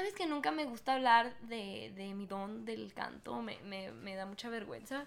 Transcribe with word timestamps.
¿Sabes 0.00 0.14
que 0.14 0.24
nunca 0.24 0.50
me 0.50 0.64
gusta 0.64 0.94
hablar 0.94 1.38
de, 1.40 1.92
de 1.94 2.14
mi 2.14 2.24
don 2.24 2.64
del 2.64 2.94
canto? 2.94 3.42
Me, 3.42 3.58
me, 3.64 3.92
me 3.92 4.16
da 4.16 4.24
mucha 4.24 4.48
vergüenza. 4.48 5.04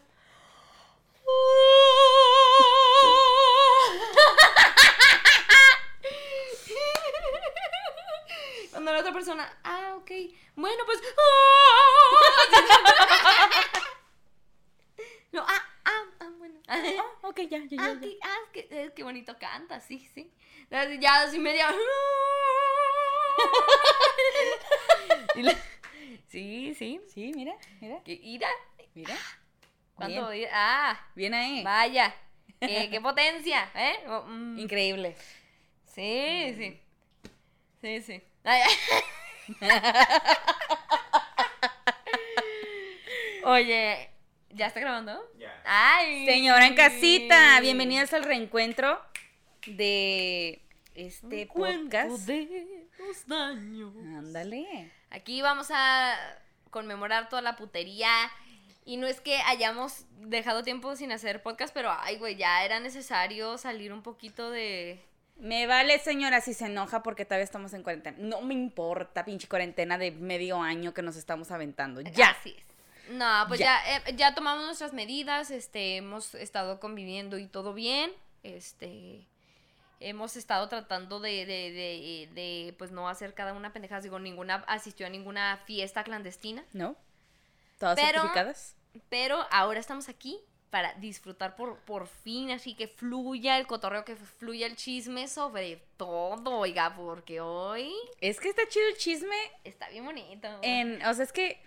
Cuando 8.69 8.93
la 8.93 8.99
otra 8.99 9.11
persona, 9.11 9.51
ah, 9.63 9.95
ok, 9.97 10.11
bueno, 10.57 10.83
pues. 10.85 11.01
No, 15.31 15.41
ah, 15.41 15.65
ah, 15.85 16.03
ah, 16.19 16.29
bueno. 16.37 16.59
Ah, 16.67 16.83
ok, 17.23 17.39
ya, 17.49 17.57
ya, 17.57 17.77
ya. 17.77 17.83
Ah, 17.83 17.95
qué, 17.99 18.19
ah, 18.21 18.37
qué, 18.53 18.67
eh, 18.69 18.91
qué 18.95 19.01
bonito 19.01 19.35
canta, 19.39 19.79
sí, 19.79 20.07
sí. 20.13 20.31
Ya 20.69 21.23
así 21.23 21.39
media. 21.39 21.73
Y 25.35 25.41
la- 25.43 25.55
Sí, 26.27 26.73
sí. 26.77 26.99
Sí, 27.13 27.31
mira, 27.35 27.53
mira, 27.81 28.01
Que 28.03 28.13
ira. 28.13 28.47
mira. 28.93 29.15
¿Cuánto? 29.95 30.29
Bien, 30.29 30.41
ira? 30.41 30.49
Ah, 30.53 31.07
bien 31.15 31.33
ahí. 31.33 31.63
vaya. 31.63 32.13
Eh, 32.61 32.89
qué 32.89 33.01
potencia, 33.01 33.69
¿eh? 33.75 33.95
Oh, 34.07 34.23
mm. 34.23 34.59
Increíble. 34.59 35.15
Sí, 35.93 36.53
sí. 36.57 36.79
Sí, 37.81 38.01
sí. 38.01 38.21
Ay, 38.43 38.61
Oye, 43.45 44.09
¿ya 44.51 44.67
está 44.67 44.79
grabando? 44.79 45.19
Ya. 45.37 45.53
Ay. 45.65 46.25
Señora 46.25 46.65
en 46.67 46.75
casita, 46.75 47.59
bienvenidas 47.59 48.13
al 48.13 48.23
reencuentro 48.23 49.01
de 49.67 50.61
este 50.95 51.45
podcast. 51.47 52.25
de 52.25 52.87
los 52.99 53.27
daños. 53.27 53.93
Ándale. 53.97 54.91
Aquí 55.13 55.41
vamos 55.41 55.67
a 55.71 56.15
conmemorar 56.69 57.29
toda 57.29 57.41
la 57.41 57.55
putería. 57.55 58.09
Y 58.85 58.97
no 58.97 59.07
es 59.07 59.21
que 59.21 59.37
hayamos 59.43 60.03
dejado 60.17 60.61
tiempo 60.63 60.95
sin 60.97 61.13
hacer 61.13 61.41
podcast, 61.41 61.73
pero 61.73 61.89
ay, 62.01 62.17
güey, 62.17 62.35
ya 62.35 62.65
era 62.65 62.81
necesario 62.81 63.57
salir 63.57 63.93
un 63.93 64.01
poquito 64.03 64.51
de. 64.51 65.01
Me 65.37 65.67
vale, 65.67 65.99
señora, 65.99 66.41
si 66.41 66.53
se 66.53 66.65
enoja 66.65 67.01
porque 67.01 67.23
todavía 67.23 67.45
estamos 67.45 67.73
en 67.73 67.81
cuarentena. 67.83 68.17
No 68.19 68.41
me 68.41 68.53
importa, 68.53 69.23
pinche 69.23 69.47
cuarentena 69.47 69.97
de 69.97 70.11
medio 70.11 70.61
año 70.61 70.93
que 70.93 71.01
nos 71.01 71.15
estamos 71.15 71.49
aventando. 71.51 72.01
Ya. 72.01 72.31
Así 72.31 72.55
es. 72.57 72.65
No, 73.13 73.45
pues 73.47 73.59
Ya. 73.59 73.81
ya, 73.85 73.97
eh, 74.09 74.15
ya 74.15 74.35
tomamos 74.35 74.65
nuestras 74.65 74.91
medidas, 74.93 75.49
este, 75.51 75.97
hemos 75.97 76.35
estado 76.35 76.79
conviviendo 76.79 77.37
y 77.37 77.47
todo 77.47 77.73
bien, 77.73 78.11
este, 78.43 79.25
hemos 80.09 80.35
estado 80.35 80.67
tratando 80.69 81.19
de, 81.19 81.45
de, 81.45 81.71
de, 81.71 82.29
de, 82.33 82.73
pues 82.77 82.91
no 82.91 83.07
hacer 83.09 83.33
cada 83.33 83.53
una 83.53 83.73
pendejada, 83.73 84.01
digo, 84.01 84.19
ninguna 84.19 84.55
asistió 84.67 85.05
a 85.05 85.09
ninguna 85.09 85.57
fiesta 85.65 86.03
clandestina, 86.03 86.63
¿No? 86.73 86.95
¿Todas 87.79 87.95
Pero- 87.99 88.21
certificadas? 88.21 88.75
pero 89.09 89.45
ahora 89.51 89.79
estamos 89.79 90.07
aquí 90.09 90.39
para 90.69 90.93
disfrutar 90.95 91.55
por, 91.55 91.77
por 91.79 92.07
fin, 92.07 92.51
así 92.51 92.75
que 92.75 92.87
fluya 92.87 93.57
el 93.57 93.67
cotorreo, 93.67 94.05
que 94.05 94.15
fluya 94.15 94.65
el 94.67 94.75
chisme 94.75 95.27
sobre 95.27 95.77
todo, 95.97 96.57
oiga, 96.57 96.95
porque 96.95 97.41
hoy 97.41 97.91
Es 98.21 98.39
que 98.39 98.49
está 98.49 98.67
chido 98.67 98.87
el 98.87 98.97
chisme 98.97 99.35
está 99.63 99.89
bien 99.89 100.05
bonito. 100.05 100.47
en, 100.63 101.03
o 101.05 101.13
sea, 101.13 101.23
es 101.25 101.31
que 101.31 101.61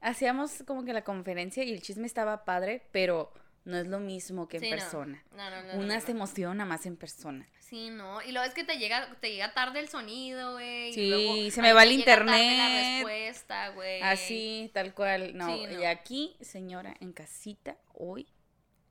hacíamos 0.00 0.62
como 0.66 0.84
que 0.84 0.92
la 0.92 1.02
conferencia 1.02 1.64
y 1.64 1.72
el 1.72 1.82
chisme 1.82 2.06
estaba 2.06 2.44
padre, 2.44 2.82
pero 2.92 3.32
no 3.64 3.76
es 3.78 3.86
lo 3.86 3.98
mismo 3.98 4.46
que 4.46 4.58
en 4.58 4.62
Sí, 4.64 4.70
persona. 4.70 5.22
No, 5.32 5.50
no, 5.50 5.62
no, 5.62 5.74
Una 5.80 6.00
se 6.00 6.10
emociona 6.12 6.64
más 6.64 6.86
en 6.86 6.96
persona. 6.96 7.48
Sí, 7.68 7.88
no. 7.90 8.20
Y 8.22 8.32
luego 8.32 8.46
es 8.46 8.54
que 8.54 8.62
te 8.64 8.76
llega, 8.78 9.08
te 9.20 9.30
llega 9.30 9.52
tarde 9.54 9.80
el 9.80 9.88
sonido, 9.88 10.52
güey. 10.52 10.90
y 10.90 10.92
Sí, 10.92 11.08
luego 11.08 11.50
se 11.50 11.62
me 11.62 11.72
va 11.72 11.82
el 11.82 12.04
tarde 12.04 12.24
La 12.26 12.38
internet. 12.38 12.94
respuesta, 13.06 13.68
güey. 13.70 14.02
Así, 14.02 14.70
tal 14.74 14.92
cual. 14.94 15.36
No, 15.36 15.46
Sí, 15.48 15.66
no. 15.66 15.80
y 15.80 15.84
aquí, 15.86 16.36
señora, 16.40 16.94
en 17.00 17.12
casita, 17.12 17.76
hoy 17.94 18.28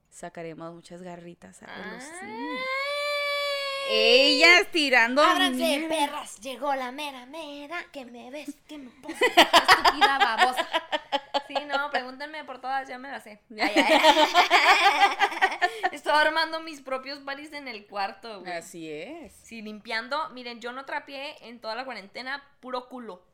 sacaremos 0.10 0.74
muchas 0.74 1.02
garritas 1.04 1.62
a. 1.64 2.00
Ellas 3.90 4.68
tirando. 4.72 5.22
Ábranse, 5.22 5.58
mierda. 5.58 5.90
perras, 5.90 6.40
llegó 6.40 6.74
la 6.74 6.92
mera 6.92 7.26
mera, 7.26 7.86
que 7.92 8.06
me 8.06 8.32
ves, 8.32 8.56
que 8.68 8.78
me 8.78 8.90
poses, 9.02 9.22
estúpida 9.22 10.18
babosa. 10.20 10.68
Sí, 11.48 11.56
no, 11.68 11.90
pregúntenme 11.92 12.44
por 12.44 12.60
todas, 12.62 12.88
ya 12.88 12.98
me 12.98 13.10
las 13.10 13.24
sé. 13.24 13.42
Ya, 13.50 13.72
ya, 13.74 13.90
ya. 13.90 14.02
Estoy 15.92 16.14
armando 16.14 16.60
mis 16.62 16.82
propios 16.82 17.20
paris 17.20 17.52
en 17.54 17.68
el 17.68 17.86
cuarto, 17.88 18.42
güey. 18.42 18.52
Así 18.54 18.90
es. 18.90 19.34
Sí, 19.44 19.62
limpiando. 19.62 20.30
Miren, 20.30 20.60
yo 20.62 20.72
no 20.72 20.86
trapié 20.86 21.36
en 21.48 21.60
toda 21.60 21.76
la 21.76 21.86
cuarentena 21.86 22.44
puro 22.60 22.88
culo. 22.90 23.26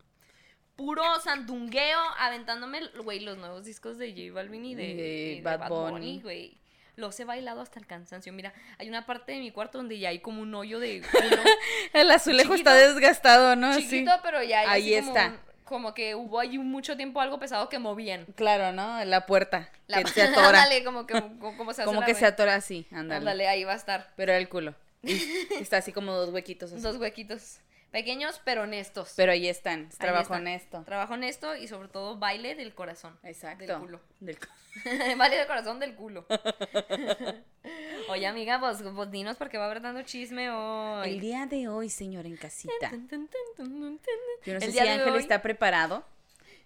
Puro 0.75 1.03
sandungueo, 1.19 1.99
aventándome, 2.17 2.79
güey, 3.03 3.19
los 3.19 3.37
nuevos 3.37 3.65
discos 3.65 3.97
de 3.97 4.11
J 4.11 4.33
Balvin 4.33 4.65
y 4.65 4.75
de, 4.75 4.83
De 4.83 4.93
y 4.93 5.35
de 5.35 5.41
Bad 5.41 5.67
Bunny. 5.69 6.21
güey. 6.21 6.57
Los 6.95 7.17
he 7.19 7.25
bailado 7.25 7.61
hasta 7.61 7.79
el 7.79 7.87
cansancio. 7.87 8.31
Mira, 8.33 8.53
hay 8.77 8.89
una 8.89 9.05
parte 9.05 9.31
de 9.33 9.39
mi 9.39 9.51
cuarto 9.51 9.77
donde 9.77 9.99
ya 9.99 10.09
hay 10.09 10.19
como 10.19 10.41
un 10.41 10.53
hoyo 10.53 10.79
de 10.79 11.01
culo. 11.01 11.41
El 11.93 12.11
azulejo 12.11 12.53
Chiquito, 12.55 12.71
está 12.71 12.87
desgastado, 12.87 13.55
¿no? 13.55 13.73
chiquito, 13.77 14.11
Sí. 14.11 14.19
pero 14.21 14.43
ya 14.43 14.61
hay 14.61 14.67
Ahí 14.67 14.93
está. 14.95 15.27
un- 15.27 15.48
Como, 15.69 15.93
que 15.93 16.15
hubo 16.15 16.39
ahí 16.39 16.57
mucho 16.57 16.97
tiempo 16.97 17.21
algo 17.21 17.39
pesado 17.39 17.69
que 17.69 17.79
movían. 17.79 18.25
Claro, 18.35 18.73
¿no? 18.73 19.05
La 19.05 19.25
puerta. 19.25 19.69
La- 19.87 20.03
que 20.03 20.09
se 20.11 20.23
atora. 20.23 20.47
Ándale, 20.63 20.83
como 20.83 21.05
que 21.05 21.13
como, 21.13 21.55
como 21.57 21.73
se 21.73 21.83
como 21.85 22.01
que 22.01 22.15
se 22.15 22.25
atora 22.25 22.55
así, 22.55 22.87
ándale. 22.91 23.17
Ándale, 23.19 23.47
ahí 23.47 23.63
va 23.63 23.73
a 23.73 23.77
estar. 23.77 24.11
Pero 24.15 24.33
el 24.33 24.49
culo. 24.49 24.73
Y 25.03 25.13
está 25.61 25.77
así 25.77 25.93
como 25.93 26.13
dos 26.13 26.29
huequitos 26.33 26.73
así. 26.73 26.81
Dos 26.81 26.97
huequitos. 26.97 27.59
Pequeños, 27.91 28.39
pero 28.45 28.63
honestos. 28.63 29.13
Pero 29.15 29.31
ahí 29.31 29.47
están. 29.47 29.85
Ahí 29.91 29.97
trabajo 29.97 30.33
honesto. 30.35 30.83
Trabajo 30.83 31.13
honesto 31.15 31.55
y 31.55 31.67
sobre 31.67 31.87
todo 31.87 32.17
baile 32.17 32.53
del 32.55 32.75
corazón. 32.75 33.17
Exacto. 33.23 33.65
Del 33.65 33.79
culo. 33.79 33.99
Del 34.19 34.37
baile 35.17 35.37
del 35.37 35.47
corazón 35.47 35.79
del 35.79 35.95
culo. 35.95 36.25
Oye, 38.09 38.27
amiga, 38.27 38.59
pues, 38.59 38.77
pues 38.95 39.11
dinos 39.11 39.37
porque 39.37 39.57
va 39.57 39.63
a 39.65 39.67
haber 39.71 39.81
tanto 39.81 40.01
chisme 40.03 40.49
hoy. 40.51 41.09
El 41.09 41.19
día 41.19 41.45
de 41.47 41.67
hoy, 41.67 41.89
señor 41.89 42.25
en 42.25 42.37
casita. 42.37 42.91
Yo 42.91 44.53
no 44.53 44.59
sé 44.59 44.71
si 44.71 44.79
Ángel 44.79 45.09
hoy- 45.09 45.19
está 45.19 45.41
preparado 45.41 46.03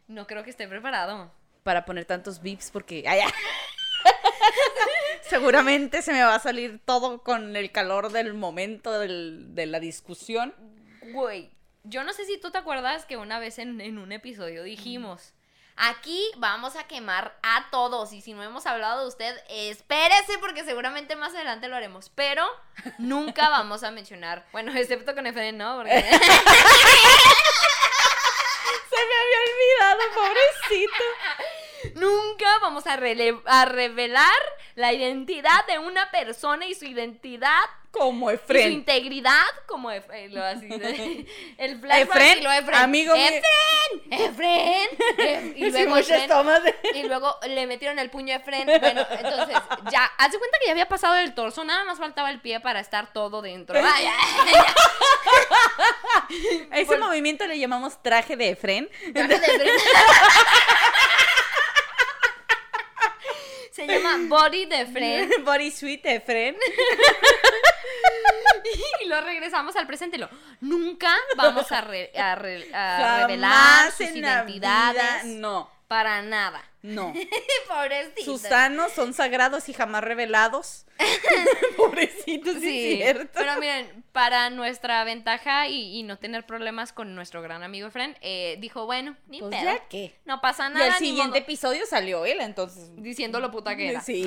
No 0.07 0.27
creo 0.27 0.43
que 0.43 0.49
esté 0.49 0.67
preparado. 0.67 1.31
para 1.63 1.85
poner 1.85 2.03
tantos 2.05 2.41
bips 2.41 2.69
porque. 2.71 3.03
¡Ay! 3.07 3.21
Seguramente 5.21 6.01
se 6.01 6.11
me 6.13 6.21
va 6.23 6.35
a 6.35 6.39
salir 6.39 6.79
todo 6.83 7.23
con 7.23 7.55
el 7.55 7.71
calor 7.71 8.11
del 8.11 8.33
momento 8.33 8.99
del- 8.99 9.55
de 9.55 9.65
la 9.65 9.79
discusión. 9.79 10.53
Güey, 11.13 11.51
yo 11.83 12.03
no 12.03 12.11
sé 12.11 12.25
si 12.25 12.39
tú 12.39 12.49
te 12.49 12.57
acuerdas 12.57 13.05
que 13.05 13.17
una 13.17 13.37
vez 13.37 13.59
en, 13.59 13.79
en 13.81 13.99
un 13.99 14.11
episodio 14.11 14.63
dijimos, 14.63 15.33
aquí 15.75 16.23
vamos 16.37 16.75
a 16.75 16.87
quemar 16.87 17.37
a 17.43 17.67
todos 17.69 18.13
y 18.13 18.21
si 18.21 18.33
no 18.33 18.41
hemos 18.41 18.65
hablado 18.65 19.01
de 19.01 19.07
usted, 19.09 19.35
espérese 19.47 20.39
porque 20.39 20.63
seguramente 20.63 21.15
más 21.15 21.35
adelante 21.35 21.67
lo 21.67 21.75
haremos, 21.75 22.09
pero 22.09 22.45
nunca 22.97 23.49
vamos 23.49 23.83
a 23.83 23.91
mencionar, 23.91 24.43
bueno, 24.51 24.73
excepto 24.75 25.13
con 25.13 25.27
Efren, 25.27 25.55
¿no? 25.57 25.77
Porque 25.77 25.91
Se 28.89 28.99
me 29.07 29.15
había 29.21 29.39
olvidado, 29.45 30.01
pobrecito. 30.15 31.05
nunca 31.99 32.59
vamos 32.59 32.87
a, 32.87 32.93
a 32.93 33.65
revelar 33.65 34.39
la 34.75 34.93
identidad 34.93 35.65
de 35.67 35.77
una 35.79 36.09
persona 36.11 36.65
y 36.65 36.73
su 36.73 36.85
identidad 36.85 37.65
Como 37.93 38.31
y 38.31 38.33
su 38.37 38.41
Efren. 38.41 38.71
integridad 38.71 39.45
como 39.67 39.91
Efren, 39.91 40.33
lo 40.33 40.43
así, 40.43 40.67
de- 40.67 41.27
el 41.59 41.79
flashback 41.79 42.09
Efren, 42.17 42.39
y 42.39 42.41
lo 42.41 42.51
Efren. 42.51 42.75
amigo 42.75 43.13
mío. 43.13 43.23
Efren, 44.09 44.89
Efren, 45.19 45.53
y 45.57 45.69
luego 45.69 45.89
muchas 45.95 46.23
Efren, 46.23 46.63
de- 46.63 46.75
y 46.99 47.03
luego 47.03 47.37
le 47.47 47.67
metieron 47.67 47.99
el 47.99 48.09
puño 48.09 48.33
a 48.33 48.37
Efren. 48.37 48.65
Bueno, 48.65 49.05
entonces, 49.11 49.55
ya, 49.91 50.05
haz 50.17 50.31
de 50.31 50.39
cuenta 50.39 50.57
que 50.59 50.65
ya 50.65 50.71
había 50.71 50.87
pasado 50.89 51.15
el 51.17 51.35
torso, 51.35 51.63
nada 51.63 51.83
más 51.83 51.99
faltaba 51.99 52.31
el 52.31 52.41
pie 52.41 52.59
para 52.59 52.79
estar 52.79 53.13
todo 53.13 53.43
dentro. 53.43 53.79
Ay, 53.79 54.07
A 56.71 56.79
ese 56.79 56.97
movimiento 56.97 57.45
le 57.45 57.59
llamamos 57.59 58.01
traje 58.01 58.35
de 58.35 58.49
Efren. 58.49 58.89
ay, 59.05 59.11
de 59.13 59.35
Efren. 59.35 59.69
Se 63.71 63.87
llama 63.87 64.17
Body 64.27 64.65
de 64.65 64.81
Efren. 64.81 65.31
Body 65.43 65.71
sweet 65.71 66.03
de 66.03 66.15
Efren. 66.15 66.55
Y 69.03 69.07
lo 69.07 69.21
regresamos 69.21 69.75
al 69.75 69.87
presente. 69.87 70.17
Lo, 70.17 70.29
nunca 70.61 71.15
vamos 71.35 71.71
a, 71.71 71.81
re- 71.81 72.11
a 72.17 72.35
re- 72.35 72.73
a 72.73 72.97
Jamás 72.97 73.21
revelar 73.21 73.91
sus 73.91 74.09
identidades. 74.11 75.23
vida, 75.23 75.39
No, 75.39 75.69
Para 75.93 76.23
nada. 76.23 76.63
no. 76.81 77.13
Pobrecito. 77.67 78.23
Sus 78.25 78.41
sanos 78.41 78.91
son 78.93 79.13
sagrados 79.13 79.69
y 79.69 79.73
jamás 79.73 80.03
revelados. 80.03 80.87
Pobrecito, 81.77 82.51
sí, 82.53 82.59
Sí, 82.61 82.93
es 82.93 82.97
cierto. 83.13 83.31
pero 83.35 83.59
miren, 83.59 84.03
para 84.11 84.49
nuestra 84.49 85.03
ventaja 85.03 85.67
y, 85.67 85.99
y 85.99 86.01
no 86.03 86.17
tener 86.17 86.47
problemas 86.47 86.91
con 86.93 87.13
nuestro 87.13 87.43
gran 87.43 87.61
amigo 87.61 87.87
Efren, 87.89 88.17
eh, 88.21 88.57
dijo, 88.59 88.85
bueno, 88.87 89.15
ni 89.27 89.39
Pues 89.39 89.51
pedo. 89.51 89.63
ya 89.65 89.87
qué. 89.87 90.15
No 90.25 90.41
pasa 90.41 90.69
Y 90.69 90.73
nada. 90.73 90.87
el 90.87 90.93
ni 90.93 91.09
siguiente 91.09 91.37
episodio 91.37 91.85
salió 91.85 92.25
él, 92.25 92.39
entonces. 92.41 92.89
Diciendo 92.95 93.39
lo 93.39 93.51
puta 93.51 93.75
que 93.75 93.89
era. 93.89 94.01
Sí. 94.01 94.25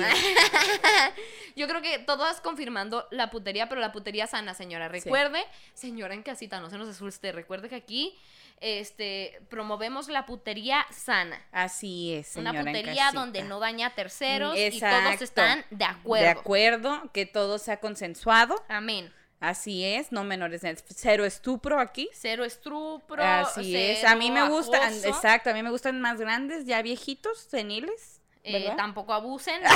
Yo 1.57 1.67
creo 1.67 1.81
que 1.81 1.99
todas 1.99 2.39
confirmando 2.39 3.07
la 3.11 3.29
putería, 3.29 3.67
pero 3.67 3.81
la 3.81 3.91
putería 3.91 4.25
sana, 4.25 4.53
señora. 4.53 4.87
Recuerde, 4.87 5.43
señora 5.73 6.13
en 6.13 6.23
casita, 6.23 6.59
no 6.61 6.69
se 6.69 6.77
nos 6.77 6.87
asuste. 6.87 7.31
Recuerde 7.33 7.67
que 7.69 7.75
aquí 7.75 8.17
este, 8.59 9.41
promovemos 9.49 10.07
la 10.07 10.25
putería 10.25 10.85
sana. 10.91 11.41
Así 11.51 12.13
es, 12.13 12.35
Una 12.35 12.51
señora 12.51 12.71
putería 12.71 13.11
donde 13.11 13.43
no 13.43 13.59
daña 13.59 13.87
a 13.87 13.95
terceros 13.95 14.57
y 14.57 14.63
Exacto. 14.63 15.09
todos 15.09 15.21
están 15.21 15.65
de 15.69 15.85
acuerdo. 15.85 16.25
De 16.25 16.31
acuerdo, 16.31 17.11
que 17.13 17.25
todo 17.25 17.59
sea 17.59 17.79
consensuado. 17.79 18.63
Amén. 18.67 19.13
Así 19.39 19.85
es, 19.85 20.11
no 20.11 20.23
menores 20.23 20.61
de 20.61 20.75
cero 20.95 21.23
estupro 21.23 21.79
aquí. 21.79 22.09
Cero 22.13 22.43
estupro. 22.43 23.23
Así 23.23 23.75
es. 23.75 24.03
A 24.03 24.15
mí 24.15 24.31
me 24.31 24.49
gustan, 24.49 24.93
exacto, 25.03 25.51
a 25.51 25.53
mí 25.53 25.61
me 25.61 25.69
gustan 25.69 26.01
más 26.01 26.19
grandes, 26.19 26.65
ya 26.65 26.81
viejitos, 26.81 27.39
seniles. 27.39 28.21
Eh, 28.43 28.73
tampoco 28.77 29.13
abusen. 29.13 29.61
¿no? 29.63 29.69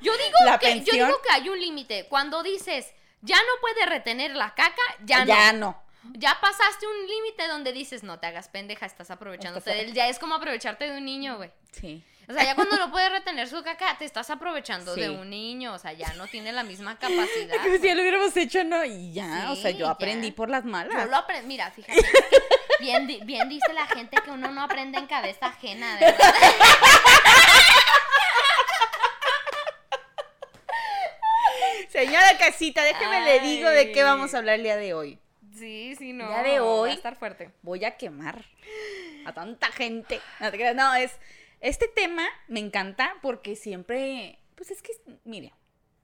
Yo 0.00 0.12
digo 0.12 0.36
La 0.44 0.58
que 0.58 0.80
yo 0.80 0.92
digo 0.92 1.22
que 1.22 1.32
hay 1.32 1.48
un 1.48 1.58
límite. 1.58 2.06
Cuando 2.08 2.42
dices 2.42 2.92
ya 3.22 3.36
no 3.36 3.60
puede 3.60 3.86
retener 3.86 4.36
la 4.36 4.54
caca, 4.54 4.82
ya, 5.04 5.24
ya 5.24 5.52
no. 5.52 5.58
no. 5.58 5.85
Ya 6.14 6.38
pasaste 6.40 6.86
un 6.86 7.06
límite 7.06 7.46
donde 7.48 7.72
dices 7.72 8.02
no 8.02 8.18
te 8.18 8.26
hagas 8.26 8.48
pendeja, 8.48 8.86
estás 8.86 9.10
aprovechándote 9.10 9.70
de 9.70 9.80
él. 9.80 9.92
Ya 9.92 10.08
es 10.08 10.18
como 10.18 10.34
aprovecharte 10.34 10.90
de 10.90 10.96
un 10.98 11.04
niño, 11.04 11.36
güey. 11.36 11.50
Sí. 11.72 12.02
O 12.28 12.32
sea, 12.32 12.42
ya 12.44 12.54
cuando 12.54 12.76
no 12.78 12.90
puede 12.90 13.08
retener 13.08 13.48
su 13.48 13.62
caca, 13.62 13.96
te 13.98 14.04
estás 14.04 14.30
aprovechando 14.30 14.94
Sí. 14.94 15.00
de 15.02 15.10
un 15.10 15.30
niño. 15.30 15.72
O 15.74 15.78
sea, 15.78 15.92
ya 15.92 16.12
no 16.14 16.26
tiene 16.26 16.52
la 16.52 16.64
misma 16.64 16.98
capacidad. 16.98 17.56
Como 17.62 17.76
si 17.76 17.82
ya 17.82 17.94
lo 17.94 18.02
hubiéramos 18.02 18.36
hecho, 18.36 18.64
¿no? 18.64 18.84
Y 18.84 19.12
ya, 19.12 19.50
o 19.50 19.56
sea, 19.56 19.70
yo 19.70 19.86
ya. 19.86 19.90
aprendí 19.90 20.32
por 20.32 20.48
las 20.50 20.64
malas. 20.64 21.04
Yo 21.04 21.10
lo 21.10 21.16
aprendí. 21.16 21.46
Mira, 21.48 21.70
fíjate. 21.70 22.00
Bien, 22.78 23.06
bien 23.24 23.48
dice 23.48 23.72
la 23.72 23.86
gente 23.86 24.18
que 24.22 24.30
uno 24.30 24.50
no 24.50 24.60
aprende 24.62 24.98
en 24.98 25.06
cabeza 25.06 25.46
ajena, 25.46 25.96
verdad. 25.98 26.34
Señora 31.88 32.36
Casita, 32.38 32.82
déjeme 32.82 33.20
le 33.24 33.40
digo 33.40 33.68
de 33.70 33.92
qué 33.92 34.02
vamos 34.02 34.34
a 34.34 34.38
hablar 34.38 34.56
el 34.56 34.62
día 34.62 34.76
de 34.76 34.94
hoy. 34.94 35.18
Sí, 35.56 35.94
sí, 35.96 36.12
no. 36.12 36.28
Ya 36.28 36.42
de 36.42 36.60
hoy- 36.60 36.88
Va 36.90 36.92
a 36.94 36.96
estar 36.96 37.16
fuerte. 37.16 37.50
Voy 37.62 37.84
a 37.84 37.96
quemar 37.96 38.44
a 39.24 39.32
tanta 39.32 39.68
gente. 39.68 40.20
No, 40.40 40.50
te 40.50 40.56
creas, 40.56 40.74
no, 40.76 40.94
es. 40.94 41.12
Este 41.60 41.88
tema 41.88 42.26
me 42.48 42.60
encanta 42.60 43.14
porque 43.22 43.56
siempre. 43.56 44.38
Pues 44.54 44.70
es 44.70 44.82
que, 44.82 44.92
mire, 45.24 45.52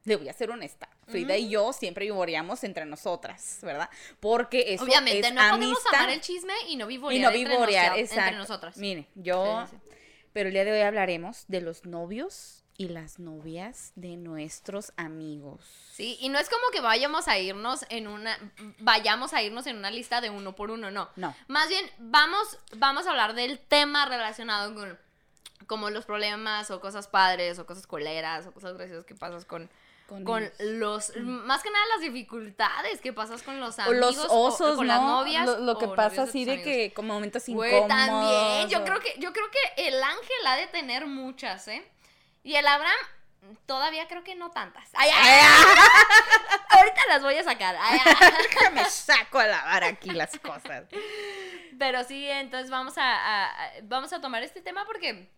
le 0.05 0.17
voy 0.17 0.29
a 0.29 0.33
ser 0.33 0.51
honesta. 0.51 0.89
Frida 1.07 1.37
y 1.37 1.51
yo 1.51 1.73
siempre 1.73 2.07
vivoreamos 2.07 2.65
entre 2.65 2.87
nosotras, 2.87 3.59
¿verdad? 3.63 3.91
Porque 4.21 4.73
eso 4.73 4.85
Obviamente, 4.85 5.27
es 5.29 5.35
no 5.35 5.41
podemos 5.51 5.87
amar 5.93 6.09
el 6.11 6.21
chisme 6.21 6.55
y 6.69 6.77
no 6.77 6.87
vivorear, 6.87 7.19
y 7.19 7.23
no 7.23 7.31
entre, 7.31 7.55
vivorear, 7.55 7.99
exacto. 7.99 8.23
entre 8.25 8.37
nosotras. 8.39 8.77
Mire, 8.79 9.07
yo. 9.15 9.67
Sí, 9.71 9.77
sí. 9.77 9.91
Pero 10.33 10.49
el 10.49 10.55
día 10.55 10.65
de 10.65 10.73
hoy 10.73 10.81
hablaremos 10.81 11.45
de 11.49 11.61
los 11.61 11.85
novios 11.85 12.62
y 12.83 12.89
las 12.89 13.19
novias 13.19 13.93
de 13.95 14.17
nuestros 14.17 14.93
amigos. 14.97 15.61
Sí, 15.93 16.17
y 16.21 16.29
no 16.31 16.39
es 16.39 16.49
como 16.49 16.63
que 16.73 16.81
vayamos 16.81 17.29
a 17.29 17.39
irnos 17.39 17.85
en 17.91 18.09
una, 18.09 18.37
vayamos 18.81 19.33
a 19.35 19.43
irnos 19.43 19.67
en 19.67 19.77
una 19.77 19.91
lista 19.91 20.21
de 20.21 20.31
uno 20.31 20.55
por 20.57 20.71
uno, 20.71 20.91
no. 20.91 21.09
No. 21.17 21.35
Más 21.49 21.69
bien, 21.69 21.89
vamos, 21.99 22.59
vamos 22.77 23.07
a 23.07 23.11
hablar 23.11 23.35
del 23.35 23.59
tema 23.59 24.07
relacionado 24.07 24.75
con 24.75 24.99
como 25.67 25.91
los 25.91 26.05
problemas 26.05 26.71
o 26.73 26.81
cosas 26.81 27.07
padres 27.07 27.59
o 27.59 27.67
cosas 27.67 27.87
coleras 27.87 28.47
o 28.47 28.53
cosas 28.53 28.75
graciosas 28.77 29.05
que 29.05 29.15
pasas 29.15 29.45
con, 29.45 29.71
Con 30.25 30.51
los, 30.59 31.17
más 31.17 31.63
que 31.63 31.71
nada 31.71 31.87
las 31.95 32.01
dificultades 32.01 33.01
que 33.01 33.13
pasas 33.13 33.43
con 33.43 33.61
los 33.61 33.79
O 33.79 33.83
amigos 33.83 34.17
los 34.17 34.27
o- 34.29 34.41
osos, 34.41 34.77
con 34.77 34.87
¿no? 34.89 34.93
las 34.93 35.01
novias. 35.01 35.47
Lo, 35.47 35.59
lo 35.61 35.79
que 35.79 35.87
o 35.87 35.95
pasa 35.95 36.23
así 36.25 36.45
de 36.45 36.63
que 36.63 36.93
como 36.93 37.15
momentos 37.15 37.45
Güey, 37.47 37.77
incómodos. 37.77 37.89
también. 38.07 38.69
Yo 38.71 38.81
o- 38.81 38.85
creo 38.85 38.99
que, 39.01 39.15
yo 39.21 39.33
creo 39.33 39.47
que 39.51 39.87
el 39.89 40.03
ángel 40.03 40.47
ha 40.47 40.57
de 40.57 40.67
tener 40.67 41.07
muchas, 41.07 41.69
¿eh? 41.69 41.83
Y 42.43 42.55
el 42.57 42.67
Abraham 42.67 42.97
todavía 43.67 44.07
creo 44.09 44.23
que 44.25 44.35
no 44.35 44.51
tantas. 44.51 44.89
Ay, 44.95 45.11
ay, 45.15 45.41
ay. 45.43 45.77
Ahorita 46.71 47.01
las 47.09 47.23
voy 47.23 47.37
a 47.37 47.45
sacar. 47.45 47.77
Me 48.73 48.85
saco 48.87 49.39
a 49.39 49.47
lavar 49.47 49.85
aquí 49.85 50.11
las 50.11 50.39
cosas. 50.39 50.85
Pero 51.79 52.05
sí, 52.05 52.29
entonces 52.29 52.71
vamos 52.71 52.99
a, 52.99 53.03
a- 53.05 53.51
a- 53.65 53.71
vamos 53.85 54.13
a 54.13 54.21
tomar 54.21 54.43
este 54.43 54.61
tema 54.61 54.85
porque 54.87 55.29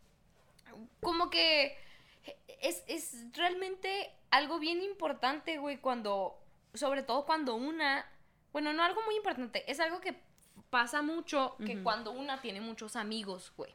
como 1.01 1.31
que 1.31 1.79
es, 2.61 2.83
es 2.87 3.15
realmente 3.35 4.11
algo 4.31 4.59
bien 4.59 4.83
importante, 4.83 5.59
güey, 5.59 5.79
cuando, 5.79 6.39
sobre 6.75 7.03
todo 7.03 7.25
cuando 7.25 7.55
una, 7.55 8.07
bueno, 8.53 8.73
no 8.73 8.83
algo 8.83 9.03
muy 9.03 9.17
importante, 9.17 9.71
es 9.71 9.81
algo 9.81 10.01
que 10.01 10.15
pasa 10.71 11.03
mucho, 11.03 11.57
que 11.65 11.83
cuando 11.83 12.11
una 12.11 12.41
tiene 12.41 12.61
muchos 12.61 12.97
amigos, 12.97 13.53
güey. 13.57 13.75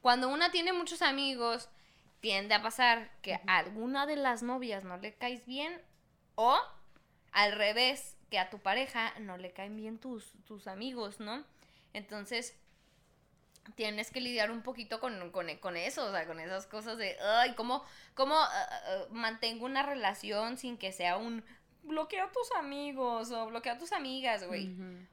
Cuando 0.00 0.28
una 0.28 0.50
tiene 0.50 0.72
muchos 0.72 1.02
amigos, 1.02 1.68
tiende 2.20 2.54
a 2.54 2.62
pasar 2.62 3.10
que 3.22 3.34
a 3.34 3.40
alguna 3.46 4.06
de 4.06 4.16
las 4.16 4.42
novias 4.42 4.84
no 4.84 4.96
le 4.96 5.14
caes 5.14 5.44
bien 5.46 5.80
o 6.34 6.58
al 7.32 7.52
revés, 7.52 8.16
que 8.30 8.38
a 8.38 8.50
tu 8.50 8.58
pareja 8.58 9.12
no 9.20 9.36
le 9.36 9.52
caen 9.52 9.76
bien 9.76 9.98
tus, 9.98 10.32
tus 10.44 10.66
amigos, 10.66 11.20
¿no? 11.20 11.44
Entonces, 11.92 12.54
tienes 13.74 14.10
que 14.10 14.20
lidiar 14.20 14.50
un 14.50 14.62
poquito 14.62 15.00
con, 15.00 15.30
con, 15.30 15.54
con 15.56 15.76
eso, 15.76 16.06
o 16.06 16.12
sea, 16.12 16.26
con 16.26 16.40
esas 16.40 16.66
cosas 16.66 16.98
de, 16.98 17.16
ay, 17.20 17.54
¿cómo, 17.54 17.84
cómo 18.14 18.34
ah, 18.34 18.48
ah, 18.50 19.04
mantengo 19.10 19.66
una 19.66 19.82
relación 19.82 20.58
sin 20.58 20.78
que 20.78 20.92
sea 20.92 21.16
un 21.16 21.44
bloquea 21.88 22.24
a 22.24 22.32
tus 22.32 22.52
amigos 22.52 23.30
o 23.32 23.46
bloquea 23.46 23.72
a 23.72 23.78
tus 23.78 23.92
amigas, 23.92 24.46
güey? 24.46 24.70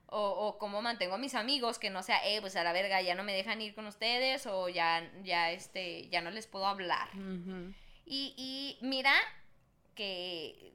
O, 0.08 0.22
o 0.30 0.58
cómo 0.60 0.82
mantengo 0.82 1.16
a 1.16 1.18
mis 1.18 1.34
amigos 1.36 1.80
que 1.80 1.90
no 1.90 2.04
sea, 2.04 2.20
eh, 2.28 2.40
pues 2.42 2.56
a 2.56 2.64
la 2.64 2.74
verga, 2.74 3.02
ya 3.02 3.16
no 3.16 3.24
me 3.24 3.34
dejan 3.34 3.62
ir 3.62 3.74
con 3.74 3.88
ustedes 3.88 4.46
o 4.46 4.70
ya, 4.70 5.10
ya, 5.24 5.52
este, 5.52 6.08
ya 6.10 6.22
no 6.22 6.30
les 6.32 6.46
puedo 6.48 6.68
hablar. 6.68 7.10
Y, 8.06 8.34
y 8.38 8.78
mira 8.86 9.14
que 9.96 10.74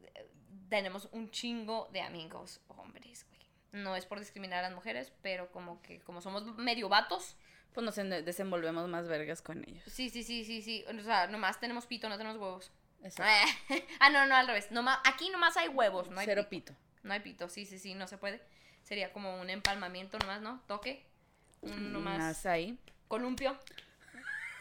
tenemos 0.68 1.08
un 1.12 1.30
chingo 1.30 1.88
de 1.92 2.00
amigos 2.00 2.60
hombres, 2.68 3.26
güey. 3.28 3.40
No 3.84 3.96
es 3.96 4.06
por 4.06 4.18
discriminar 4.18 4.60
a 4.60 4.68
las 4.68 4.72
mujeres, 4.74 5.12
pero 5.22 5.50
como 5.52 5.80
que 5.82 6.00
como 6.00 6.20
somos 6.20 6.44
medio 6.56 6.88
vatos, 6.88 7.36
Pues 7.72 7.84
nos 7.84 7.98
en- 7.98 8.10
desenvolvemos 8.24 8.88
más 8.88 9.06
vergas 9.08 9.42
con 9.42 9.62
ellos. 9.68 9.84
sí, 9.86 10.10
sí, 10.10 10.22
sí, 10.24 10.44
sí, 10.44 10.60
sí. 10.62 10.84
O 10.88 11.02
sea, 11.02 11.26
nomás 11.28 11.60
tenemos 11.60 11.86
pito, 11.86 12.08
no 12.08 12.16
tenemos 12.18 12.36
huevos. 12.38 12.72
Exacto. 13.02 13.52
ah, 14.00 14.10
no, 14.10 14.26
no, 14.26 14.34
al 14.34 14.46
revés. 14.46 14.70
Nomás, 14.70 14.98
aquí 15.04 15.30
nomás 15.30 15.56
hay 15.56 15.68
huevos, 15.68 16.10
no 16.10 16.20
hay 16.20 16.26
Cero 16.26 16.46
pito. 16.48 16.72
pito. 16.72 16.80
No 17.02 17.12
hay 17.14 17.20
pito, 17.20 17.48
sí, 17.48 17.64
sí, 17.66 17.78
sí, 17.78 17.94
no 17.94 18.06
se 18.06 18.18
puede. 18.18 18.40
Sería 18.82 19.12
como 19.12 19.40
un 19.40 19.50
empalmamiento 19.50 20.18
nomás, 20.18 20.40
¿no? 20.42 20.60
Toque. 20.66 21.06
Un 21.62 21.92
nomás 21.92 22.18
Más 22.18 22.46
ahí. 22.46 22.78
columpio. 23.08 23.58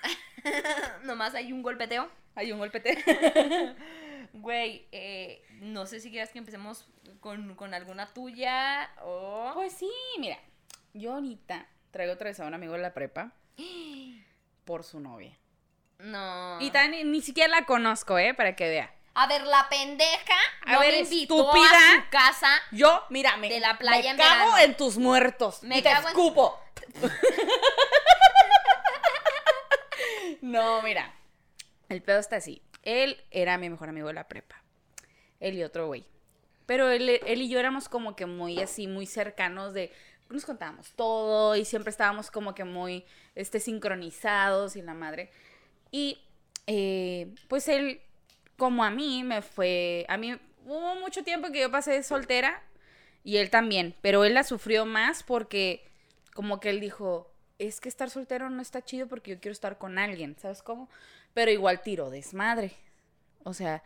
nomás 1.03 1.35
hay 1.35 1.51
un 1.51 1.61
golpeteo. 1.61 2.09
Hay 2.35 2.51
un 2.51 2.59
golpete. 2.59 2.97
Güey, 4.33 4.87
eh, 4.91 5.43
no 5.53 5.87
sé 5.87 5.99
si 5.99 6.11
quieras 6.11 6.29
que 6.29 6.37
empecemos 6.37 6.87
con, 7.19 7.55
con 7.55 7.73
alguna 7.73 8.13
tuya 8.13 8.91
o... 9.01 9.51
Pues 9.55 9.73
sí, 9.73 9.89
mira. 10.19 10.37
Yo 10.93 11.13
ahorita 11.13 11.65
traigo 11.89 12.13
otra 12.13 12.29
vez 12.29 12.39
a 12.39 12.45
un 12.45 12.53
amigo 12.53 12.73
de 12.73 12.79
la 12.79 12.93
prepa 12.93 13.31
por 14.65 14.83
su 14.83 14.99
novia. 14.99 15.35
No. 15.99 16.57
Y 16.61 16.71
tan, 16.71 16.91
ni 16.91 17.21
siquiera 17.21 17.49
la 17.49 17.65
conozco, 17.65 18.17
¿eh? 18.17 18.33
Para 18.33 18.55
que 18.55 18.67
vea. 18.69 18.93
A 19.15 19.27
ver, 19.27 19.41
la 19.45 19.67
pendeja 19.69 20.33
A 20.65 20.73
no 20.73 20.79
ver, 20.79 20.93
me 20.93 20.99
invitó 20.99 21.35
estúpida. 21.41 21.65
a 21.67 21.95
su 22.03 22.09
casa. 22.09 22.49
Yo, 22.71 23.03
mira, 23.09 23.35
me, 23.37 23.49
De 23.49 23.59
la 23.59 23.77
playa 23.77 24.01
me 24.03 24.09
en 24.11 24.17
cago 24.29 24.53
verano. 24.53 24.57
en 24.59 24.77
tus 24.77 24.97
muertos. 24.97 25.61
Me 25.63 25.79
y 25.79 25.81
te 25.81 25.89
en- 25.89 25.97
escupo. 25.97 26.57
no, 30.41 30.81
mira. 30.81 31.13
El 31.89 32.01
pedo 32.01 32.19
está 32.19 32.37
así. 32.37 32.61
Él 32.83 33.21
era 33.31 33.57
mi 33.57 33.69
mejor 33.69 33.89
amigo 33.89 34.07
de 34.07 34.13
la 34.13 34.27
prepa. 34.27 34.61
Él 35.39 35.55
y 35.55 35.63
otro 35.63 35.87
güey. 35.87 36.05
Pero 36.65 36.89
él, 36.89 37.09
él 37.25 37.41
y 37.41 37.49
yo 37.49 37.59
éramos 37.59 37.89
como 37.89 38.15
que 38.15 38.25
muy 38.25 38.61
así, 38.61 38.87
muy 38.87 39.05
cercanos 39.05 39.73
de... 39.73 39.91
Nos 40.29 40.45
contábamos 40.45 40.93
todo 40.93 41.55
y 41.55 41.65
siempre 41.65 41.89
estábamos 41.89 42.29
como 42.29 42.53
que 42.53 42.63
muy 42.63 43.03
este, 43.33 43.59
sincronizados 43.59 44.75
y 44.75 44.83
la 44.83 44.93
madre. 44.93 45.31
Y 45.91 46.19
eh, 46.67 47.33
pues 47.47 47.67
él, 47.67 48.01
como 48.57 48.83
a 48.83 48.91
mí, 48.91 49.23
me 49.23 49.41
fue... 49.41 50.05
A 50.09 50.17
mí 50.17 50.37
hubo 50.65 50.95
mucho 50.95 51.23
tiempo 51.23 51.51
que 51.51 51.61
yo 51.61 51.71
pasé 51.71 52.03
soltera 52.03 52.61
y 53.23 53.37
él 53.37 53.49
también, 53.49 53.95
pero 54.01 54.23
él 54.23 54.33
la 54.35 54.43
sufrió 54.43 54.85
más 54.85 55.23
porque 55.23 55.83
como 56.33 56.59
que 56.59 56.69
él 56.69 56.79
dijo, 56.79 57.33
es 57.57 57.81
que 57.81 57.89
estar 57.89 58.09
soltero 58.09 58.49
no 58.49 58.61
está 58.61 58.83
chido 58.83 59.07
porque 59.07 59.31
yo 59.31 59.39
quiero 59.39 59.53
estar 59.53 59.77
con 59.77 59.97
alguien, 59.97 60.37
¿sabes 60.39 60.61
cómo? 60.61 60.89
Pero 61.33 61.51
igual 61.51 61.81
tiró 61.81 62.09
desmadre. 62.09 62.73
O 63.43 63.53
sea, 63.53 63.83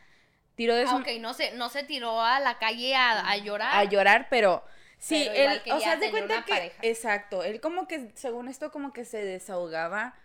tiró 0.55 0.73
Ah, 0.73 0.77
desmadre 0.77 1.15
ok, 1.15 1.21
no 1.21 1.33
se, 1.33 1.53
no 1.55 1.69
se 1.69 1.83
tiró 1.83 2.21
a 2.21 2.39
la 2.39 2.59
calle 2.59 2.95
a, 2.95 3.29
a 3.29 3.37
llorar. 3.37 3.75
a 3.75 3.83
llorar, 3.85 4.27
pero 4.29 4.63
sí, 4.99 5.29
Pero 5.33 5.51
él, 5.51 5.61
o 5.71 5.79
sea, 5.79 5.95
de 5.97 6.11
cuenta 6.11 6.43
que, 6.45 6.49
pareja. 6.53 6.77
exacto, 6.81 7.43
él 7.43 7.61
como 7.61 7.87
que, 7.87 8.11
según 8.15 8.47
esto, 8.49 8.71
como 8.71 8.93
que 8.93 9.05
se 9.05 9.23
desahogaba 9.23 10.15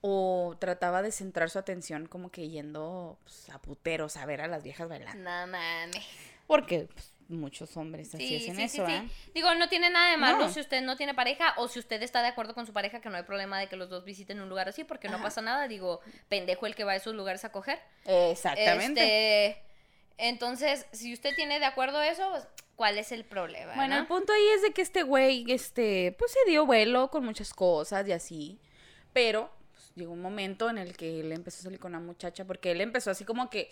o 0.00 0.56
trataba 0.58 1.02
de 1.02 1.12
centrar 1.12 1.50
su 1.50 1.58
atención 1.58 2.06
como 2.06 2.30
que 2.30 2.48
yendo 2.48 3.18
pues, 3.24 3.50
a 3.50 3.60
puteros 3.60 4.16
a 4.16 4.26
ver 4.26 4.40
a 4.40 4.46
las 4.48 4.62
viejas 4.62 4.88
bailando. 4.88 5.18
No 5.22 5.46
mames. 5.46 6.06
Porque 6.46 6.88
pues, 6.92 7.12
muchos 7.28 7.76
hombres 7.76 8.14
así 8.14 8.26
Sí, 8.26 8.36
hacen 8.36 8.56
sí, 8.56 8.62
eso, 8.62 8.86
sí, 8.86 8.92
¿eh? 8.92 9.02
sí. 9.08 9.30
Digo, 9.34 9.54
no 9.54 9.68
tiene 9.68 9.90
nada 9.90 10.10
de 10.10 10.16
malo 10.16 10.38
No. 10.38 10.52
si 10.52 10.60
usted 10.60 10.82
no 10.82 10.96
tiene 10.96 11.14
pareja 11.14 11.54
o 11.56 11.68
si 11.68 11.78
usted 11.78 12.02
está 12.02 12.22
de 12.22 12.28
acuerdo 12.28 12.54
con 12.54 12.64
su 12.66 12.72
pareja 12.72 13.00
que 13.00 13.10
no 13.10 13.16
hay 13.16 13.24
problema 13.24 13.58
de 13.58 13.68
que 13.68 13.76
los 13.76 13.90
dos 13.90 14.04
visiten 14.04 14.40
un 14.40 14.48
lugar 14.48 14.68
así 14.68 14.84
porque 14.84 15.08
no 15.08 15.20
pasa 15.22 15.42
nada. 15.42 15.68
Digo, 15.68 16.00
pendejo 16.28 16.66
el 16.66 16.74
que 16.74 16.84
va 16.84 16.92
a 16.92 16.96
esos 16.96 17.14
lugares 17.14 17.44
a 17.44 17.52
coger. 17.52 17.78
Exactamente. 18.04 19.46
Este, 19.46 19.62
entonces, 20.16 20.86
si 20.92 21.12
usted 21.12 21.34
tiene 21.34 21.58
de 21.58 21.66
acuerdo 21.66 22.02
eso, 22.02 22.30
pues, 22.30 22.46
¿Cuál 22.78 22.96
es 22.96 23.10
el 23.10 23.24
problema? 23.24 23.74
Bueno, 23.74 23.96
no? 23.96 24.00
el 24.02 24.06
punto 24.06 24.32
ahí 24.32 24.48
es 24.54 24.62
de 24.62 24.70
que 24.70 24.82
este 24.82 25.02
güey, 25.02 25.44
este, 25.50 26.14
pues 26.16 26.30
se 26.30 26.48
dio 26.48 26.64
vuelo 26.64 27.10
con 27.10 27.24
muchas 27.24 27.52
cosas 27.52 28.06
y 28.06 28.12
así. 28.12 28.60
Pero 29.12 29.50
llegó 29.98 30.12
un 30.12 30.22
momento 30.22 30.70
en 30.70 30.78
el 30.78 30.96
que 30.96 31.20
él 31.20 31.32
empezó 31.32 31.58
a 31.60 31.62
salir 31.64 31.78
con 31.78 31.94
una 31.94 32.00
muchacha 32.00 32.46
porque 32.46 32.70
él 32.70 32.80
empezó 32.80 33.10
así 33.10 33.24
como 33.24 33.50
que 33.50 33.70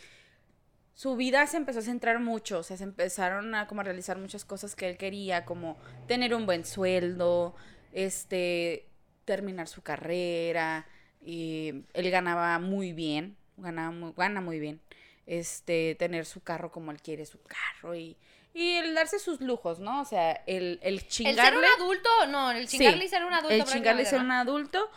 su 0.94 1.14
vida 1.14 1.46
se 1.46 1.58
empezó 1.58 1.80
a 1.80 1.82
centrar 1.82 2.20
mucho, 2.20 2.60
o 2.60 2.62
sea, 2.62 2.76
se 2.78 2.84
empezaron 2.84 3.54
a 3.54 3.66
como 3.66 3.82
a 3.82 3.84
realizar 3.84 4.16
muchas 4.16 4.46
cosas 4.46 4.74
que 4.74 4.88
él 4.88 4.96
quería, 4.96 5.44
como 5.44 5.76
tener 6.08 6.34
un 6.34 6.46
buen 6.46 6.64
sueldo, 6.64 7.54
este, 7.92 8.88
terminar 9.26 9.68
su 9.68 9.82
carrera, 9.82 10.86
y 11.20 11.84
él 11.92 12.10
ganaba 12.10 12.58
muy 12.58 12.94
bien, 12.94 13.36
ganaba 13.58 13.90
muy, 13.90 14.14
gana 14.16 14.40
muy 14.40 14.58
bien, 14.58 14.80
este, 15.26 15.96
tener 15.96 16.24
su 16.24 16.40
carro 16.42 16.72
como 16.72 16.92
él 16.92 17.02
quiere 17.02 17.26
su 17.26 17.40
carro 17.42 17.94
y, 17.94 18.16
y 18.54 18.76
el 18.76 18.94
darse 18.94 19.18
sus 19.18 19.42
lujos, 19.42 19.80
¿no? 19.80 20.00
O 20.00 20.04
sea, 20.06 20.32
el, 20.46 20.78
el 20.80 20.94
El 20.94 21.06
chingarle. 21.08 21.42
ser 21.42 21.58
un 21.58 21.64
adulto, 21.64 22.08
no, 22.30 22.52
el 22.52 22.68
Sí, 22.68 22.78
chingarle 22.78 23.04
y 23.04 23.08
ser 23.08 23.22
un 23.22 23.34
adulto. 23.34 23.54
El 23.54 23.64
chingarle 23.64 24.02
y 24.02 24.06
ser 24.06 24.20
un 24.20 24.30
adulto. 24.30 24.90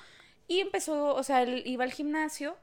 Y 0.49 0.61
empezó, 0.61 1.13
o 1.13 1.21
sea, 1.21 1.43
él 1.43 1.61
iba 1.65 1.83
al 1.83 1.91
gimnasio. 1.91 2.57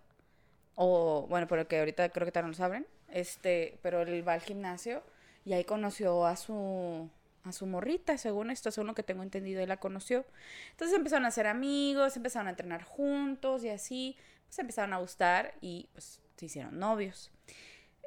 O, 0.74 1.26
bueno, 1.30 1.46
pero 1.46 1.68
que 1.68 1.78
ahorita 1.78 2.08
creo 2.08 2.26
que 2.26 2.32
todavía 2.32 2.48
no 2.48 2.52
lo 2.52 2.54
saben. 2.54 2.86
Este, 3.08 3.78
pero 3.80 4.02
él 4.02 4.26
va 4.26 4.32
al 4.34 4.40
gimnasio 4.42 5.04
y 5.44 5.52
ahí 5.52 5.64
conoció 5.64 6.26
a 6.26 6.36
su 6.36 7.08
a 7.44 7.52
su 7.52 7.64
morrita, 7.64 8.18
según 8.18 8.50
esto, 8.50 8.72
según 8.72 8.88
lo 8.88 8.94
que 8.96 9.04
tengo 9.04 9.22
entendido, 9.22 9.62
él 9.62 9.68
la 9.68 9.76
conoció. 9.76 10.24
Entonces 10.72 10.96
empezaron 10.96 11.26
a 11.26 11.30
ser 11.30 11.46
amigos, 11.46 12.16
empezaron 12.16 12.48
a 12.48 12.50
entrenar 12.50 12.82
juntos 12.82 13.62
y 13.62 13.68
así, 13.68 14.16
pues 14.46 14.58
empezaron 14.58 14.92
a 14.92 14.98
gustar 14.98 15.54
y 15.60 15.88
pues 15.92 16.20
se 16.36 16.46
hicieron 16.46 16.76
novios. 16.76 17.30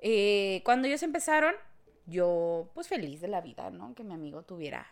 Eh, 0.02 0.62
cuando 0.66 0.90
ellos 0.90 1.04
empezaron, 1.04 1.56
yo 2.06 2.70
pues 2.74 2.90
feliz 2.90 3.22
de 3.22 3.30
la 3.30 3.40
vida, 3.40 3.70
¿no? 3.70 3.96
Que 3.96 4.04
mi 4.04 4.14
amigo 4.14 4.44
tuviera. 4.44 4.88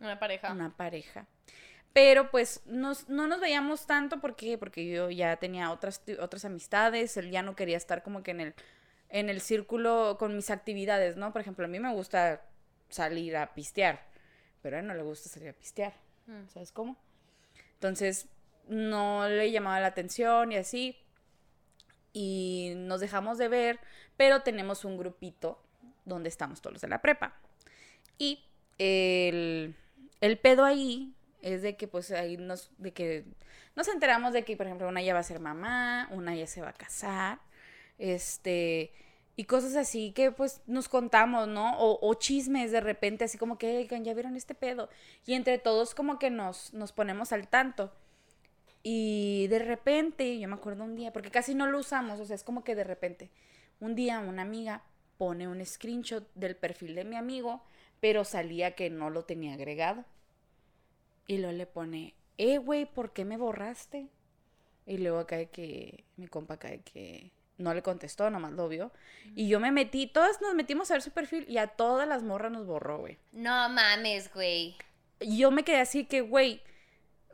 Una 0.00 0.18
pareja. 0.18 0.50
una 0.50 0.76
pareja. 0.76 1.28
Pero 1.92 2.30
pues 2.30 2.62
nos, 2.66 3.08
no 3.08 3.26
nos 3.26 3.40
veíamos 3.40 3.86
tanto 3.86 4.20
porque, 4.20 4.58
porque 4.58 4.88
yo 4.88 5.10
ya 5.10 5.36
tenía 5.36 5.72
otras, 5.72 6.02
otras 6.20 6.44
amistades, 6.44 7.16
él 7.16 7.30
ya 7.30 7.42
no 7.42 7.56
quería 7.56 7.76
estar 7.76 8.02
como 8.02 8.22
que 8.22 8.30
en 8.32 8.40
el, 8.40 8.54
en 9.08 9.28
el 9.28 9.40
círculo 9.40 10.16
con 10.18 10.36
mis 10.36 10.50
actividades, 10.50 11.16
¿no? 11.16 11.32
Por 11.32 11.40
ejemplo, 11.40 11.64
a 11.64 11.68
mí 11.68 11.80
me 11.80 11.92
gusta 11.92 12.42
salir 12.88 13.36
a 13.36 13.54
pistear, 13.54 14.06
pero 14.62 14.76
a 14.76 14.80
él 14.80 14.86
no 14.86 14.94
le 14.94 15.02
gusta 15.02 15.28
salir 15.28 15.48
a 15.48 15.52
pistear, 15.52 15.94
Mm. 16.26 16.46
¿sabes 16.52 16.72
cómo? 16.72 16.96
Entonces 17.74 18.26
no 18.68 19.26
le 19.26 19.50
llamaba 19.50 19.80
la 19.80 19.86
atención 19.86 20.52
y 20.52 20.56
así. 20.56 20.94
Y 22.12 22.74
nos 22.76 23.00
dejamos 23.00 23.38
de 23.38 23.48
ver, 23.48 23.80
pero 24.16 24.42
tenemos 24.42 24.84
un 24.84 24.98
grupito 24.98 25.58
donde 26.04 26.28
estamos 26.28 26.60
todos 26.60 26.74
los 26.74 26.82
de 26.82 26.88
la 26.88 27.00
prepa. 27.00 27.34
Y 28.18 28.44
el, 28.78 29.74
el 30.20 30.38
pedo 30.38 30.64
ahí 30.64 31.14
es 31.42 31.62
de 31.62 31.76
que 31.76 31.88
pues 31.88 32.10
ahí 32.10 32.36
nos, 32.36 32.70
de 32.78 32.92
que 32.92 33.24
nos 33.76 33.88
enteramos 33.88 34.32
de 34.32 34.44
que, 34.44 34.56
por 34.56 34.66
ejemplo, 34.66 34.88
una 34.88 35.02
ya 35.02 35.14
va 35.14 35.20
a 35.20 35.24
ser 35.24 35.40
mamá, 35.40 36.08
una 36.12 36.34
ya 36.34 36.46
se 36.46 36.60
va 36.60 36.70
a 36.70 36.72
casar, 36.72 37.40
este, 37.98 38.92
y 39.36 39.44
cosas 39.44 39.76
así 39.76 40.12
que 40.12 40.32
pues 40.32 40.62
nos 40.66 40.88
contamos, 40.88 41.46
¿no? 41.48 41.78
O, 41.78 41.98
o 42.08 42.14
chismes 42.14 42.72
de 42.72 42.80
repente, 42.80 43.24
así 43.24 43.38
como 43.38 43.58
que, 43.58 43.78
oigan, 43.78 44.04
ya 44.04 44.14
vieron 44.14 44.36
este 44.36 44.54
pedo. 44.54 44.88
Y 45.26 45.34
entre 45.34 45.58
todos 45.58 45.94
como 45.94 46.18
que 46.18 46.30
nos, 46.30 46.72
nos 46.74 46.92
ponemos 46.92 47.32
al 47.32 47.48
tanto. 47.48 47.92
Y 48.82 49.46
de 49.48 49.58
repente, 49.58 50.38
yo 50.38 50.48
me 50.48 50.54
acuerdo 50.54 50.84
un 50.84 50.96
día, 50.96 51.12
porque 51.12 51.30
casi 51.30 51.54
no 51.54 51.66
lo 51.66 51.78
usamos, 51.78 52.20
o 52.20 52.24
sea, 52.24 52.36
es 52.36 52.44
como 52.44 52.64
que 52.64 52.74
de 52.74 52.84
repente, 52.84 53.30
un 53.80 53.94
día 53.94 54.18
una 54.20 54.42
amiga 54.42 54.82
pone 55.18 55.48
un 55.48 55.64
screenshot 55.64 56.26
del 56.34 56.56
perfil 56.56 56.94
de 56.94 57.04
mi 57.04 57.16
amigo, 57.16 57.62
pero 58.00 58.24
salía 58.24 58.74
que 58.74 58.90
no 58.90 59.10
lo 59.10 59.24
tenía 59.24 59.54
agregado. 59.54 60.04
Y 61.28 61.38
luego 61.38 61.56
le 61.56 61.66
pone, 61.66 62.14
eh, 62.38 62.58
güey, 62.58 62.86
¿por 62.86 63.12
qué 63.12 63.24
me 63.24 63.36
borraste? 63.36 64.08
Y 64.86 64.98
luego 64.98 65.26
cae 65.26 65.50
que, 65.50 66.04
mi 66.16 66.26
compa 66.26 66.56
cae 66.58 66.80
que 66.80 67.30
no 67.58 67.74
le 67.74 67.82
contestó, 67.82 68.30
nomás 68.30 68.52
lo 68.52 68.66
vio. 68.68 68.90
Y 69.36 69.46
yo 69.46 69.60
me 69.60 69.70
metí, 69.70 70.06
todas 70.06 70.40
nos 70.40 70.54
metimos 70.54 70.90
a 70.90 70.94
ver 70.94 71.02
su 71.02 71.10
perfil 71.10 71.44
y 71.46 71.58
a 71.58 71.66
todas 71.66 72.08
las 72.08 72.22
morras 72.22 72.50
nos 72.50 72.66
borró, 72.66 72.98
güey. 72.98 73.18
No 73.32 73.68
mames, 73.68 74.32
güey. 74.32 74.76
Yo 75.20 75.50
me 75.50 75.64
quedé 75.64 75.80
así 75.80 76.06
que, 76.06 76.22
güey, 76.22 76.62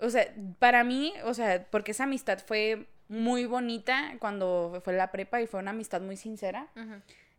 o 0.01 0.11
sea, 0.11 0.35
para 0.59 0.83
mí, 0.83 1.15
o 1.25 1.33
sea, 1.33 1.67
porque 1.71 1.93
esa 1.93 2.05
amistad 2.05 2.41
fue 2.45 2.89
muy 3.09 3.47
bonita 3.47 4.17
cuando 4.19 4.81
fue 4.85 4.95
la 4.95 5.13
prepa 5.13 5.41
y 5.41 5.47
fue 5.47 5.61
una 5.61 5.71
amistad 5.71 6.01
muy 6.01 6.17
sincera, 6.17 6.69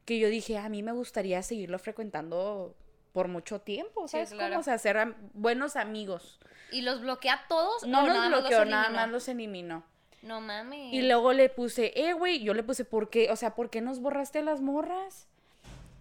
que 0.05 0.19
yo 0.19 0.29
dije, 0.29 0.57
a 0.57 0.69
mí 0.69 0.83
me 0.83 0.93
gustaría 0.93 1.43
seguirlo 1.43 1.79
frecuentando 1.79 2.77
por 3.15 3.29
mucho 3.29 3.61
tiempo, 3.61 4.09
Sí, 4.09 4.11
¿sabes? 4.11 4.31
claro. 4.31 4.49
cómo? 4.49 4.59
O 4.59 4.63
sea, 4.63 4.77
ser 4.77 5.15
buenos 5.33 5.77
amigos. 5.77 6.37
¿Y 6.69 6.81
los 6.81 6.99
bloquea 6.99 7.33
a 7.35 7.47
todos? 7.47 7.87
No 7.87 8.03
o 8.03 8.07
nada 8.07 8.27
los 8.27 8.41
bloqueó, 8.41 8.65
nada 8.65 8.83
eliminó? 8.87 9.01
más 9.01 9.09
los 9.09 9.27
eliminó. 9.29 9.83
No 10.21 10.41
mames. 10.41 10.93
Y 10.93 11.01
luego 11.01 11.31
le 11.31 11.47
puse, 11.47 11.93
eh, 11.95 12.11
güey, 12.11 12.43
yo 12.43 12.53
le 12.53 12.61
puse, 12.61 12.83
¿por 12.83 13.09
qué? 13.09 13.31
O 13.31 13.37
sea, 13.37 13.55
¿por 13.55 13.69
qué 13.69 13.79
nos 13.79 14.01
borraste 14.01 14.41
las 14.41 14.59
morras? 14.59 15.29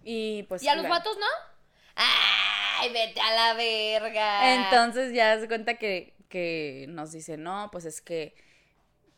Y 0.03 0.43
pues... 0.43 0.61
¿Y 0.61 0.67
a 0.67 0.75
los 0.75 0.89
vatos 0.89 1.17
no? 1.17 1.25
¡Ay, 1.95 2.91
vete 2.91 3.21
a 3.21 3.33
la 3.33 3.53
verga! 3.53 4.53
Entonces 4.55 5.13
ya 5.13 5.39
se 5.39 5.47
cuenta 5.47 5.75
que, 5.75 6.15
que 6.27 6.85
nos 6.89 7.13
dice, 7.13 7.37
no, 7.37 7.69
pues 7.71 7.85
es 7.85 8.01
que, 8.01 8.35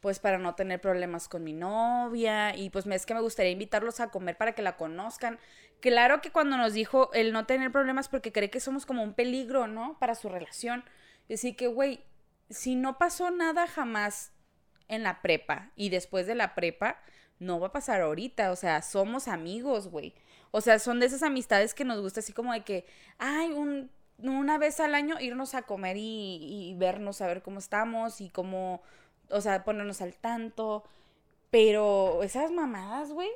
pues 0.01 0.19
para 0.19 0.37
no 0.37 0.53
tener 0.53 0.79
problemas 0.79 1.27
con 1.27 1.43
mi 1.43 1.53
novia, 1.53 2.55
y 2.55 2.69
pues 2.69 2.85
es 2.85 3.07
que 3.07 3.15
me 3.15 3.21
gustaría 3.21 3.51
invitarlos 3.51 3.99
a 4.01 4.11
comer 4.11 4.37
para 4.37 4.51
que 4.53 4.61
la 4.61 4.77
conozcan. 4.77 5.39
Claro 5.79 6.21
que 6.21 6.31
cuando 6.31 6.57
nos 6.57 6.73
dijo 6.73 7.11
el 7.13 7.31
no 7.31 7.45
tener 7.45 7.71
problemas 7.71 8.09
porque 8.09 8.31
cree 8.31 8.49
que 8.49 8.59
somos 8.59 8.85
como 8.85 9.03
un 9.03 9.13
peligro, 9.13 9.67
¿no? 9.67 9.97
Para 9.99 10.15
su 10.15 10.29
relación. 10.29 10.83
Así 11.31 11.53
que, 11.53 11.67
güey, 11.67 12.03
si 12.49 12.75
no 12.75 12.97
pasó 12.97 13.29
nada 13.31 13.67
jamás 13.67 14.31
en 14.87 15.03
la 15.03 15.21
prepa 15.21 15.71
y 15.75 15.89
después 15.89 16.25
de 16.27 16.35
la 16.35 16.55
prepa, 16.55 16.99
no 17.39 17.59
va 17.59 17.67
a 17.67 17.71
pasar 17.71 18.01
ahorita. 18.01 18.51
O 18.51 18.55
sea, 18.55 18.81
somos 18.81 19.27
amigos, 19.27 19.89
güey. 19.89 20.15
O 20.51 20.61
sea, 20.61 20.79
son 20.79 20.99
de 20.99 21.05
esas 21.07 21.23
amistades 21.23 21.73
que 21.73 21.85
nos 21.85 22.01
gusta 22.01 22.21
así 22.21 22.33
como 22.33 22.53
de 22.53 22.63
que, 22.63 22.85
ay, 23.19 23.51
un, 23.51 23.91
una 24.17 24.57
vez 24.57 24.79
al 24.79 24.95
año 24.95 25.19
irnos 25.19 25.53
a 25.53 25.63
comer 25.63 25.97
y, 25.97 26.71
y 26.71 26.75
vernos, 26.75 27.21
a 27.21 27.27
ver 27.27 27.43
cómo 27.43 27.59
estamos 27.59 28.21
y 28.21 28.29
cómo, 28.29 28.81
o 29.29 29.41
sea, 29.41 29.63
ponernos 29.63 30.01
al 30.01 30.15
tanto. 30.15 30.83
Pero 31.51 32.23
esas 32.23 32.51
mamadas, 32.51 33.11
güey. 33.11 33.29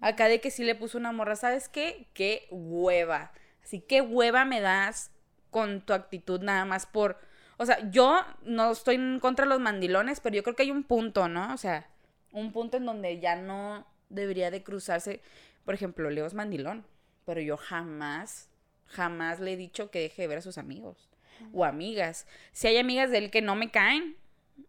Acá 0.00 0.28
de 0.28 0.40
que 0.40 0.50
sí 0.50 0.64
le 0.64 0.74
puso 0.74 0.98
una 0.98 1.12
morra, 1.12 1.36
¿sabes 1.36 1.68
qué? 1.68 2.06
Qué 2.12 2.46
hueva. 2.50 3.32
Así 3.62 3.80
que 3.80 4.00
hueva 4.00 4.44
me 4.44 4.60
das 4.60 5.10
con 5.50 5.80
tu 5.80 5.92
actitud 5.92 6.40
nada 6.42 6.64
más 6.64 6.86
por... 6.86 7.18
O 7.56 7.64
sea, 7.64 7.90
yo 7.90 8.20
no 8.42 8.72
estoy 8.72 8.96
en 8.96 9.18
contra 9.20 9.46
de 9.46 9.48
los 9.48 9.60
mandilones, 9.60 10.20
pero 10.20 10.36
yo 10.36 10.42
creo 10.42 10.54
que 10.54 10.64
hay 10.64 10.70
un 10.70 10.84
punto, 10.84 11.28
¿no? 11.28 11.54
O 11.54 11.56
sea, 11.56 11.88
un 12.32 12.52
punto 12.52 12.76
en 12.76 12.84
donde 12.84 13.18
ya 13.18 13.36
no 13.36 13.86
debería 14.10 14.50
de 14.50 14.62
cruzarse. 14.62 15.22
Por 15.64 15.74
ejemplo, 15.74 16.10
Leo 16.10 16.26
es 16.26 16.34
mandilón, 16.34 16.84
pero 17.24 17.40
yo 17.40 17.56
jamás, 17.56 18.50
jamás 18.84 19.40
le 19.40 19.54
he 19.54 19.56
dicho 19.56 19.90
que 19.90 20.00
deje 20.00 20.22
de 20.22 20.28
ver 20.28 20.38
a 20.38 20.42
sus 20.42 20.58
amigos 20.58 21.08
o 21.52 21.64
amigas. 21.64 22.26
Si 22.52 22.68
hay 22.68 22.76
amigas 22.76 23.10
de 23.10 23.18
él 23.18 23.30
que 23.30 23.42
no 23.42 23.56
me 23.56 23.70
caen 23.70 24.16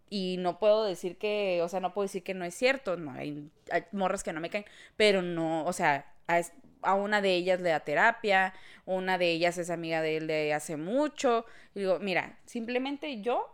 y 0.10 0.38
no 0.40 0.60
puedo 0.60 0.86
decir 0.86 1.18
que, 1.18 1.62
o 1.64 1.70
sea, 1.70 1.80
no 1.80 1.94
puedo 1.94 2.06
decir 2.06 2.24
que 2.24 2.34
no 2.34 2.46
es 2.46 2.56
cierto, 2.56 2.98
no, 2.98 3.12
hay, 3.12 3.50
hay 3.72 3.86
morras 3.92 4.24
que 4.24 4.34
no 4.34 4.40
me 4.40 4.50
caen, 4.50 4.66
pero 4.96 5.22
no, 5.22 5.66
o 5.66 5.74
sea, 5.74 6.14
a, 6.28 6.94
una 6.94 7.22
de 7.22 7.34
ellas 7.34 7.60
le 7.62 7.70
da 7.70 7.82
terapia, 7.82 8.54
una 8.86 9.18
de 9.18 9.32
ellas 9.32 9.58
es 9.58 9.70
amiga 9.70 10.02
de 10.02 10.18
él 10.18 10.28
de 10.28 10.54
hace 10.54 10.78
mucho. 10.78 11.46
Y 11.76 11.80
digo, 11.80 12.00
mira, 12.00 12.38
simplemente 12.46 13.22
yo, 13.22 13.54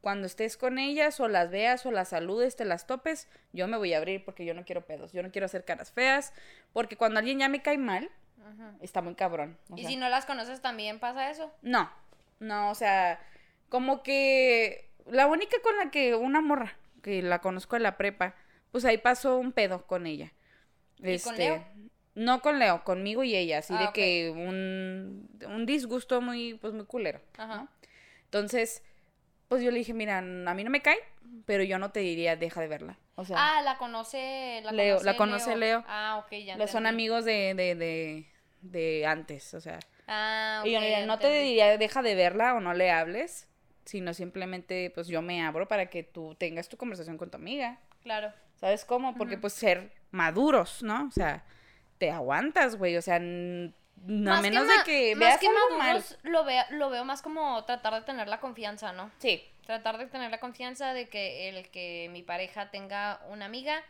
cuando 0.00 0.26
estés 0.26 0.56
con 0.56 0.78
ellas 0.78 1.20
o 1.20 1.28
las 1.28 1.50
veas 1.50 1.86
o 1.86 1.90
las 1.90 2.08
saludes, 2.08 2.56
te 2.56 2.64
las 2.64 2.86
topes, 2.86 3.28
yo 3.52 3.66
me 3.68 3.76
voy 3.76 3.94
a 3.94 3.98
abrir 3.98 4.24
porque 4.24 4.44
yo 4.44 4.54
no 4.54 4.64
quiero 4.64 4.84
pedos, 4.84 5.12
yo 5.12 5.22
no 5.22 5.30
quiero 5.30 5.46
hacer 5.46 5.64
caras 5.64 5.92
feas, 5.92 6.32
porque 6.72 6.96
cuando 6.96 7.18
alguien 7.18 7.38
ya 7.38 7.48
me 7.48 7.62
cae 7.62 7.78
mal, 7.78 8.10
está 8.80 9.02
muy 9.02 9.14
cabrón. 9.14 9.58
o 9.70 9.76
¿Y 9.76 9.82
sea. 9.82 9.90
si 9.90 9.96
no 9.96 10.08
las 10.08 10.26
conoces 10.26 10.60
también 10.60 10.98
pasa 11.00 11.30
eso? 11.30 11.52
No, 11.62 11.90
no, 12.40 12.70
o 12.70 12.74
sea, 12.74 13.20
como 13.68 14.02
que 14.02 14.87
la 15.10 15.26
única 15.26 15.56
con 15.62 15.76
la 15.76 15.90
que 15.90 16.14
una 16.14 16.40
morra, 16.40 16.76
que 17.02 17.22
la 17.22 17.40
conozco 17.40 17.76
en 17.76 17.82
la 17.82 17.96
prepa, 17.96 18.34
pues 18.72 18.84
ahí 18.84 18.98
pasó 18.98 19.36
un 19.38 19.52
pedo 19.52 19.86
con 19.86 20.06
ella. 20.06 20.32
¿Y 20.98 21.18
con 21.20 21.36
Leo? 21.36 21.64
No 22.14 22.40
con 22.40 22.58
Leo, 22.58 22.82
conmigo 22.84 23.22
y 23.22 23.36
ella, 23.36 23.58
así 23.58 23.72
Ah, 23.76 23.86
de 23.86 23.92
que 23.92 24.30
un, 24.30 25.28
un 25.46 25.66
disgusto 25.66 26.20
muy, 26.20 26.54
pues 26.54 26.74
muy 26.74 26.84
culero. 26.84 27.20
Ajá. 27.36 27.68
Entonces, 28.24 28.82
pues 29.48 29.62
yo 29.62 29.70
le 29.70 29.78
dije, 29.78 29.94
mira, 29.94 30.18
a 30.18 30.22
mí 30.22 30.64
no 30.64 30.70
me 30.70 30.82
cae, 30.82 30.98
pero 31.46 31.62
yo 31.62 31.78
no 31.78 31.90
te 31.92 32.00
diría, 32.00 32.36
deja 32.36 32.60
de 32.60 32.68
verla. 32.68 32.98
O 33.14 33.24
sea, 33.24 33.36
Ah, 33.38 33.62
la 33.62 33.78
conoce, 33.78 34.60
la 34.64 34.72
Leo, 34.72 34.96
conoce 34.96 35.04
la 35.06 35.16
conoce 35.16 35.56
Leo. 35.56 35.84
Ah, 35.86 36.22
ok, 36.24 36.32
ya 36.44 36.56
los 36.56 36.70
son 36.70 36.86
amigos 36.86 37.24
de, 37.24 37.54
de, 37.54 37.74
de, 37.74 38.26
de 38.62 39.06
antes, 39.06 39.54
o 39.54 39.60
sea. 39.60 39.78
Ah, 40.06 40.62
Y 40.64 40.72
yo 40.72 40.80
ya 40.80 41.06
no 41.06 41.18
te 41.18 41.30
diría 41.30 41.78
deja 41.78 42.02
de 42.02 42.14
verla 42.14 42.54
o 42.54 42.60
no 42.60 42.74
le 42.74 42.90
hables, 42.90 43.48
sino 43.88 44.12
simplemente 44.12 44.90
pues 44.94 45.08
yo 45.08 45.22
me 45.22 45.42
abro 45.42 45.66
para 45.66 45.86
que 45.86 46.02
tú 46.02 46.34
tengas 46.34 46.68
tu 46.68 46.76
conversación 46.76 47.16
con 47.16 47.30
tu 47.30 47.38
amiga. 47.38 47.78
Claro. 48.02 48.34
¿Sabes 48.56 48.84
cómo? 48.84 49.14
Porque 49.16 49.38
pues 49.38 49.54
ser 49.54 49.90
maduros, 50.10 50.82
¿no? 50.82 51.06
O 51.06 51.10
sea, 51.10 51.42
te 51.96 52.10
aguantas, 52.10 52.76
güey. 52.76 52.98
O 52.98 53.02
sea, 53.02 53.18
No, 53.18 53.72
Más 54.04 54.42
menos 54.42 54.68
de 54.68 54.74
que 54.84 55.16
más 55.16 55.20
veas 55.20 55.40
que 55.40 55.46
algo 55.48 55.78
mal. 55.78 55.88
maduros, 55.94 56.18
lo, 56.22 56.44
veo, 56.44 56.64
lo 56.70 56.90
veo 56.90 57.04
más 57.06 57.22
como 57.22 57.64
tratar 57.64 57.94
de 57.94 58.02
tener 58.02 58.28
la 58.28 58.40
confianza, 58.40 58.92
¿no? 58.92 59.10
Sí. 59.18 59.42
Tratar 59.64 59.96
de 59.96 60.06
tener 60.06 60.30
la 60.30 60.38
confianza 60.38 60.92
de 60.92 61.08
que 61.08 61.48
el 61.48 61.68
que 61.70 62.10
mi 62.12 62.22
pareja 62.22 62.70
tenga 62.70 63.22
una 63.30 63.46
amiga 63.46 63.82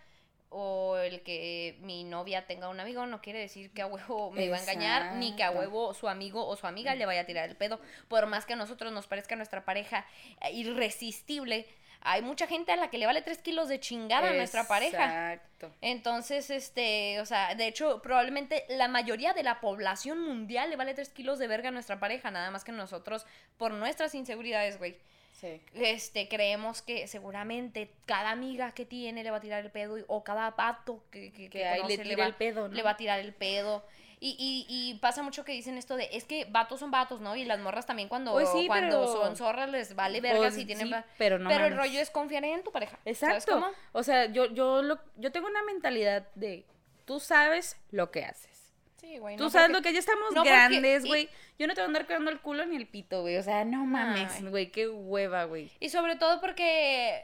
o 0.50 0.96
el 0.96 1.22
que 1.22 1.76
mi 1.80 2.04
novia 2.04 2.46
tenga 2.46 2.68
un 2.68 2.80
amigo 2.80 3.04
no 3.06 3.20
quiere 3.20 3.38
decir 3.38 3.70
que 3.72 3.82
a 3.82 3.86
huevo 3.86 4.30
me 4.30 4.48
va 4.48 4.56
a 4.56 4.60
engañar, 4.60 5.16
ni 5.16 5.36
que 5.36 5.42
a 5.42 5.48
Exacto. 5.48 5.60
huevo 5.60 5.94
su 5.94 6.08
amigo 6.08 6.46
o 6.46 6.56
su 6.56 6.66
amiga 6.66 6.94
le 6.94 7.06
vaya 7.06 7.22
a 7.22 7.24
tirar 7.24 7.48
el 7.48 7.56
pedo. 7.56 7.80
Por 8.08 8.26
más 8.26 8.46
que 8.46 8.54
a 8.54 8.56
nosotros 8.56 8.92
nos 8.92 9.06
parezca 9.06 9.36
nuestra 9.36 9.64
pareja 9.64 10.06
irresistible, 10.52 11.66
hay 12.00 12.22
mucha 12.22 12.46
gente 12.46 12.72
a 12.72 12.76
la 12.76 12.90
que 12.90 12.98
le 12.98 13.06
vale 13.06 13.22
tres 13.22 13.38
kilos 13.38 13.68
de 13.68 13.80
chingada 13.80 14.30
a 14.30 14.32
nuestra 14.32 14.66
pareja. 14.68 15.34
Exacto. 15.34 15.72
Entonces, 15.80 16.48
este, 16.50 17.20
o 17.20 17.26
sea, 17.26 17.54
de 17.54 17.66
hecho, 17.66 18.00
probablemente 18.02 18.64
la 18.68 18.88
mayoría 18.88 19.32
de 19.32 19.42
la 19.42 19.60
población 19.60 20.20
mundial 20.20 20.70
le 20.70 20.76
vale 20.76 20.94
tres 20.94 21.08
kilos 21.08 21.38
de 21.38 21.48
verga 21.48 21.68
a 21.68 21.72
nuestra 21.72 21.98
pareja, 21.98 22.30
nada 22.30 22.50
más 22.50 22.64
que 22.64 22.72
nosotros, 22.72 23.26
por 23.56 23.72
nuestras 23.72 24.14
inseguridades, 24.14 24.78
güey. 24.78 24.96
Sí. 25.40 25.60
Este, 25.74 26.28
creemos 26.28 26.82
que 26.82 27.06
seguramente 27.06 27.90
cada 28.06 28.30
amiga 28.30 28.72
que 28.72 28.84
tiene 28.84 29.22
le 29.22 29.30
va 29.30 29.36
a 29.36 29.40
tirar 29.40 29.64
el 29.64 29.70
pedo, 29.70 29.96
o 30.08 30.24
cada 30.24 30.56
pato 30.56 31.02
que, 31.12 31.32
que, 31.32 31.48
Que 31.48 31.66
ahí 31.66 31.76
le 31.76 31.82
conoce 31.96 32.02
tira 32.02 32.16
va, 32.18 32.26
el 32.26 32.34
pedo, 32.34 32.68
¿no? 32.68 32.74
le 32.74 32.82
va 32.82 32.90
a 32.90 32.96
tirar 32.96 33.20
el 33.20 33.32
pedo. 33.32 33.84
Y, 34.20 34.30
y, 34.36 34.66
y 34.68 34.94
pasa 34.98 35.22
mucho 35.22 35.44
que 35.44 35.52
dicen 35.52 35.78
esto 35.78 35.96
de, 35.96 36.08
es 36.12 36.24
que 36.24 36.44
vatos 36.46 36.80
son 36.80 36.90
vatos, 36.90 37.20
¿no? 37.20 37.36
Y 37.36 37.44
las 37.44 37.60
morras 37.60 37.86
también 37.86 38.08
cuando, 38.08 38.32
Pues 38.32 38.48
sí, 38.50 38.66
cuando 38.66 38.98
pero- 39.00 39.12
son 39.12 39.36
zorras 39.36 39.70
les 39.70 39.94
vale 39.94 40.20
verga 40.20 40.38
Pues 40.38 40.54
si 40.54 40.64
tienen... 40.64 40.88
sí, 40.88 40.94
pero 41.18 41.38
no 41.38 41.48
pero 41.48 41.66
el 41.66 41.76
rollo 41.76 42.00
es 42.00 42.10
confiar 42.10 42.44
en 42.44 42.64
tu 42.64 42.72
pareja. 42.72 42.96
¿Sabes 43.04 43.22
Exacto. 43.22 43.52
cómo? 43.54 43.66
O 43.92 44.02
sea, 44.02 44.26
yo, 44.26 44.46
yo, 44.46 44.82
lo, 44.82 44.98
yo 45.18 45.30
tengo 45.30 45.46
una 45.46 45.62
mentalidad 45.62 46.26
de 46.34 46.64
tú 47.04 47.20
sabes 47.20 47.76
lo 47.92 48.10
que 48.10 48.24
haces. 48.24 48.57
Sí, 49.00 49.18
güey. 49.18 49.36
Tú 49.36 49.44
no 49.44 49.50
sabes 49.50 49.68
porque- 49.68 49.78
lo 49.78 49.82
que 49.82 49.92
ya 49.92 49.98
estamos 50.00 50.30
no 50.30 50.36
porque- 50.42 50.50
grandes, 50.50 51.04
y- 51.04 51.08
güey. 51.08 51.28
Yo 51.58 51.66
no 51.66 51.74
te 51.74 51.80
voy 51.80 51.84
a 51.84 51.88
andar 51.88 52.06
cuidando 52.06 52.30
el 52.30 52.40
culo 52.40 52.66
ni 52.66 52.76
el 52.76 52.86
pito, 52.86 53.22
güey. 53.22 53.36
O 53.36 53.42
sea, 53.42 53.64
no 53.64 53.84
mames, 53.86 54.32
Ay. 54.36 54.42
güey. 54.48 54.70
Qué 54.70 54.88
hueva, 54.88 55.44
güey. 55.44 55.70
Y 55.80 55.88
sobre 55.88 56.16
todo 56.16 56.40
porque, 56.40 57.22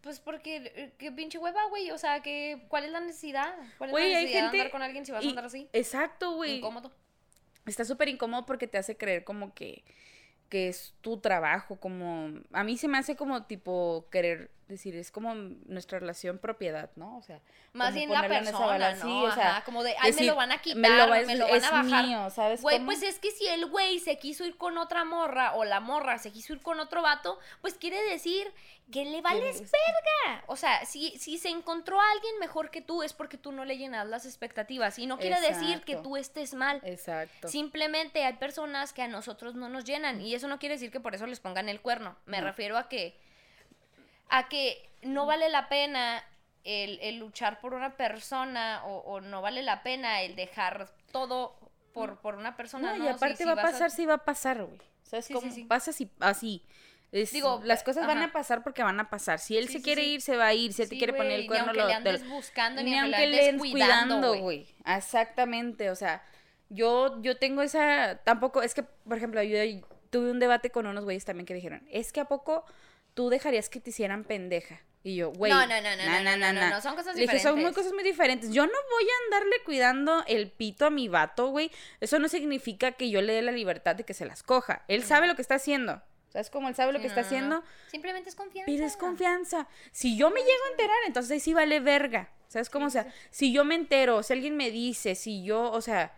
pues 0.00 0.20
porque, 0.20 0.92
qué 0.98 1.12
pinche 1.12 1.38
hueva, 1.38 1.64
güey. 1.68 1.90
O 1.90 1.98
sea, 1.98 2.20
que, 2.22 2.64
¿cuál 2.68 2.84
es 2.84 2.90
la 2.92 3.00
necesidad? 3.00 3.54
¿Cuál 3.78 3.90
es 3.90 3.92
Güey, 3.92 4.10
la 4.12 4.18
hay 4.18 4.24
necesidad 4.24 4.42
gente. 4.44 4.56
de 4.56 4.60
andar 4.62 4.72
con 4.72 4.82
alguien 4.82 5.04
si 5.06 5.12
vas 5.12 5.24
a 5.24 5.28
andar 5.28 5.44
así? 5.44 5.68
Exacto, 5.72 6.32
güey. 6.32 6.56
Incómodo. 6.58 6.92
Está 7.66 7.84
súper 7.84 8.08
incómodo 8.08 8.44
porque 8.46 8.66
te 8.66 8.78
hace 8.78 8.96
creer 8.96 9.22
como 9.24 9.54
que, 9.54 9.84
que 10.48 10.68
es 10.68 10.94
tu 11.00 11.18
trabajo, 11.20 11.76
como... 11.78 12.30
A 12.52 12.64
mí 12.64 12.76
se 12.76 12.88
me 12.88 12.98
hace 12.98 13.16
como 13.16 13.44
tipo 13.44 14.06
querer 14.10 14.50
decir, 14.72 14.96
es 14.96 15.10
como 15.12 15.34
nuestra 15.34 15.98
relación 16.00 16.38
propiedad, 16.38 16.90
¿no? 16.96 17.16
O 17.16 17.22
sea... 17.22 17.40
Más 17.74 17.94
bien 17.94 18.10
la 18.10 18.20
ponerlo 18.22 18.36
en 18.36 18.42
esa 18.54 18.58
persona, 18.58 18.94
¿no? 18.96 19.02
sí, 19.02 19.24
o 19.24 19.32
sea, 19.34 19.50
Ajá, 19.56 19.64
como 19.64 19.82
de, 19.82 19.94
ay, 19.98 20.12
me 20.12 20.24
lo 20.24 20.34
van 20.36 20.52
a 20.52 20.58
quitar, 20.60 20.76
me 20.78 20.90
lo, 20.90 21.08
va- 21.08 21.20
me 21.22 21.36
lo 21.36 21.46
van 21.46 21.56
es 21.56 21.64
a 21.64 21.70
bajar. 21.70 22.04
mío, 22.06 22.28
¿sabes 22.28 22.60
Güey, 22.60 22.76
cómo? 22.76 22.86
pues 22.86 23.02
es 23.02 23.18
que 23.18 23.30
si 23.30 23.46
el 23.46 23.64
güey 23.66 23.98
se 23.98 24.18
quiso 24.18 24.44
ir 24.44 24.58
con 24.58 24.76
otra 24.76 25.04
morra 25.06 25.54
o 25.54 25.64
la 25.64 25.80
morra 25.80 26.18
se 26.18 26.30
quiso 26.32 26.52
ir 26.52 26.60
con 26.60 26.80
otro 26.80 27.00
vato, 27.00 27.38
pues 27.62 27.74
quiere 27.74 28.02
decir 28.10 28.52
que 28.90 29.06
le 29.06 29.22
vales 29.22 29.56
es- 29.62 29.70
verga. 29.72 30.44
O 30.48 30.56
sea, 30.56 30.84
si, 30.84 31.16
si 31.18 31.38
se 31.38 31.48
encontró 31.48 31.98
a 31.98 32.04
alguien 32.12 32.38
mejor 32.40 32.70
que 32.70 32.82
tú 32.82 33.02
es 33.02 33.14
porque 33.14 33.38
tú 33.38 33.52
no 33.52 33.64
le 33.64 33.78
llenas 33.78 34.06
las 34.06 34.26
expectativas. 34.26 34.98
Y 34.98 35.06
no 35.06 35.16
quiere 35.18 35.40
decir 35.40 35.80
que 35.82 35.96
tú 35.96 36.18
estés 36.18 36.52
mal. 36.52 36.78
Exacto. 36.84 37.48
Simplemente 37.48 38.22
hay 38.24 38.34
personas 38.34 38.92
que 38.92 39.00
a 39.00 39.08
nosotros 39.08 39.54
no 39.54 39.70
nos 39.70 39.84
llenan 39.84 40.20
y 40.20 40.34
eso 40.34 40.46
no 40.46 40.58
quiere 40.58 40.74
decir 40.74 40.90
que 40.90 41.00
por 41.00 41.14
eso 41.14 41.26
les 41.26 41.40
pongan 41.40 41.70
el 41.70 41.80
cuerno. 41.80 42.16
Me 42.26 42.40
No. 42.40 42.46
refiero 42.48 42.76
a 42.76 42.90
que 42.90 43.18
a 44.32 44.48
que 44.48 44.90
no 45.02 45.26
vale 45.26 45.48
la 45.48 45.68
pena 45.68 46.24
el, 46.64 46.98
el 47.02 47.18
luchar 47.18 47.60
por 47.60 47.74
una 47.74 47.96
persona 47.96 48.82
o, 48.84 48.98
o 48.98 49.20
no 49.20 49.42
vale 49.42 49.62
la 49.62 49.82
pena 49.82 50.22
el 50.22 50.36
dejar 50.36 50.88
todo 51.12 51.56
por, 51.92 52.20
por 52.20 52.36
una 52.36 52.56
persona. 52.56 52.92
No, 52.92 52.98
¿no? 52.98 53.04
y 53.04 53.08
Si- 53.08 53.14
aparte 53.14 53.36
si 53.36 53.44
va 53.44 53.52
a 53.52 53.56
pasar, 53.56 53.90
sí 53.90 54.06
va 54.06 54.14
a 54.14 54.24
pasar, 54.24 54.64
güey. 54.64 54.80
¿Sabes 55.02 55.26
Sí, 55.26 55.34
cómo? 55.34 55.46
sí, 55.48 55.52
sí. 55.54 55.64
Pasa 55.64 55.90
así, 55.90 56.10
así. 56.20 56.62
Es- 57.10 57.30
Digo, 57.32 57.60
las 57.64 57.82
cosas 57.82 58.06
van 58.06 58.22
a 58.22 58.32
pasar 58.32 58.62
porque 58.62 58.82
van 58.82 58.98
a 58.98 59.10
pasar. 59.10 59.38
Si 59.38 59.58
él 59.58 59.68
se 59.68 59.82
quiere 59.82 60.02
ir, 60.04 60.22
se 60.22 60.36
va 60.38 60.46
a 60.46 60.54
ir. 60.54 60.72
Si 60.72 60.80
él 60.82 60.88
te 60.88 60.96
quiere 60.96 61.12
poner 61.12 61.32
el 61.32 61.40
ni 61.42 61.46
cuerno, 61.46 61.66
aunque 61.66 61.80
lo- 61.80 61.88
le 61.88 61.94
andes 61.94 62.26
buscando, 62.28 62.82
ni, 62.82 62.92
ni 62.92 62.98
aunque 62.98 63.16
aunque 63.16 63.28
le 63.28 63.48
andes 63.50 63.60
cuidando, 63.70 64.34
güey. 64.38 64.66
Exactamente, 64.86 65.90
o 65.90 65.94
sea, 65.96 66.22
yo, 66.70 67.20
yo 67.20 67.36
tengo 67.36 67.60
esa, 67.60 68.20
tampoco, 68.24 68.62
es 68.62 68.72
que, 68.72 68.82
por 68.82 69.18
ejemplo, 69.18 69.42
yo 69.42 69.58
tuve 70.08 70.30
un 70.30 70.38
debate 70.40 70.70
con 70.70 70.86
unos 70.86 71.04
güeyes 71.04 71.24
también 71.26 71.44
que 71.44 71.52
dijeron, 71.54 71.86
es 71.90 72.12
que 72.12 72.20
a 72.20 72.24
poco 72.24 72.64
tú 73.14 73.28
dejarías 73.28 73.68
que 73.68 73.80
te 73.80 73.90
hicieran 73.90 74.24
pendeja. 74.24 74.80
Y 75.04 75.16
yo, 75.16 75.32
güey. 75.32 75.50
No, 75.50 75.66
no, 75.66 75.80
no, 75.80 75.96
no, 75.96 76.22
no, 76.22 76.36
no, 76.36 76.52
no, 76.52 76.70
no, 76.70 76.80
son 76.80 76.94
cosas 76.94 77.16
Le 77.16 77.22
dije, 77.22 77.40
son 77.40 77.54
muy 77.54 77.60
diferentes. 77.60 77.76
cosas 77.76 77.92
muy 77.92 78.04
diferentes. 78.04 78.52
Yo 78.52 78.64
no 78.66 78.72
voy 78.72 79.04
a 79.04 79.24
andarle 79.24 79.56
cuidando 79.64 80.24
el 80.28 80.50
pito 80.50 80.86
a 80.86 80.90
mi 80.90 81.08
vato, 81.08 81.48
güey. 81.48 81.72
Eso 82.00 82.20
no 82.20 82.28
significa 82.28 82.92
que 82.92 83.10
yo 83.10 83.20
le 83.20 83.32
dé 83.32 83.42
la 83.42 83.50
libertad 83.50 83.96
de 83.96 84.04
que 84.04 84.14
se 84.14 84.26
las 84.26 84.44
coja. 84.44 84.84
Él 84.86 85.02
sabe 85.02 85.26
lo 85.26 85.34
que 85.34 85.42
está 85.42 85.56
haciendo. 85.56 86.00
¿Sabes 86.28 86.50
cómo 86.50 86.68
él 86.68 86.74
sabe 86.74 86.92
lo 86.92 86.98
que 86.98 87.06
no, 87.06 87.08
está 87.08 87.22
haciendo? 87.22 87.62
Simplemente 87.90 88.30
es 88.30 88.36
confianza. 88.36 88.66
Pides 88.66 88.96
confianza. 88.96 89.68
Si 89.90 90.16
yo 90.16 90.30
me 90.30 90.40
llego 90.40 90.64
a 90.68 90.70
enterar, 90.70 90.96
entonces 91.06 91.32
ahí 91.32 91.40
sí 91.40 91.52
vale 91.52 91.80
verga. 91.80 92.30
¿Sabes 92.46 92.70
cómo? 92.70 92.86
O 92.86 92.90
sea, 92.90 93.12
si 93.30 93.52
yo 93.52 93.64
me 93.64 93.74
entero, 93.74 94.22
si 94.22 94.32
alguien 94.32 94.56
me 94.56 94.70
dice, 94.70 95.14
si 95.14 95.42
yo, 95.42 95.70
o 95.70 95.80
sea, 95.80 96.14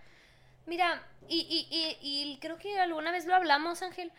Mira, 0.66 1.02
y, 1.28 1.40
y, 1.40 1.76
y, 1.76 2.32
y 2.32 2.38
creo 2.38 2.58
que 2.58 2.78
alguna 2.78 3.12
vez 3.12 3.26
lo 3.26 3.34
hablamos, 3.34 3.82
Ángel. 3.82 4.12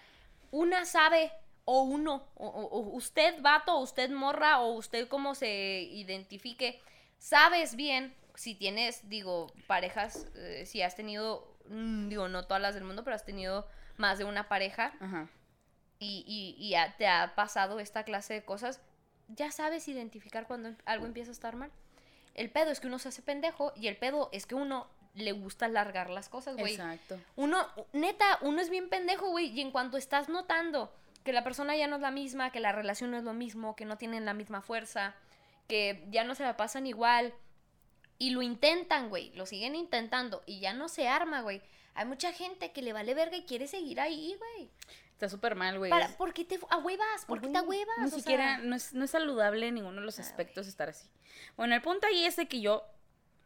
Una 0.52 0.86
sabe, 0.86 1.32
o 1.66 1.82
uno, 1.82 2.28
o, 2.36 2.48
o- 2.48 2.96
usted 2.96 3.42
vato, 3.42 3.76
o 3.76 3.80
usted 3.82 4.10
morra, 4.12 4.62
o 4.62 4.74
usted 4.74 5.08
como 5.08 5.36
se 5.36 5.82
identifique, 5.82 6.80
sabes 7.18 7.76
bien 7.76 8.16
si 8.36 8.54
tienes, 8.56 9.10
digo, 9.10 9.52
parejas, 9.68 10.28
eh, 10.36 10.66
si 10.66 10.82
has 10.82 10.96
tenido, 10.96 11.58
mm, 11.70 12.10
digo, 12.10 12.28
no 12.28 12.46
todas 12.46 12.62
las 12.62 12.76
del 12.76 12.84
mundo, 12.84 13.04
pero 13.04 13.16
has 13.16 13.26
tenido 13.26 13.68
más 13.98 14.18
de 14.18 14.26
una 14.26 14.48
pareja 14.48 14.94
ajá. 15.00 15.28
y, 16.00 16.24
y, 16.60 16.76
te 16.98 17.08
ha 17.08 17.34
pasado 17.36 17.80
esta 17.80 18.04
clase 18.04 18.34
de 18.36 18.46
cosas, 18.46 18.82
ya 19.30 19.52
sabes 19.52 19.88
identificar 19.88 20.46
cuando 20.48 20.76
algo 20.86 21.06
empieza 21.06 21.32
a 21.32 21.34
estar 21.34 21.56
mal. 21.56 21.72
El 22.36 22.52
pedo 22.52 22.70
es 22.72 22.80
que 22.82 22.88
uno 22.88 23.00
se 23.00 23.08
hace 23.08 23.22
pendejo 23.22 23.72
y 23.76 23.88
el 23.88 23.98
pedo 23.98 24.30
es 24.34 24.46
que 24.46 24.56
uno 24.56 24.88
le 25.16 25.32
gusta 25.32 25.66
alargar 25.66 26.10
las 26.10 26.28
cosas, 26.28 26.58
güey. 26.58 26.74
Exacto. 26.74 27.18
Uno, 27.38 27.66
neta, 27.94 28.38
uno 28.42 28.62
es 28.62 28.70
bien 28.70 28.90
pendejo, 28.90 29.30
güey, 29.30 29.48
y 29.48 29.62
en 29.62 29.72
cuanto 29.72 29.96
estás 29.98 30.28
notando 30.28 30.94
que 31.26 31.34
la 31.34 31.44
persona 31.44 31.76
ya 31.76 31.88
no 31.88 31.96
es 31.98 32.02
la 32.02 32.12
misma, 32.12 32.52
que 32.52 32.60
la 32.62 32.72
relación 32.72 33.12
no 33.12 33.18
es 33.18 33.24
lo 33.24 33.34
mismo, 33.34 33.76
que 33.76 33.84
no 33.84 33.98
tienen 33.98 34.24
la 34.26 34.34
misma 34.34 34.62
fuerza, 34.62 35.16
que 35.68 36.06
ya 36.12 36.24
no 36.24 36.36
se 36.36 36.44
la 36.44 36.56
pasan 36.56 36.86
igual, 36.86 37.34
y 38.20 38.30
lo 38.30 38.44
intentan, 38.44 39.10
güey, 39.10 39.34
lo 39.34 39.46
siguen 39.46 39.76
intentando, 39.76 40.44
y 40.46 40.60
ya 40.60 40.74
no 40.74 40.88
se 40.88 41.08
arma, 41.08 41.42
güey. 41.42 41.62
Hay 41.96 42.06
mucha 42.06 42.32
gente 42.32 42.72
que 42.72 42.82
le 42.84 42.94
vale 42.94 43.16
verga 43.16 43.36
y 43.36 43.44
quiere 43.44 43.68
seguir 43.68 44.00
ahí, 44.00 44.36
güey. 44.38 44.70
Está 45.14 45.28
súper 45.28 45.56
mal, 45.56 45.80
güey. 45.80 45.92
¿Por 46.18 46.34
qué 46.34 46.46
te 46.46 46.60
ahuevas? 46.70 47.26
¿Por 47.26 47.42
qué 47.42 47.48
te 47.48 47.58
ahuevas? 47.58 47.98
Ni 48.00 48.06
O 48.06 48.10
sea, 48.10 48.20
siquiera, 48.20 48.58
no, 48.60 48.76
es, 48.76 48.94
no 48.94 49.06
es 49.06 49.12
saludable 49.12 49.68
en 49.68 49.76
ninguno 49.76 50.02
de 50.02 50.06
los 50.06 50.20
Ah, 50.20 50.22
aspectos 50.22 50.68
estar 50.68 50.90
así. 50.90 51.08
Bueno, 51.58 51.74
el 51.74 51.82
punto 51.82 52.06
ahí 52.06 52.26
es 52.26 52.36
de 52.36 52.48
que 52.48 52.62
yo 52.62 52.84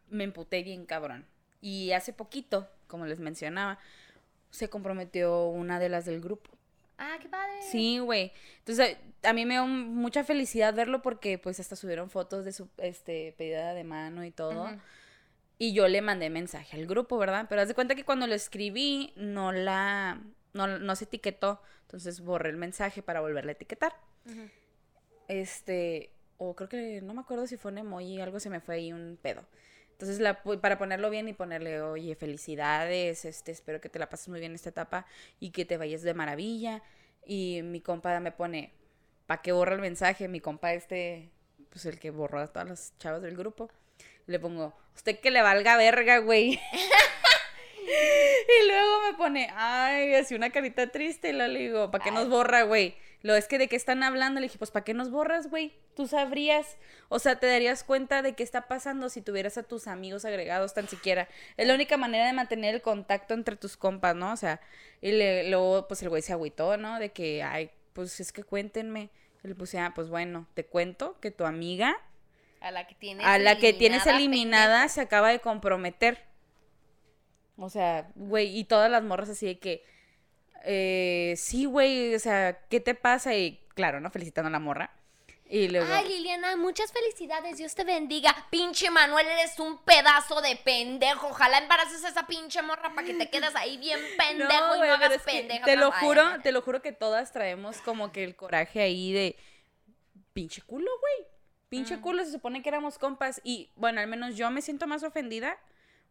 me 0.08 0.24
emputé 0.24 0.62
bien 0.62 0.84
cabrón. 0.84 1.26
Y 1.62 1.92
hace 1.92 2.12
poquito, 2.12 2.68
como 2.88 3.06
les 3.06 3.20
mencionaba, 3.20 3.78
se 4.50 4.68
comprometió 4.68 5.46
una 5.46 5.78
de 5.78 5.88
las 5.88 6.04
del 6.04 6.20
grupo. 6.20 6.50
Ah, 7.00 7.16
qué 7.20 7.28
padre. 7.28 7.62
Sí, 7.62 7.98
güey. 7.98 8.30
Entonces, 8.58 8.98
a 9.22 9.32
mí 9.32 9.46
me 9.46 9.54
dio 9.54 9.66
mucha 9.66 10.22
felicidad 10.22 10.74
verlo 10.74 11.00
porque 11.00 11.38
pues 11.38 11.58
hasta 11.58 11.74
subieron 11.74 12.10
fotos 12.10 12.44
de 12.44 12.52
su 12.52 12.68
este 12.76 13.34
pedida 13.38 13.72
de 13.72 13.84
mano 13.84 14.22
y 14.24 14.30
todo. 14.30 14.68
Y 15.58 15.72
yo 15.72 15.88
le 15.88 16.02
mandé 16.02 16.28
mensaje 16.30 16.76
al 16.76 16.86
grupo, 16.86 17.16
¿verdad? 17.18 17.46
Pero 17.48 17.62
haz 17.62 17.68
de 17.68 17.74
cuenta 17.74 17.94
que 17.94 18.04
cuando 18.04 18.26
lo 18.26 18.34
escribí 18.34 19.14
no 19.16 19.50
la 19.50 20.20
no, 20.52 20.66
no 20.66 20.94
se 20.94 21.04
etiquetó, 21.04 21.62
entonces 21.82 22.20
borré 22.20 22.50
el 22.50 22.56
mensaje 22.56 23.02
para 23.02 23.20
volverla 23.20 23.52
a 23.52 23.54
etiquetar. 23.54 23.94
Este, 25.26 26.10
o 26.36 26.54
creo 26.54 26.68
que 26.68 27.00
no 27.02 27.14
me 27.14 27.20
acuerdo 27.20 27.46
si 27.46 27.56
fue 27.56 27.72
un 27.72 27.78
emoji, 27.78 28.20
algo 28.20 28.40
se 28.40 28.50
me 28.50 28.60
fue 28.60 28.74
ahí 28.76 28.92
un 28.92 29.18
pedo. 29.20 29.42
Entonces, 30.00 30.18
la, 30.18 30.42
para 30.42 30.78
ponerlo 30.78 31.10
bien 31.10 31.28
y 31.28 31.34
ponerle, 31.34 31.82
oye, 31.82 32.14
felicidades, 32.14 33.26
este, 33.26 33.52
espero 33.52 33.82
que 33.82 33.90
te 33.90 33.98
la 33.98 34.08
pases 34.08 34.30
muy 34.30 34.40
bien 34.40 34.54
esta 34.54 34.70
etapa 34.70 35.04
y 35.40 35.50
que 35.50 35.66
te 35.66 35.76
vayas 35.76 36.00
de 36.00 36.14
maravilla. 36.14 36.82
Y 37.26 37.60
mi 37.64 37.82
compa 37.82 38.18
me 38.18 38.32
pone, 38.32 38.72
¿para 39.26 39.42
qué 39.42 39.52
borra 39.52 39.74
el 39.74 39.82
mensaje? 39.82 40.26
Mi 40.26 40.40
compa 40.40 40.72
este, 40.72 41.28
pues 41.68 41.84
el 41.84 41.98
que 41.98 42.10
borró 42.10 42.40
a 42.40 42.46
todas 42.46 42.66
las 42.66 42.94
chavas 42.96 43.20
del 43.20 43.36
grupo. 43.36 43.68
Le 44.24 44.40
pongo, 44.40 44.72
usted 44.94 45.20
que 45.20 45.30
le 45.30 45.42
valga 45.42 45.76
verga, 45.76 46.16
güey. 46.16 46.52
y 47.82 48.66
luego 48.68 49.02
me 49.02 49.18
pone, 49.18 49.50
ay, 49.54 50.14
así 50.14 50.34
una 50.34 50.48
carita 50.48 50.90
triste. 50.90 51.28
Y 51.28 51.32
luego 51.34 51.52
le 51.52 51.60
digo, 51.60 51.90
¿para 51.90 52.02
qué 52.02 52.10
nos 52.10 52.30
borra, 52.30 52.62
güey? 52.62 52.96
Lo 53.22 53.34
es 53.34 53.46
que 53.48 53.58
de 53.58 53.68
qué 53.68 53.76
están 53.76 54.02
hablando. 54.02 54.40
Le 54.40 54.46
dije, 54.46 54.56
pues, 54.58 54.70
¿para 54.70 54.84
qué 54.84 54.94
nos 54.94 55.10
borras, 55.10 55.50
güey? 55.50 55.74
Tú 55.94 56.06
sabrías, 56.06 56.78
o 57.10 57.18
sea, 57.18 57.38
te 57.38 57.46
darías 57.46 57.84
cuenta 57.84 58.22
de 58.22 58.34
qué 58.34 58.42
está 58.42 58.66
pasando 58.66 59.10
si 59.10 59.20
tuvieras 59.20 59.58
a 59.58 59.62
tus 59.62 59.86
amigos 59.88 60.24
agregados 60.24 60.72
tan 60.72 60.88
siquiera. 60.88 61.28
Es 61.58 61.66
la 61.68 61.74
única 61.74 61.96
manera 61.98 62.26
de 62.26 62.32
mantener 62.32 62.74
el 62.74 62.82
contacto 62.82 63.34
entre 63.34 63.56
tus 63.56 63.76
compas, 63.76 64.16
¿no? 64.16 64.32
O 64.32 64.36
sea, 64.36 64.60
y 65.02 65.12
le- 65.12 65.50
luego, 65.50 65.86
pues, 65.86 66.02
el 66.02 66.08
güey 66.08 66.22
se 66.22 66.32
agüitó, 66.32 66.76
¿no? 66.78 66.98
De 66.98 67.10
que, 67.12 67.42
ay, 67.42 67.70
pues, 67.92 68.20
es 68.20 68.32
que 68.32 68.42
cuéntenme. 68.42 69.10
Y 69.44 69.48
le 69.48 69.54
puse, 69.54 69.78
ah, 69.78 69.92
pues, 69.94 70.08
bueno, 70.08 70.46
te 70.54 70.64
cuento 70.64 71.18
que 71.20 71.30
tu 71.30 71.44
amiga, 71.44 71.96
A 72.62 72.70
la 72.70 72.86
que 72.86 72.94
tienes 72.94 73.26
a 73.26 73.38
la 73.38 73.56
que 73.58 73.72
tienes 73.72 74.06
eliminada, 74.06 74.16
eliminada, 74.18 74.88
se 74.88 75.00
acaba 75.00 75.30
de 75.30 75.40
comprometer. 75.40 76.24
O 77.56 77.68
sea, 77.68 78.10
güey, 78.14 78.56
y 78.58 78.64
todas 78.64 78.90
las 78.90 79.02
morras 79.02 79.28
así 79.28 79.46
de 79.46 79.58
que, 79.58 79.84
eh, 80.64 81.34
sí, 81.36 81.64
güey, 81.64 82.14
o 82.14 82.18
sea, 82.18 82.58
¿qué 82.68 82.80
te 82.80 82.94
pasa? 82.94 83.34
Y 83.34 83.60
claro, 83.74 84.00
¿no? 84.00 84.10
Felicitando 84.10 84.48
a 84.48 84.52
la 84.52 84.58
morra. 84.58 84.90
Y 85.52 85.66
luego, 85.66 85.92
Ay, 85.92 86.06
Liliana, 86.08 86.56
muchas 86.56 86.92
felicidades, 86.92 87.58
Dios 87.58 87.74
te 87.74 87.82
bendiga. 87.82 88.32
Pinche 88.50 88.88
Manuel, 88.88 89.26
eres 89.26 89.58
un 89.58 89.78
pedazo 89.78 90.40
de 90.40 90.54
pendejo. 90.64 91.26
Ojalá 91.26 91.58
embaraces 91.58 92.04
a 92.04 92.08
esa 92.10 92.26
pinche 92.28 92.62
morra 92.62 92.94
para 92.94 93.04
que 93.04 93.14
te 93.14 93.28
quedes 93.30 93.56
ahí 93.56 93.76
bien 93.78 93.98
pendejo 94.16 94.76
y 94.76 94.78
no 94.78 94.94
hagas 94.94 95.20
pendejo. 95.24 95.64
Te 95.64 95.74
lo 95.74 95.90
juro, 95.90 96.22
te 96.42 96.52
lo 96.52 96.62
juro 96.62 96.80
que 96.82 96.92
todas 96.92 97.32
traemos 97.32 97.78
como 97.78 98.12
que 98.12 98.22
el 98.22 98.36
coraje 98.36 98.80
ahí 98.80 99.12
de 99.12 99.36
pinche 100.32 100.62
culo, 100.62 100.90
güey. 101.00 101.28
Pinche 101.68 101.96
Mm. 101.96 102.00
culo, 102.00 102.24
se 102.24 102.30
supone 102.32 102.62
que 102.62 102.68
éramos 102.68 102.98
compas. 102.98 103.40
Y 103.42 103.70
bueno, 103.74 104.00
al 104.00 104.06
menos 104.06 104.36
yo 104.36 104.50
me 104.52 104.62
siento 104.62 104.86
más 104.86 105.02
ofendida 105.02 105.58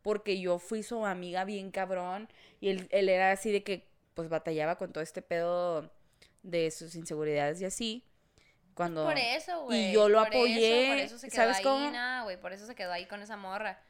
porque 0.02 0.40
yo 0.40 0.60
fui 0.60 0.84
su 0.84 1.06
amiga 1.06 1.46
bien 1.46 1.72
cabrón. 1.72 2.28
Y 2.60 2.70
él, 2.70 2.88
él 2.92 3.08
era 3.10 3.32
así 3.32 3.52
de 3.52 3.64
que 3.64 3.88
pues 4.20 4.28
batallaba 4.28 4.76
con 4.76 4.92
todo 4.92 5.02
este 5.02 5.22
pedo 5.22 5.90
de 6.44 6.70
sus 6.72 6.94
inseguridades 6.96 7.62
y 7.62 7.66
así. 7.66 8.04
Cuando... 8.74 9.06
Por 9.06 9.18
eso, 9.18 9.64
güey. 9.64 9.92
Y 9.92 9.94
yo 9.94 10.10
lo 10.10 10.18
por 10.18 10.28
eso, 10.28 10.38
apoyé. 10.40 10.88
por 10.90 10.98
eso 10.98 11.18
se 11.18 11.30
quedó 11.30 11.36
¿Sabes 11.38 11.58
ahí, 11.60 11.64
cómo? 11.64 11.90
nah. 11.90 12.26
Por 12.42 12.52
eso 12.52 12.66
se 12.66 12.76
quedó 12.76 12.92
ahí 12.92 13.06
con 13.06 13.22
esa 13.22 13.38
morra. 13.38 13.82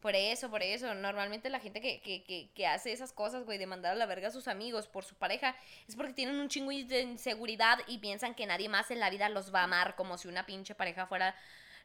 Por 0.00 0.16
eso, 0.16 0.50
por 0.50 0.64
eso. 0.64 0.92
Normalmente 0.94 1.48
la 1.48 1.60
gente 1.60 1.80
que, 1.80 2.00
que, 2.00 2.24
que, 2.24 2.50
que 2.56 2.66
hace 2.66 2.90
esas 2.90 3.12
cosas, 3.12 3.44
güey, 3.44 3.56
de 3.56 3.66
mandar 3.66 3.92
a 3.92 3.94
la 3.94 4.06
verga 4.06 4.26
a 4.26 4.32
sus 4.32 4.48
amigos 4.48 4.88
por 4.88 5.04
su 5.04 5.14
pareja, 5.14 5.54
es 5.86 5.94
porque 5.94 6.12
tienen 6.12 6.40
un 6.40 6.48
chingo 6.48 6.70
de 6.70 7.02
inseguridad 7.02 7.78
y 7.86 7.98
piensan 7.98 8.34
que 8.34 8.46
nadie 8.46 8.68
más 8.68 8.90
en 8.90 8.98
la 8.98 9.10
vida 9.10 9.28
los 9.28 9.54
va 9.54 9.60
a 9.60 9.64
amar, 9.64 9.94
como 9.94 10.18
si 10.18 10.26
una 10.26 10.44
pinche 10.44 10.74
pareja 10.74 11.06
fuera 11.06 11.36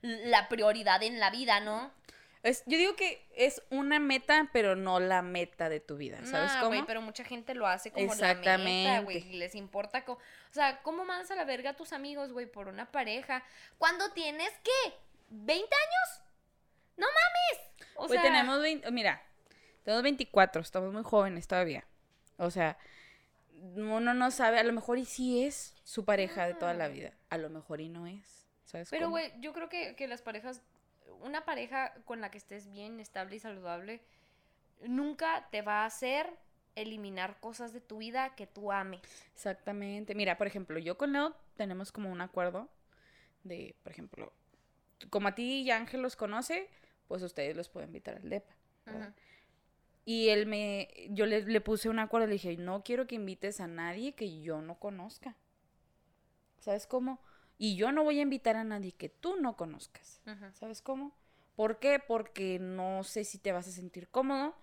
la 0.01 0.49
prioridad 0.49 1.03
en 1.03 1.19
la 1.19 1.29
vida, 1.29 1.59
¿no? 1.59 1.91
Es, 2.43 2.63
yo 2.65 2.77
digo 2.77 2.95
que 2.97 3.25
es 3.35 3.61
una 3.69 3.99
meta, 3.99 4.49
pero 4.51 4.75
no 4.75 4.99
la 4.99 5.21
meta 5.21 5.69
de 5.69 5.79
tu 5.79 5.95
vida. 5.95 6.17
¿Sabes 6.25 6.53
Nah, 6.53 6.61
cómo? 6.61 6.85
pero 6.85 7.01
mucha 7.01 7.23
gente 7.23 7.55
lo 7.55 7.65
hace 7.65 7.89
como 7.91 8.13
la 8.15 8.35
meta, 8.57 8.99
güey. 8.99 9.17
y 9.29 9.37
Les 9.37 9.55
importa. 9.55 10.03
o 10.07 10.17
sea, 10.51 10.81
¿cómo 10.83 11.05
mandas 11.05 11.31
a 11.31 11.35
la 11.35 11.45
verga 11.45 11.69
a 11.71 11.75
tus 11.75 11.93
amigos, 11.93 12.33
güey, 12.33 12.45
por 12.45 12.67
una 12.67 12.91
pareja? 12.91 13.43
Cuando 13.77 14.11
tienes, 14.11 14.51
¿qué? 14.61 14.93
¿20 15.31 15.47
años? 15.61 16.21
¡No 16.97 17.07
mames! 17.07 17.87
O 17.95 18.09
sea, 18.09 18.21
tenemos 18.21 18.61
20, 18.61 18.91
mira, 18.91 19.21
tenemos 19.83 20.03
24, 20.03 20.61
estamos 20.61 20.91
muy 20.91 21.03
jóvenes 21.03 21.47
todavía. 21.47 21.85
O 22.37 22.51
sea, 22.51 22.77
uno 23.75 24.13
no 24.13 24.31
sabe, 24.31 24.59
a 24.59 24.63
lo 24.63 24.73
mejor 24.73 24.97
y 24.97 25.05
sí 25.05 25.45
es 25.45 25.75
su 25.85 26.03
pareja 26.03 26.45
de 26.45 26.55
toda 26.55 26.73
la 26.73 26.89
vida, 26.89 27.13
a 27.29 27.37
lo 27.37 27.49
mejor 27.49 27.79
y 27.81 27.87
no 27.89 28.05
es. 28.05 28.47
¿Sabes 28.65 28.89
Pero, 28.89 29.09
güey, 29.09 29.31
yo 29.39 29.53
creo 29.53 29.69
que, 29.69 29.95
que 29.95 30.07
las 30.07 30.21
parejas, 30.21 30.61
una 31.21 31.45
pareja 31.45 31.93
con 32.05 32.21
la 32.21 32.31
que 32.31 32.37
estés 32.37 32.69
bien, 32.69 32.99
estable 32.99 33.35
y 33.35 33.39
saludable, 33.39 34.01
nunca 34.81 35.47
te 35.51 35.61
va 35.61 35.83
a 35.83 35.85
hacer 35.85 36.29
eliminar 36.75 37.39
cosas 37.39 37.73
de 37.73 37.81
tu 37.81 37.97
vida 37.97 38.35
que 38.35 38.47
tú 38.47 38.71
ames. 38.71 39.01
Exactamente. 39.33 40.15
Mira, 40.15 40.37
por 40.37 40.47
ejemplo, 40.47 40.79
yo 40.79 40.97
con 40.97 41.13
Leo 41.13 41.35
tenemos 41.55 41.91
como 41.91 42.11
un 42.11 42.21
acuerdo 42.21 42.69
de, 43.43 43.75
por 43.83 43.91
ejemplo, 43.91 44.33
como 45.09 45.27
a 45.27 45.35
ti 45.35 45.61
y 45.61 45.71
Ángel 45.71 46.01
los 46.01 46.15
conoce, 46.15 46.69
pues 47.07 47.21
ustedes 47.21 47.55
los 47.55 47.69
pueden 47.69 47.89
invitar 47.89 48.15
al 48.15 48.29
DEPA. 48.29 48.55
Y 50.05 50.29
él 50.29 50.47
me, 50.47 50.89
yo 51.11 51.25
le, 51.25 51.43
le 51.43 51.61
puse 51.61 51.87
un 51.87 51.99
acuerdo, 51.99 52.27
le 52.27 52.33
dije, 52.33 52.57
no 52.57 52.83
quiero 52.83 53.07
que 53.07 53.15
invites 53.15 53.61
a 53.61 53.67
nadie 53.67 54.13
que 54.13 54.41
yo 54.41 54.61
no 54.61 54.79
conozca. 54.79 55.35
¿Sabes 56.59 56.87
cómo? 56.87 57.19
Y 57.57 57.75
yo 57.75 57.91
no 57.91 58.03
voy 58.03 58.19
a 58.19 58.23
invitar 58.23 58.55
a 58.55 58.63
nadie 58.63 58.93
que 58.93 59.09
tú 59.09 59.35
no 59.37 59.55
conozcas. 59.55 60.21
¿Sabes 60.53 60.81
cómo? 60.81 61.15
¿Por 61.55 61.79
qué? 61.79 61.99
Porque 61.99 62.59
no 62.59 63.03
sé 63.03 63.23
si 63.23 63.37
te 63.37 63.51
vas 63.51 63.67
a 63.67 63.71
sentir 63.71 64.07
cómodo 64.09 64.55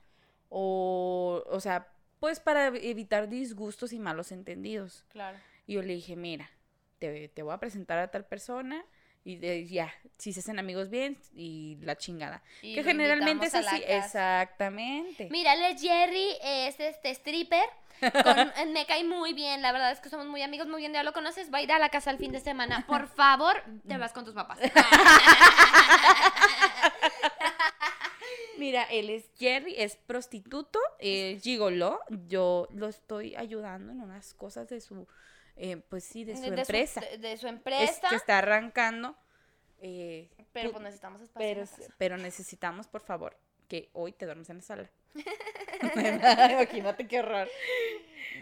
o, 0.48 1.44
o 1.46 1.60
sea, 1.60 1.92
pues 2.18 2.40
para 2.40 2.66
evitar 2.66 3.28
disgustos 3.28 3.92
y 3.92 3.98
malos 3.98 4.32
entendidos. 4.32 5.04
Claro. 5.08 5.38
Y 5.66 5.74
yo 5.74 5.82
le 5.82 5.94
dije, 5.94 6.16
mira, 6.16 6.50
te, 6.98 7.28
te 7.28 7.42
voy 7.42 7.54
a 7.54 7.60
presentar 7.60 7.98
a 7.98 8.10
tal 8.10 8.26
persona 8.26 8.84
y 9.24 9.36
de- 9.36 9.66
ya, 9.66 9.92
si 10.18 10.32
se 10.32 10.40
hacen 10.40 10.58
amigos 10.58 10.88
bien 10.90 11.18
y 11.34 11.76
la 11.82 11.96
chingada. 11.96 12.42
Y 12.62 12.74
que 12.74 12.82
generalmente 12.84 13.46
es 13.46 13.54
así, 13.54 13.82
exactamente. 13.86 15.28
Mira, 15.30 15.54
él 15.54 15.62
es 15.74 15.80
Jerry, 15.82 16.36
es 16.42 16.78
este 16.80 17.10
stripper. 17.10 17.64
con- 18.00 18.50
me 18.72 18.86
cae 18.86 19.04
muy 19.04 19.34
bien, 19.34 19.60
la 19.62 19.72
verdad 19.72 19.92
es 19.92 20.00
que 20.00 20.08
somos 20.08 20.26
muy 20.26 20.40
amigos, 20.42 20.66
muy 20.68 20.80
bien, 20.80 20.92
ya 20.94 21.02
lo 21.02 21.12
conoces, 21.12 21.52
va 21.52 21.58
a 21.58 21.62
ir 21.62 21.70
a 21.72 21.78
la 21.78 21.90
casa 21.90 22.10
el 22.10 22.16
fin 22.18 22.32
de 22.32 22.40
semana. 22.40 22.84
Por 22.86 23.08
favor, 23.08 23.62
te 23.86 23.96
vas 23.98 24.12
con 24.12 24.24
tus 24.24 24.32
papás. 24.34 24.58
Mira, 28.58 28.84
él 28.84 29.08
es 29.10 29.24
Jerry, 29.38 29.74
es 29.78 29.96
prostituto, 29.96 30.78
es 30.98 31.42
gigoló. 31.42 31.98
Yo 32.28 32.68
lo 32.72 32.88
estoy 32.88 33.34
ayudando 33.34 33.92
en 33.92 34.02
unas 34.02 34.34
cosas 34.34 34.68
de 34.68 34.80
su, 34.82 35.06
eh, 35.62 35.76
pues 35.88 36.04
sí, 36.04 36.24
de 36.24 36.36
su 36.36 36.44
empresa. 36.44 37.00
de, 37.00 37.18
de 37.18 37.36
su 37.36 37.46
Es 37.46 37.52
empresa. 37.52 38.08
que 38.08 38.16
está 38.16 38.38
arrancando. 38.38 39.16
eh, 39.82 40.28
Pero 40.52 40.70
pu- 40.70 40.72
pues 40.72 40.84
necesitamos 40.84 41.20
espacio. 41.20 41.48
en 41.48 41.54
pero, 41.54 41.60
la 41.70 41.76
casa. 41.76 41.94
pero 41.98 42.16
necesitamos, 42.16 42.86
por 42.88 43.00
favor, 43.02 43.36
que 43.68 43.88
hoy 43.92 44.12
te 44.12 44.24
duermes 44.26 44.48
en 44.50 44.56
la 44.56 44.62
sala. 44.62 44.90
Imagínate 46.52 47.06
qué 47.06 47.20
horror. 47.20 47.48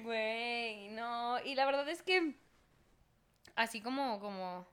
Güey, 0.03 0.89
no. 0.89 1.39
Y 1.45 1.55
la 1.55 1.67
verdad 1.67 1.89
es 1.89 2.03
que. 2.03 2.35
Así 3.57 3.81
como. 3.81 4.21
como 4.21 4.67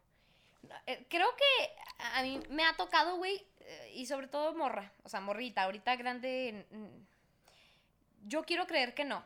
eh, 0.87 1.05
creo 1.09 1.27
que 1.35 1.69
a 1.99 2.21
mí 2.23 2.39
me 2.49 2.65
ha 2.65 2.75
tocado, 2.75 3.17
güey. 3.17 3.45
eh, 3.61 3.91
Y 3.95 4.05
sobre 4.05 4.27
todo 4.27 4.53
morra. 4.55 4.91
O 5.03 5.09
sea, 5.09 5.19
morrita. 5.21 5.63
Ahorita 5.63 5.95
grande. 5.95 6.65
Yo 8.25 8.43
quiero 8.43 8.65
creer 8.67 8.93
que 8.93 9.03
no. 9.05 9.23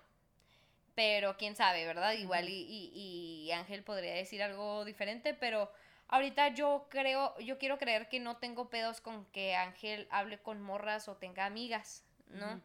Pero 1.00 1.38
quién 1.38 1.56
sabe, 1.56 1.86
¿verdad? 1.86 2.12
Igual 2.12 2.50
y, 2.50 2.62
y- 2.68 3.46
y 3.46 3.52
Ángel 3.54 3.84
podría 3.84 4.14
decir 4.14 4.44
algo 4.44 4.84
diferente, 4.84 5.34
pero 5.34 5.72
ahorita 6.10 6.50
yo 6.50 6.88
creo, 6.90 7.38
yo 7.40 7.58
quiero 7.58 7.78
creer 7.78 8.10
que 8.10 8.20
no 8.20 8.36
tengo 8.36 8.70
pedos 8.70 9.00
con 9.00 9.24
que 9.28 9.56
Ángel 9.56 10.10
hable 10.12 10.40
con 10.40 10.62
morras 10.62 11.08
o 11.08 11.16
tenga 11.16 11.46
amigas, 11.46 12.04
¿no? 12.28 12.60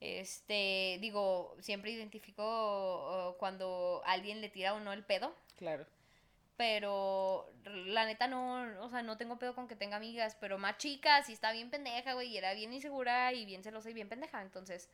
Este, 0.00 0.96
digo, 1.02 1.54
siempre 1.60 1.90
identifico 1.90 3.34
uh, 3.34 3.38
cuando 3.38 4.00
alguien 4.06 4.40
le 4.40 4.48
tira 4.48 4.72
o 4.72 4.80
no 4.80 4.94
el 4.94 5.04
pedo, 5.04 5.34
Claro. 5.58 5.84
pero 6.56 7.52
la 7.64 8.06
neta 8.06 8.26
no, 8.26 8.62
o 8.82 8.88
sea, 8.88 9.02
no 9.02 9.18
tengo 9.18 9.38
pedo 9.38 9.54
con 9.54 9.68
que 9.68 9.76
tenga 9.76 9.96
amigas, 9.98 10.34
pero 10.40 10.56
más 10.56 10.78
chicas 10.78 11.28
y 11.28 11.34
está 11.34 11.52
bien 11.52 11.68
pendeja, 11.70 12.14
güey, 12.14 12.28
y 12.28 12.38
era 12.38 12.54
bien 12.54 12.72
insegura 12.72 13.34
y 13.34 13.44
bien 13.44 13.62
celosa 13.62 13.90
y 13.90 13.94
bien 13.94 14.08
pendeja, 14.08 14.40
entonces, 14.40 14.88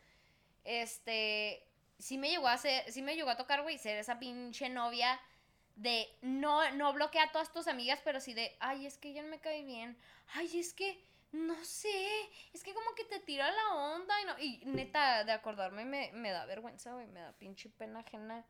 este, 0.64 1.62
sí 1.98 2.18
me 2.18 2.28
llegó 2.28 2.48
a 2.48 2.54
hacer, 2.54 2.90
sí 2.92 3.02
me 3.02 3.16
llegó 3.16 3.30
a 3.30 3.36
tocar, 3.36 3.62
güey, 3.62 3.78
ser 3.78 3.98
esa 3.98 4.18
pinche 4.18 4.68
novia 4.68 5.20
de 5.76 6.08
no, 6.22 6.70
no 6.72 6.92
bloquea 6.92 7.24
a 7.24 7.32
todas 7.32 7.52
tus 7.52 7.68
amigas, 7.68 8.00
pero 8.04 8.20
sí 8.20 8.34
de, 8.34 8.56
ay, 8.60 8.86
es 8.86 8.96
que 8.98 9.10
ella 9.10 9.22
no 9.22 9.28
me 9.28 9.40
cae 9.40 9.62
bien, 9.62 9.96
ay, 10.34 10.58
es 10.58 10.72
que, 10.72 11.04
no 11.32 11.62
sé, 11.64 11.88
es 12.52 12.62
que 12.62 12.72
como 12.72 12.94
que 12.94 13.04
te 13.04 13.20
tira 13.20 13.50
la 13.50 13.74
onda 13.74 14.14
y 14.20 14.24
no, 14.24 14.38
y 14.38 14.62
neta, 14.66 15.24
de 15.24 15.32
acordarme 15.32 15.84
me, 15.84 16.10
me 16.12 16.30
da 16.30 16.46
vergüenza, 16.46 16.92
güey, 16.92 17.06
me 17.08 17.20
da 17.20 17.32
pinche 17.32 17.68
pena 17.68 18.00
ajena. 18.00 18.46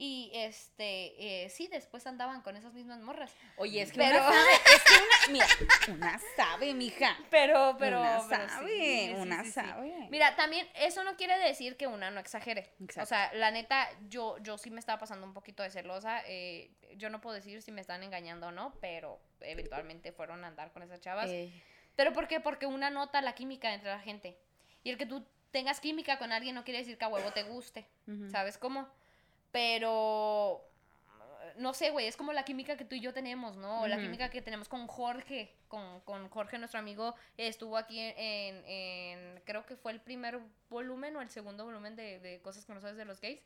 Y 0.00 0.30
este, 0.32 1.44
eh, 1.44 1.48
sí, 1.50 1.66
después 1.66 2.06
andaban 2.06 2.40
con 2.42 2.56
esas 2.56 2.72
mismas 2.72 3.00
morras. 3.00 3.32
Oye, 3.56 3.82
es 3.82 3.90
que 3.90 3.98
Pero- 3.98 4.18
una 4.18 4.32
sabe, 4.32 4.52
es 4.54 4.84
que 4.84 4.94
una, 4.94 5.32
mira, 5.32 5.46
una 5.92 6.18
sabe, 6.36 6.74
mija. 6.74 7.18
Pero, 7.30 7.76
pero. 7.80 7.98
una 8.00 8.22
pero 8.28 8.48
sabe, 8.48 8.68
sí, 8.68 9.06
sí, 9.08 9.14
una 9.16 9.42
sí, 9.44 9.50
sabe. 9.50 10.06
Mira, 10.08 10.36
también 10.36 10.68
eso 10.76 11.02
no 11.02 11.16
quiere 11.16 11.36
decir 11.40 11.76
que 11.76 11.88
una 11.88 12.12
no 12.12 12.20
exagere. 12.20 12.72
Exacto. 12.80 13.02
O 13.02 13.06
sea, 13.06 13.32
la 13.34 13.50
neta, 13.50 13.88
yo, 14.08 14.38
yo 14.38 14.56
sí 14.56 14.70
me 14.70 14.78
estaba 14.78 15.00
pasando 15.00 15.26
un 15.26 15.34
poquito 15.34 15.64
de 15.64 15.70
celosa. 15.70 16.22
eh, 16.26 16.70
yo 16.96 17.10
no 17.10 17.20
puedo 17.20 17.34
decir 17.34 17.60
si 17.60 17.72
me 17.72 17.80
están 17.80 18.02
engañando 18.04 18.46
o 18.46 18.50
no, 18.52 18.74
pero 18.80 19.20
eventualmente 19.40 20.12
fueron 20.12 20.44
a 20.44 20.46
andar 20.46 20.72
con 20.72 20.82
esas 20.84 21.00
chavas. 21.00 21.28
Eh, 21.28 21.52
¿Pero 21.96 22.12
por 22.12 22.28
qué? 22.28 22.38
Porque 22.38 22.66
una 22.66 22.88
nota 22.90 23.20
la 23.20 23.34
química 23.34 23.74
entre 23.74 23.90
la 23.90 24.00
gente. 24.00 24.38
Y 24.84 24.90
el 24.90 24.96
que 24.96 25.06
tú 25.06 25.26
tengas 25.50 25.80
química 25.80 26.18
con 26.18 26.30
alguien 26.30 26.54
no 26.54 26.62
quiere 26.62 26.78
decir 26.78 26.96
que 26.98 27.04
a 27.04 27.08
huevo 27.08 27.32
te 27.32 27.42
guste. 27.42 27.86
¿Sabes 28.30 28.58
cómo? 28.58 28.88
Pero. 29.52 30.64
No 31.56 31.74
sé, 31.74 31.90
güey, 31.90 32.06
es 32.06 32.16
como 32.16 32.32
la 32.32 32.44
química 32.44 32.76
que 32.76 32.84
tú 32.84 32.94
y 32.94 33.00
yo 33.00 33.12
tenemos, 33.12 33.56
¿no? 33.56 33.88
La 33.88 33.96
química 34.04 34.30
que 34.30 34.42
tenemos 34.42 34.68
con 34.68 34.86
Jorge, 34.86 35.52
con, 35.66 36.00
con 36.02 36.28
Jorge, 36.28 36.56
nuestro 36.56 36.78
amigo, 36.78 37.16
estuvo 37.36 37.76
aquí 37.76 37.98
en, 37.98 38.62
en- 38.64 39.42
creo 39.44 39.66
que 39.66 39.74
fue 39.74 39.90
el 39.90 40.00
primer 40.00 40.38
volumen 40.70 41.16
o 41.16 41.20
el 41.20 41.30
segundo 41.30 41.64
volumen 41.64 41.96
de, 41.96 42.20
de 42.20 42.40
Cosas 42.42 42.64
que 42.64 42.72
no 42.74 42.80
sabes 42.80 42.96
de 42.96 43.04
los 43.04 43.20
gays. 43.20 43.40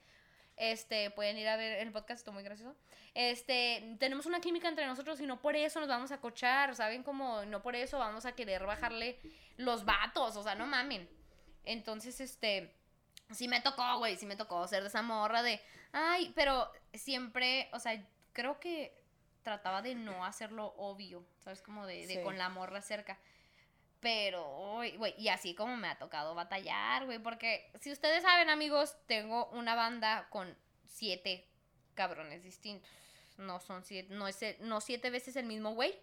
Este, 0.59 1.11
pueden 1.13 1.39
ir 1.39 1.49
a 1.49 1.57
ver 1.57 1.79
el 1.79 1.91
podcast, 1.91 2.19
está 2.19 2.33
muy 2.33 2.43
gracioso. 2.43 2.77
Este, 3.15 3.97
tenemos 3.99 4.27
una 4.27 4.41
química 4.43 4.69
entre 4.69 4.85
nosotros 4.87 5.19
y 5.21 5.27
no 5.27 5.41
por 5.41 5.57
eso 5.57 5.81
nos 5.81 5.89
vamos 5.89 6.13
a 6.13 6.21
cochar, 6.21 6.77
¿saben? 6.77 7.03
Como 7.03 7.47
no 7.47 7.63
por 7.63 7.75
eso 7.77 7.99
vamos 7.99 8.27
a 8.27 8.33
querer 8.33 8.67
bajarle 8.67 9.19
los 9.57 9.87
vatos, 9.87 10.37
o 10.37 10.43
sea, 10.43 10.55
no 10.55 10.67
mamen. 10.67 11.09
Entonces, 11.65 12.21
este, 12.21 12.75
sí 13.35 13.49
me 13.49 13.61
tocó, 13.61 13.99
güey, 13.99 14.17
sí 14.17 14.27
me 14.27 14.37
tocó 14.37 14.67
ser 14.69 14.83
de 14.83 14.89
esa 14.89 15.03
morra 15.03 15.43
de, 15.43 15.61
ay, 15.93 16.33
pero 16.35 16.71
siempre, 16.95 17.69
o 17.73 17.79
sea, 17.79 18.03
creo 18.33 18.59
que 18.61 18.93
trataba 19.43 19.83
de 19.83 19.95
no 19.95 20.25
hacerlo 20.25 20.73
obvio, 20.77 21.25
¿sabes? 21.41 21.63
Como 21.63 21.87
de, 21.87 22.07
de 22.07 22.15
Sí. 22.17 22.23
con 22.23 22.39
la 22.39 22.49
morra 22.49 22.81
cerca. 22.81 23.19
Pero, 24.01 24.45
güey, 24.97 25.15
y 25.17 25.29
así 25.29 25.55
como 25.55 25.77
me 25.77 25.87
ha 25.89 25.97
tocado 25.99 26.35
batallar, 26.35 27.05
güey, 27.07 27.19
porque 27.21 27.71
si 27.81 27.93
ustedes 27.93 28.23
saben, 28.23 28.51
amigos, 28.51 28.97
tengo 29.07 29.47
una 29.51 29.75
banda 29.77 30.27
con 30.31 30.57
siete 30.87 31.47
cabrones 31.95 32.43
distintos. 32.43 32.89
No 33.39 33.61
son 33.61 33.85
siete, 33.85 34.13
no 34.15 34.27
es 34.29 34.43
el- 34.43 34.57
no 34.61 34.81
siete 34.81 35.09
veces 35.11 35.37
el 35.37 35.47
mismo 35.47 35.75
güey, 35.75 35.95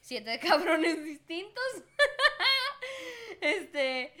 siete 0.00 0.38
cabrones 0.40 1.02
distintos. 1.04 1.64
este, 3.40 4.12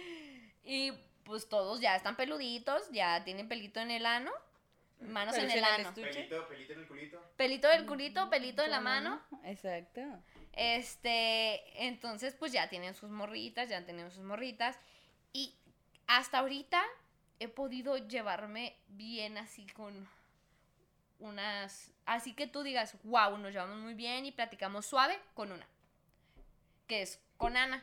y 0.64 0.92
pues 1.24 1.48
todos 1.48 1.80
ya 1.80 1.96
están 1.96 2.16
peluditos, 2.16 2.90
ya 2.90 3.24
tienen 3.24 3.48
pelito 3.48 3.80
en 3.80 3.90
el 3.90 4.06
ano, 4.06 4.30
manos 5.00 5.36
en 5.36 5.44
el 5.44 5.50
en 5.50 5.58
el 5.58 5.64
ano. 5.64 5.88
estuche. 5.88 6.12
Pelito, 6.12 6.48
pelito 6.48 6.72
en 6.72 6.80
el 6.80 6.86
culito. 6.86 7.32
Pelito 7.36 7.68
del 7.68 7.86
culito, 7.86 8.30
pelito 8.30 8.62
de 8.62 8.68
la 8.68 8.80
mano. 8.80 9.20
Exacto. 9.44 10.00
Este, 10.52 11.86
entonces 11.86 12.34
pues 12.34 12.52
ya 12.52 12.68
tienen 12.68 12.94
sus 12.94 13.10
morritas, 13.10 13.68
ya 13.68 13.84
tienen 13.84 14.10
sus 14.10 14.22
morritas. 14.22 14.78
Y 15.32 15.54
hasta 16.06 16.38
ahorita 16.38 16.82
he 17.40 17.48
podido 17.48 17.96
llevarme 17.96 18.76
bien 18.88 19.38
así 19.38 19.66
con 19.68 20.08
unas... 21.18 21.92
Así 22.06 22.34
que 22.34 22.46
tú 22.46 22.62
digas, 22.62 22.96
wow, 23.04 23.36
nos 23.38 23.52
llevamos 23.52 23.78
muy 23.78 23.94
bien 23.94 24.26
y 24.26 24.32
platicamos 24.32 24.86
suave 24.86 25.18
con 25.34 25.50
una. 25.52 25.66
Que 26.86 27.02
es 27.02 27.20
con 27.36 27.56
Ana. 27.56 27.82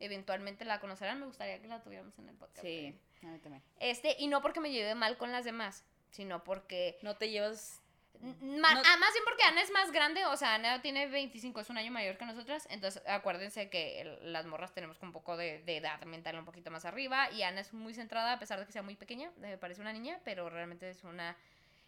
Eventualmente 0.00 0.64
la 0.64 0.80
conocerán, 0.80 1.20
me 1.20 1.26
gustaría 1.26 1.60
que 1.60 1.68
la 1.68 1.82
tuviéramos 1.82 2.18
en 2.18 2.28
el 2.28 2.34
podcast. 2.36 2.60
Sí, 2.62 2.94
a 3.22 3.26
mí 3.26 3.38
también. 3.38 3.62
Este, 3.80 4.16
y 4.18 4.26
no 4.28 4.42
porque 4.42 4.60
me 4.60 4.70
lleve 4.70 4.94
mal 4.94 5.16
con 5.16 5.32
las 5.32 5.44
demás, 5.44 5.84
sino 6.10 6.44
porque 6.44 6.98
No 7.02 7.16
te 7.16 7.30
llevas. 7.30 7.80
Ma- 8.22 8.32
No- 8.74 8.80
ah, 8.82 8.96
más 8.98 9.12
bien 9.12 9.24
porque 9.26 9.42
Ana 9.42 9.60
es 9.60 9.70
más 9.70 9.92
grande, 9.92 10.24
o 10.24 10.36
sea, 10.38 10.54
Ana 10.54 10.80
tiene 10.80 11.06
25, 11.06 11.60
es 11.60 11.68
un 11.68 11.76
año 11.76 11.92
mayor 11.92 12.16
que 12.16 12.24
nosotras, 12.24 12.66
entonces 12.70 13.02
acuérdense 13.06 13.68
que 13.68 14.00
el- 14.00 14.32
las 14.32 14.46
morras 14.46 14.72
tenemos 14.72 15.02
un 15.02 15.12
poco 15.12 15.36
de, 15.36 15.62
de 15.64 15.76
edad 15.76 16.00
mental 16.04 16.38
un 16.38 16.46
poquito 16.46 16.70
más 16.70 16.86
arriba 16.86 17.30
y 17.30 17.42
Ana 17.42 17.60
es 17.60 17.74
muy 17.74 17.92
centrada 17.92 18.32
a 18.32 18.38
pesar 18.38 18.58
de 18.58 18.64
que 18.64 18.72
sea 18.72 18.80
muy 18.82 18.96
pequeña, 18.96 19.30
me 19.36 19.58
parece 19.58 19.82
una 19.82 19.92
niña, 19.92 20.18
pero 20.24 20.48
realmente 20.48 20.88
es 20.88 21.04
una 21.04 21.36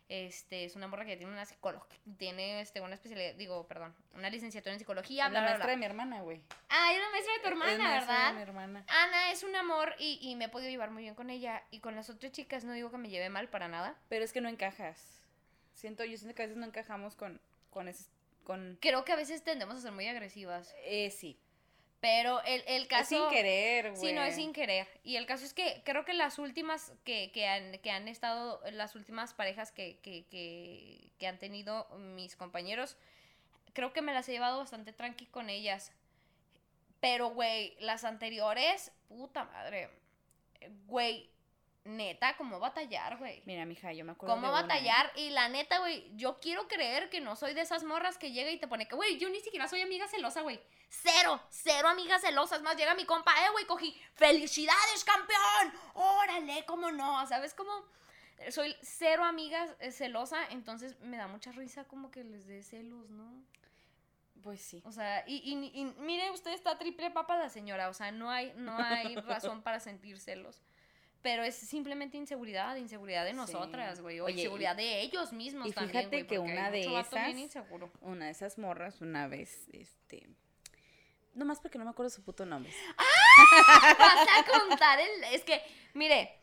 este 0.09 0.64
es 0.64 0.75
una 0.75 0.87
morra 0.88 1.05
que 1.05 1.16
tiene 1.16 1.33
una 1.33 1.44
psicología, 1.44 1.99
tiene 2.16 2.61
este 2.61 2.81
una 2.81 2.94
especialidad, 2.94 3.35
digo, 3.35 3.66
perdón, 3.66 3.94
una 4.14 4.31
licenciatura 4.31 4.73
en 4.73 4.79
psicología, 4.79 5.25
la 5.25 5.31
bla, 5.31 5.40
maestra 5.42 5.64
bla. 5.66 5.71
de 5.73 5.77
mi 5.77 5.85
hermana, 5.85 6.21
güey. 6.23 6.42
Ah, 6.71 6.92
es 6.92 7.01
la 7.01 7.11
maestra 7.11 7.33
de 7.35 7.38
tu 7.40 7.44
Es 7.47 7.53
hermana, 7.53 7.77
maestra 7.79 8.14
de 8.14 8.21
¿verdad? 8.21 8.35
mi 8.35 8.42
hermana. 8.42 8.85
Ana 8.88 9.31
es 9.33 9.42
un 9.42 9.55
amor 9.57 9.94
y, 9.99 10.18
y 10.23 10.35
me 10.37 10.47
he 10.47 10.49
podido 10.49 10.71
llevar 10.71 10.90
muy 10.90 11.03
bien 11.03 11.14
con 11.14 11.29
ella 11.31 11.62
y 11.71 11.81
con 11.81 11.94
las 11.94 12.09
otras 12.11 12.33
chicas 12.33 12.64
no 12.64 12.73
digo 12.73 12.90
que 12.90 12.99
me 12.99 13.11
lleve 13.11 13.29
mal 13.29 13.49
para 13.49 13.68
nada. 13.68 13.97
Pero 14.09 14.25
es 14.25 14.33
que 14.33 14.40
no 14.40 14.49
encajas. 14.49 15.23
Siento, 15.75 16.05
yo 16.05 16.16
siento 16.16 16.35
que 16.35 16.42
a 16.42 16.47
veces 16.47 16.59
no 16.59 16.66
encajamos 16.66 17.14
con, 17.14 17.40
con 17.71 17.87
ese, 17.88 18.11
con, 18.44 18.79
Creo 18.81 19.05
que 19.05 19.12
a 19.12 19.16
veces 19.16 19.44
tendemos 19.44 19.77
a 19.77 19.81
ser 19.81 19.92
muy 19.92 20.09
agresivas. 20.09 20.75
eh, 20.85 21.11
sí. 21.11 21.38
Pero 22.01 22.41
el, 22.45 22.63
el 22.67 22.87
caso. 22.87 23.03
Es 23.03 23.09
sin 23.09 23.29
querer, 23.31 23.91
güey. 23.91 24.01
Sí, 24.01 24.13
no 24.13 24.23
es 24.23 24.37
sin 24.37 24.53
querer. 24.53 24.87
Y 25.03 25.17
el 25.17 25.27
caso 25.27 25.45
es 25.45 25.53
que 25.53 25.83
creo 25.85 26.05
que 26.05 26.15
las 26.15 26.39
últimas 26.39 26.93
que, 27.05 27.33
que, 27.33 27.47
han, 27.49 27.79
que 27.79 27.91
han 27.91 28.07
estado, 28.07 28.61
las 28.71 28.95
últimas 28.95 29.35
parejas 29.35 29.73
que, 29.73 29.99
que, 29.99 30.27
que, 30.27 31.11
que 31.19 31.27
han 31.27 31.39
tenido 31.39 31.89
mis 31.99 32.37
compañeros, 32.37 32.97
creo 33.73 33.93
que 33.93 34.03
me 34.03 34.13
las 34.13 34.29
he 34.29 34.33
llevado 34.33 34.59
bastante 34.59 34.93
tranqui 34.93 35.27
con 35.27 35.51
ellas. 35.51 35.93
Pero, 37.01 37.31
güey, 37.31 37.77
las 37.81 38.05
anteriores, 38.05 38.93
puta 39.09 39.45
madre. 39.45 39.91
Güey, 40.87 41.31
neta, 41.88 42.37
¿cómo 42.37 42.61
batallar, 42.61 43.16
güey? 43.16 43.42
Mira, 43.46 43.64
mija, 43.64 43.92
yo 43.92 44.05
me 44.05 44.12
acuerdo 44.12 44.35
¿Cómo 44.35 44.46
de 44.48 44.53
una, 44.53 44.62
batallar? 44.62 45.11
Y 45.16 45.31
la 45.31 45.48
neta, 45.48 45.79
güey, 45.79 46.14
yo 46.14 46.38
quiero 46.38 46.68
creer 46.68 47.09
que 47.11 47.20
no 47.20 47.35
soy 47.35 47.55
de 47.55 47.62
esas 47.62 47.83
morras 47.83 48.18
que 48.18 48.31
llega 48.31 48.51
y 48.51 48.59
te 48.59 48.68
pone 48.68 48.87
que, 48.87 48.94
güey, 48.94 49.18
yo 49.18 49.29
ni 49.31 49.40
siquiera 49.40 49.66
soy 49.66 49.81
amiga 49.81 50.07
celosa, 50.07 50.42
güey. 50.42 50.61
Cero, 50.88 51.40
cero 51.48 51.88
amigas 51.88 52.20
celosas. 52.20 52.62
Más 52.62 52.77
llega 52.77 52.94
mi 52.94 53.05
compa, 53.05 53.33
eh, 53.44 53.51
güey, 53.53 53.66
cogí. 53.66 53.98
¡Felicidades, 54.14 55.05
campeón! 55.05 55.72
¡Órale, 55.94 56.64
cómo 56.66 56.90
no! 56.92 57.27
¿Sabes 57.27 57.55
cómo? 57.55 57.70
Soy 58.51 58.77
cero 58.83 59.24
amiga 59.24 59.66
eh, 59.81 59.90
celosa, 59.90 60.38
entonces 60.51 60.98
me 61.01 61.16
da 61.16 61.27
mucha 61.27 61.51
risa 61.51 61.85
como 61.85 62.12
que 62.12 62.22
les 62.22 62.46
dé 62.46 62.62
celos, 62.62 63.11
¿no? 63.11 63.42
Pues 64.42 64.61
sí. 64.61 64.81
O 64.85 64.92
sea, 64.92 65.24
y, 65.27 65.37
y, 65.37 65.81
y 65.81 65.85
mire, 66.01 66.31
usted 66.31 66.53
está 66.53 66.79
triple 66.79 67.11
papada, 67.11 67.48
señora. 67.48 67.88
O 67.88 67.94
sea, 67.94 68.12
no 68.12 68.31
hay, 68.31 68.53
no 68.57 68.77
hay 68.79 69.16
razón 69.27 69.62
para 69.62 69.81
sentir 69.81 70.20
celos. 70.20 70.62
Pero 71.22 71.42
es 71.42 71.57
simplemente 71.57 72.16
inseguridad, 72.16 72.76
inseguridad 72.76 73.24
de 73.24 73.33
nosotras, 73.33 74.00
güey. 74.00 74.20
O 74.20 74.26
Oye, 74.26 74.35
inseguridad 74.35 74.76
de 74.76 75.00
ellos 75.00 75.33
mismos 75.33 75.68
y 75.68 75.72
también, 75.72 76.09
fíjate 76.09 76.26
que 76.26 76.38
una 76.38 76.70
de 76.70 76.83
esas-. 76.83 77.33
Una 78.00 78.26
de 78.26 78.31
esas 78.31 78.59
morras, 78.59 79.00
una 79.00 79.26
vez, 79.26 79.68
este. 79.72 80.28
Nomás 81.35 81.61
porque 81.61 81.78
no 81.78 81.85
me 81.85 81.90
acuerdo 81.90 82.11
su 82.11 82.22
puto 82.22 82.46
nombre. 82.46 82.72
Vas 83.98 84.28
a 84.38 84.59
contar 84.61 84.98
el... 84.98 85.24
Es 85.35 85.44
que, 85.44 85.62
mire... 85.94 86.35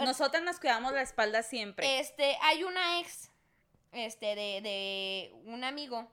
Nosotras 0.00 0.42
nos 0.42 0.58
cuidamos 0.58 0.92
la 0.94 1.02
espalda 1.02 1.42
siempre. 1.42 2.00
Este, 2.00 2.36
hay 2.40 2.64
una 2.64 3.00
ex, 3.00 3.30
este, 3.92 4.34
de, 4.34 4.60
de 4.62 5.32
un 5.44 5.64
amigo 5.64 6.10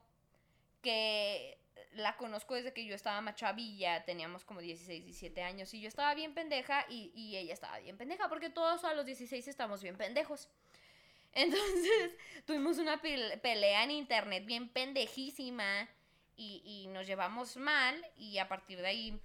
que 0.82 1.58
la 1.94 2.16
conozco 2.16 2.54
desde 2.54 2.72
que 2.72 2.84
yo 2.84 2.94
estaba 2.94 3.20
más 3.20 3.34
chavilla, 3.36 4.04
teníamos 4.04 4.44
como 4.44 4.60
16, 4.60 5.04
17 5.04 5.42
años, 5.42 5.72
y 5.74 5.80
yo 5.80 5.88
estaba 5.88 6.14
bien 6.14 6.34
pendeja 6.34 6.84
y, 6.88 7.12
y 7.14 7.36
ella 7.36 7.54
estaba 7.54 7.78
bien 7.78 7.96
pendeja, 7.96 8.28
porque 8.28 8.50
todos 8.50 8.84
a 8.84 8.94
los 8.94 9.06
16 9.06 9.46
estamos 9.48 9.82
bien 9.82 9.96
pendejos. 9.96 10.48
Entonces, 11.32 12.12
tuvimos 12.46 12.78
una 12.78 13.00
pel- 13.02 13.40
pelea 13.40 13.82
en 13.84 13.90
internet 13.90 14.44
bien 14.46 14.68
pendejísima 14.68 15.88
y, 16.36 16.62
y 16.64 16.86
nos 16.88 17.06
llevamos 17.06 17.56
mal 17.56 18.04
y 18.16 18.38
a 18.38 18.48
partir 18.48 18.80
de 18.80 18.86
ahí... 18.86 19.20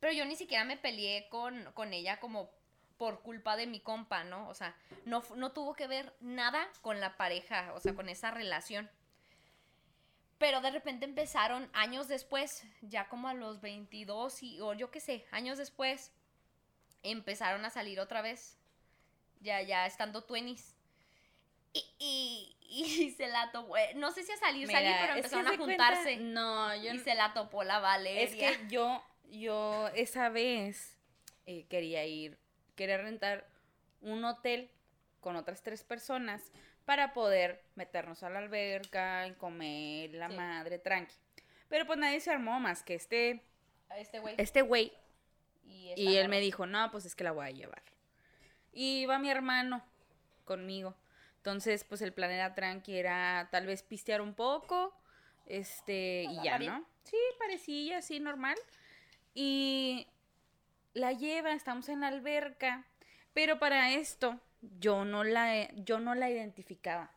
Pero 0.00 0.12
yo 0.12 0.24
ni 0.24 0.34
siquiera 0.36 0.64
me 0.64 0.76
peleé 0.76 1.28
con, 1.28 1.70
con 1.74 1.92
ella 1.92 2.18
como 2.20 2.50
por 2.98 3.22
culpa 3.22 3.56
de 3.56 3.66
mi 3.66 3.80
compa, 3.80 4.24
¿no? 4.24 4.48
O 4.48 4.54
sea, 4.54 4.76
no, 5.04 5.22
no 5.36 5.52
tuvo 5.52 5.74
que 5.74 5.86
ver 5.88 6.12
nada 6.20 6.68
con 6.80 7.00
la 7.00 7.16
pareja, 7.16 7.72
o 7.74 7.80
sea, 7.80 7.94
con 7.94 8.08
esa 8.08 8.30
relación. 8.30 8.88
Pero 10.42 10.60
de 10.60 10.72
repente 10.72 11.04
empezaron 11.04 11.70
años 11.72 12.08
después, 12.08 12.64
ya 12.80 13.08
como 13.08 13.28
a 13.28 13.32
los 13.34 13.60
22 13.60 14.42
y, 14.42 14.60
o 14.60 14.72
yo 14.74 14.90
qué 14.90 14.98
sé, 14.98 15.24
años 15.30 15.56
después, 15.56 16.10
empezaron 17.04 17.64
a 17.64 17.70
salir 17.70 18.00
otra 18.00 18.22
vez, 18.22 18.58
ya, 19.40 19.62
ya 19.62 19.86
estando 19.86 20.26
20s. 20.26 20.74
Y, 21.72 21.84
y, 22.00 22.56
y 23.06 23.10
se 23.12 23.28
la 23.28 23.52
topó, 23.52 23.76
eh, 23.76 23.92
no 23.94 24.10
sé 24.10 24.24
si 24.24 24.32
a 24.32 24.36
salir, 24.36 24.66
salir, 24.66 24.88
Mira, 24.88 25.00
pero 25.02 25.12
es 25.14 25.20
que 25.30 25.36
empezaron 25.36 25.46
a 25.46 25.56
cuenta- 25.56 25.86
juntarse. 25.86 26.16
no, 26.16 26.74
yo 26.74 26.92
y 26.92 26.98
no- 26.98 27.04
se 27.04 27.14
la 27.14 27.32
topó 27.34 27.62
la 27.62 27.78
Valeria. 27.78 28.22
Es 28.22 28.34
que 28.34 28.66
yo, 28.68 29.00
yo 29.30 29.86
esa 29.94 30.28
vez 30.28 30.98
eh, 31.46 31.66
quería 31.68 32.04
ir, 32.04 32.36
quería 32.74 32.98
rentar 32.98 33.46
un 34.00 34.24
hotel 34.24 34.72
con 35.20 35.36
otras 35.36 35.62
tres 35.62 35.84
personas 35.84 36.50
para 36.84 37.12
poder 37.12 37.62
meternos 37.74 38.22
a 38.22 38.30
la 38.30 38.38
alberca 38.40 39.26
y 39.26 39.32
comer 39.34 40.14
la 40.14 40.28
Sí. 40.28 40.36
madre 40.36 40.78
tranqui. 40.78 41.14
Pero 41.68 41.86
pues 41.86 41.98
nadie 41.98 42.20
se 42.20 42.30
armó 42.30 42.58
más 42.60 42.82
que 42.82 42.94
este, 42.94 43.42
Este 43.96 44.18
güey. 44.20 44.34
este 44.38 44.62
güey. 44.62 44.92
Y, 45.64 45.92
Y 45.96 46.16
él 46.16 46.28
me 46.28 46.40
dijo, 46.40 46.66
no, 46.66 46.90
pues 46.90 47.04
es 47.06 47.14
que 47.14 47.24
la 47.24 47.32
voy 47.32 47.46
a 47.46 47.50
llevar. 47.50 47.82
Y 48.72 49.00
iba 49.02 49.18
mi 49.18 49.30
hermano 49.30 49.84
conmigo. 50.44 50.94
Entonces, 51.36 51.84
pues 51.84 52.02
el 52.02 52.12
plan 52.12 52.30
era 52.30 52.54
tranqui, 52.54 52.96
era 52.96 53.48
tal 53.50 53.66
vez 53.66 53.82
pistear 53.82 54.20
un 54.20 54.34
poco, 54.34 54.94
este, 55.46 56.24
y 56.30 56.38
Ah, 56.38 56.42
ya, 56.44 56.52
va. 56.52 56.78
¿no? 56.78 56.86
Sí, 57.04 57.16
parecía 57.38 57.98
así 57.98 58.20
normal. 58.20 58.56
Y 59.34 60.06
la 60.94 61.12
lleva, 61.12 61.52
estamos 61.52 61.88
en 61.88 62.00
la 62.00 62.08
alberca, 62.08 62.84
pero 63.32 63.58
para 63.58 63.90
esto 63.92 64.38
yo 64.78 65.04
no 65.04 65.24
la, 65.24 65.68
yo 65.74 65.98
no 66.00 66.14
la 66.14 66.30
identificaba. 66.30 67.10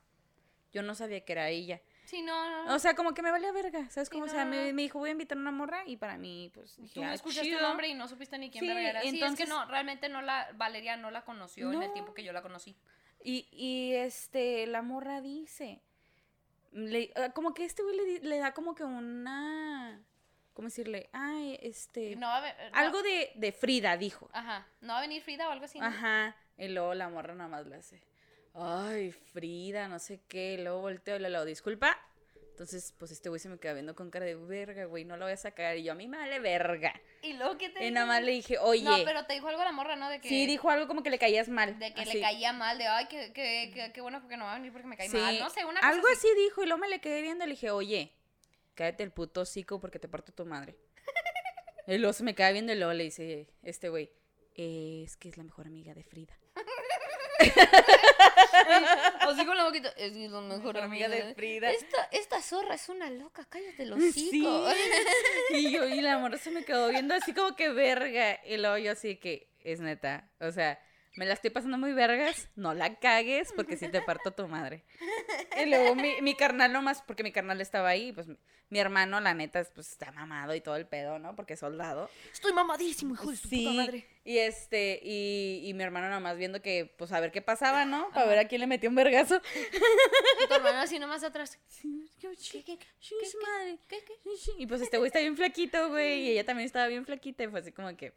Yo 0.74 0.82
no 0.82 0.94
sabía 0.96 1.24
que 1.24 1.32
era 1.32 1.50
ella. 1.50 1.82
Sí, 2.06 2.22
no, 2.22 2.50
no, 2.50 2.66
no. 2.66 2.76
O 2.76 2.80
sea, 2.80 2.96
como 2.96 3.14
que 3.14 3.22
me 3.22 3.32
valía 3.32 3.52
verga, 3.52 3.90
¿sabes? 3.90 4.10
Sí, 4.10 4.14
Como, 4.14 4.26
o 4.26 4.28
sea, 4.28 4.46
me, 4.46 4.74
me 4.74 4.82
dijo, 4.84 5.00
voy 5.00 5.10
a 5.10 5.12
invitar 5.14 5.38
a 5.38 5.42
una 5.42 5.52
morra 5.52 5.84
y 5.88 5.98
para 5.98 6.18
mí, 6.18 6.52
pues, 6.54 6.76
dije, 6.78 6.94
Tú 6.96 7.04
"Ah, 7.04 7.14
escuchaste 7.14 7.48
chido". 7.48 7.60
tu 7.60 7.66
nombre 7.66 7.88
y 7.88 7.94
no 7.96 8.08
supiste 8.08 8.38
ni 8.38 8.52
quién 8.52 8.62
Sí, 8.64 8.68
verga 8.68 8.90
era. 8.90 9.02
Sí, 9.02 9.08
es 9.08 9.14
que 9.14 9.20
entonces- 9.22 9.50
no, 9.50 9.66
realmente 9.66 10.10
no 10.10 10.22
la, 10.22 10.50
Valeria 10.56 10.98
no 10.98 11.10
la 11.12 11.24
conoció 11.24 11.72
en 11.72 11.82
el 11.82 11.94
tiempo 11.94 12.14
que 12.14 12.24
yo 12.24 12.34
la 12.34 12.42
conocí. 12.42 12.76
Y, 13.24 13.48
y 13.52 13.94
este, 13.96 14.68
la 14.68 14.82
morra 14.84 15.22
dice, 15.22 15.82
le- 16.74 17.12
como 17.34 17.54
que 17.54 17.66
este 17.66 17.82
güey 17.82 17.96
le, 17.96 18.20
le 18.20 18.38
da 18.38 18.54
como 18.54 18.76
que 18.76 18.84
una, 18.84 20.00
¿cómo 20.54 20.68
decirle? 20.68 21.10
Ay, 21.14 21.58
este, 21.62 22.16
No 22.18 22.28
a 22.30 22.42
ve- 22.42 22.54
no- 22.72 22.78
algo 22.78 23.02
de, 23.02 23.32
de 23.36 23.52
Frida, 23.52 23.98
dijo. 23.98 24.30
Ajá, 24.34 24.68
¿no 24.82 24.94
va 24.94 25.00
a 25.00 25.02
venir 25.02 25.24
Frida 25.24 25.48
o 25.48 25.52
algo 25.52 25.66
así? 25.66 25.80
Ajá, 25.82 26.36
y 26.58 26.68
luego 26.70 26.94
la 26.94 27.10
morra 27.10 27.34
nada 27.36 27.50
más 27.50 27.66
le 27.68 27.76
hace, 27.76 28.02
ay, 28.54 29.12
Frida, 29.12 29.88
no 29.88 30.00
sé 30.00 30.22
qué, 30.28 30.54
y 30.54 30.58
luego 30.64 30.82
volteo 30.82 31.16
y 31.18 31.20
le 31.20 31.30
digo, 31.30 31.46
disculpa. 31.46 31.98
Entonces, 32.52 32.94
pues 32.98 33.12
este 33.12 33.28
güey 33.28 33.40
se 33.42 33.50
me 33.50 33.58
queda 33.58 33.74
viendo 33.74 33.96
con 33.96 34.10
cara 34.10 34.26
de 34.26 34.36
verga, 34.36 34.86
güey, 34.86 35.04
no 35.04 35.18
la 35.18 35.26
voy 35.26 35.34
a 35.34 35.38
sacar. 35.38 35.76
Y 35.76 35.84
yo, 35.84 35.92
a 35.92 35.96
mí 35.96 36.08
me 36.08 36.18
vale 36.18 36.40
verga. 36.40 36.94
Y 37.22 37.34
luego, 37.34 37.58
¿qué 37.58 37.68
te 37.68 37.80
Y 37.80 37.84
dijo? 37.84 37.94
nada 37.96 38.06
más 38.06 38.24
le 38.24 38.32
dije, 38.32 38.58
oye, 38.60 38.82
No, 38.86 38.96
pero 39.04 39.26
te 39.26 39.34
dijo 39.34 39.50
algo 39.50 39.62
la 39.62 39.74
morra, 39.74 39.98
¿no? 39.98 40.10
De 40.10 40.22
que, 40.22 40.30
sí, 40.30 40.46
dijo 40.46 40.70
algo 40.70 40.88
como 40.88 41.04
que 41.04 41.10
le 41.10 41.20
caías 41.20 41.50
mal. 41.50 41.78
de 41.78 41.94
que 41.94 42.02
así. 42.04 42.14
le 42.14 42.22
caía 42.22 42.54
mal, 42.54 42.78
de, 42.78 42.88
ay, 42.88 43.08
que, 43.08 43.34
que, 43.34 43.72
que, 43.74 43.92
qué 43.92 44.00
bueno 44.00 44.22
porque 44.22 44.38
no 44.38 44.46
va 44.46 44.54
a 44.54 44.56
venir 44.56 44.72
porque 44.72 44.88
me 44.88 44.96
cae 44.96 45.10
Sí, 45.10 45.18
mal. 45.18 45.38
No 45.38 45.50
sé, 45.50 45.66
una 45.66 45.82
cosa 45.82 45.92
algo 45.92 46.08
así 46.08 46.30
dijo 46.38 46.64
y 46.64 46.68
luego 46.68 46.80
me 46.80 46.88
le 46.88 47.02
quedé 47.02 47.22
viendo 47.22 47.44
y 47.44 47.48
le 47.48 47.54
dije, 47.56 47.72
oye, 47.72 48.14
cállate 48.74 49.04
el 49.04 49.12
puto 49.12 49.42
hocico 49.42 49.82
porque 49.82 50.00
te 50.00 50.08
parto 50.08 50.32
tu 50.32 50.46
madre. 50.46 50.78
Y 51.88 51.98
luego 51.98 52.14
se 52.14 52.24
me 52.24 52.34
queda 52.36 52.52
viendo 52.52 52.72
y 52.72 52.78
luego 52.78 52.94
le 52.94 53.04
dice 53.04 53.48
este 53.64 53.90
güey, 53.90 54.10
"Eh, 54.56 55.04
es 55.06 55.18
que 55.18 55.28
es 55.30 55.38
la 55.38 55.44
mejor 55.44 55.68
amiga 55.68 55.94
de 55.94 56.04
Frida. 56.04 56.40
Así 59.22 59.46
con 59.46 59.58
la 59.58 59.66
boquita. 59.66 59.90
Es 59.98 60.16
la 60.16 60.42
mejor 60.42 60.78
amiga 60.78 61.08
de 61.08 61.34
Frida. 61.36 61.72
Esta, 61.72 62.04
esta 62.12 62.42
zorra 62.42 62.76
es 62.76 62.90
una 62.90 63.10
loca, 63.10 63.46
cállate 63.50 63.86
los 63.86 64.00
Sí. 64.14 64.28
hocico. 64.30 64.68
Y 65.52 65.72
yo, 65.72 65.88
y 65.88 66.02
la 66.02 66.38
se 66.38 66.52
me 66.52 66.64
quedó 66.64 66.90
viendo 66.90 67.14
así 67.14 67.34
como 67.34 67.56
que 67.56 67.70
verga. 67.70 68.40
Y 68.46 68.58
luego 68.58 68.78
yo 68.78 68.92
así 68.92 69.18
que, 69.18 69.50
es 69.64 69.80
neta. 69.80 70.30
O 70.40 70.52
sea, 70.52 70.80
me 71.16 71.26
la 71.26 71.34
estoy 71.34 71.50
pasando 71.50 71.78
muy 71.78 71.94
vergas. 71.94 72.50
No 72.56 72.74
la 72.74 72.96
cagues 73.00 73.54
porque 73.56 73.78
si 73.78 73.88
te 73.90 74.02
parto 74.02 74.32
tu 74.32 74.48
madre. 74.48 74.84
Y 75.62 75.70
luego 75.70 75.96
mi, 75.96 76.22
mi 76.22 76.36
carnal 76.36 76.74
nomás, 76.74 77.02
porque 77.02 77.24
mi 77.24 77.32
carnal 77.32 77.62
estaba 77.62 77.90
ahí, 77.90 78.12
pues 78.12 78.28
mi, 78.70 78.80
hermano, 78.80 79.22
la 79.22 79.34
neta, 79.34 79.64
pues 79.74 79.92
está 79.92 80.12
mamado 80.12 80.54
y 80.56 80.62
todo 80.62 80.76
el 80.76 80.86
pedo, 80.86 81.18
¿no? 81.20 81.36
Porque 81.36 81.54
es 81.54 81.60
soldado. 81.60 82.10
Estoy 82.34 82.52
mamadísimo, 82.52 83.14
hijo 83.14 83.32
de 83.32 83.38
su 83.38 83.48
Sí, 83.48 83.64
puta 83.66 83.78
madre. 83.84 84.06
y 84.26 84.38
este, 84.40 85.00
y, 85.02 85.62
y 85.64 85.74
mi 85.74 85.84
hermano 85.84 86.10
nomás 86.10 86.38
viendo 86.38 86.62
que, 86.62 86.94
pues 86.98 87.12
a 87.14 87.20
ver 87.22 87.32
qué 87.32 87.42
pasaba, 87.42 87.86
¿no? 87.86 88.10
Para 88.10 88.28
ver 88.28 88.40
a 88.40 88.48
quién 88.48 88.60
le 88.62 88.68
metió 88.68 88.90
un 88.90 88.96
vergazo. 88.96 89.42
Y 90.44 90.48
tu 90.48 90.54
hermano 90.54 90.80
así 90.80 91.00
nomás 91.00 91.24
atrás. 91.24 91.58
Y 94.58 94.68
pues 94.68 94.82
este 94.82 94.98
güey 94.98 95.08
está 95.08 95.20
bien 95.20 95.36
flaquito, 95.38 95.90
güey. 95.90 96.22
Y 96.24 96.30
ella 96.32 96.46
también 96.46 96.66
estaba 96.66 96.88
bien 96.88 97.06
flaquita. 97.06 97.44
Y 97.44 97.48
fue 97.48 97.60
así 97.60 97.72
como 97.72 97.96
que. 97.96 98.14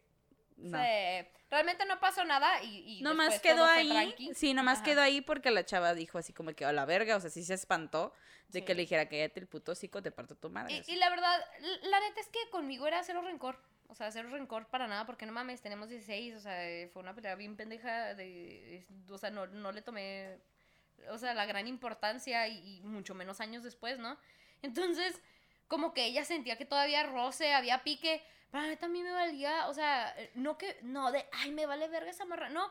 No. 0.59 0.79
Sí, 0.79 1.29
Realmente 1.51 1.87
no 1.87 1.99
pasó 1.99 2.25
nada 2.25 2.63
y, 2.63 2.99
y 2.99 3.03
Nomás 3.03 3.41
quedó 3.41 3.65
ahí. 3.65 3.89
tranqui. 3.89 4.35
Sí, 4.35 4.53
nomás 4.53 4.79
Ajá. 4.79 4.85
quedó 4.85 5.01
ahí 5.01 5.21
porque 5.23 5.51
la 5.51 5.65
chava 5.65 5.95
dijo 5.95 6.19
así 6.19 6.33
como 6.35 6.53
que 6.53 6.65
a 6.67 6.73
la 6.73 6.85
verga. 6.85 7.17
O 7.17 7.21
sea, 7.21 7.31
sí 7.31 7.43
se 7.45 7.55
espantó 7.55 8.13
de 8.49 8.59
Sí. 8.61 8.65
que 8.67 8.75
le 8.75 8.83
dijera 8.83 9.09
que 9.09 9.25
el 9.35 9.47
puto 9.47 9.73
hocico 9.73 10.03
te 10.03 10.11
parto 10.11 10.35
tu 10.37 10.51
madre. 10.51 10.83
Y, 10.87 10.93
y 10.93 10.97
la 10.97 11.09
verdad, 11.11 11.39
la 11.83 12.01
neta 12.01 12.21
es 12.21 12.29
que 12.29 12.39
conmigo 12.51 12.87
era 12.87 13.03
cero 13.03 13.23
rencor. 13.23 13.59
O 13.91 13.95
sea, 13.95 14.11
cero 14.13 14.29
rencor 14.31 14.67
para 14.67 14.87
nada, 14.87 15.07
porque 15.07 15.25
no 15.25 15.33
mames, 15.33 15.63
tenemos 15.63 15.89
16, 15.89 16.35
o 16.35 16.41
sea, 16.41 16.89
fue 16.93 17.01
una 17.01 17.15
pelea 17.15 17.35
bien 17.37 17.57
pendeja 17.57 18.15
de... 18.15 18.87
O 19.09 19.17
sea, 19.17 19.31
no, 19.31 19.47
no 19.47 19.73
le 19.73 19.81
tomé, 19.81 20.37
o 21.09 21.17
sea, 21.17 21.33
la 21.33 21.47
gran 21.47 21.67
importancia 21.67 22.47
y, 22.49 22.77
y 22.77 22.81
mucho 22.83 23.15
menos 23.15 23.41
años 23.41 23.63
después, 23.63 23.99
¿no? 23.99 24.19
Entonces, 24.61 25.19
como 25.69 25.95
que 25.95 26.05
ella 26.05 26.27
sentía 26.27 26.59
que 26.59 26.67
todavía 26.67 27.05
roce, 27.05 27.55
había 27.55 27.83
pique, 27.83 28.23
pero 28.51 28.63
la 28.63 28.69
neta 28.71 28.87
a 28.87 28.89
mí 28.89 29.03
me 29.03 29.13
valía, 29.13 29.69
o 29.69 29.75
sea, 29.75 30.15
no 30.35 30.57
que, 30.57 30.79
no 30.83 31.13
de, 31.13 31.27
ay, 31.33 31.51
me 31.51 31.67
vale 31.67 31.89
verga 31.89 32.11
esa 32.11 32.25
morra, 32.25 32.49
no. 32.49 32.71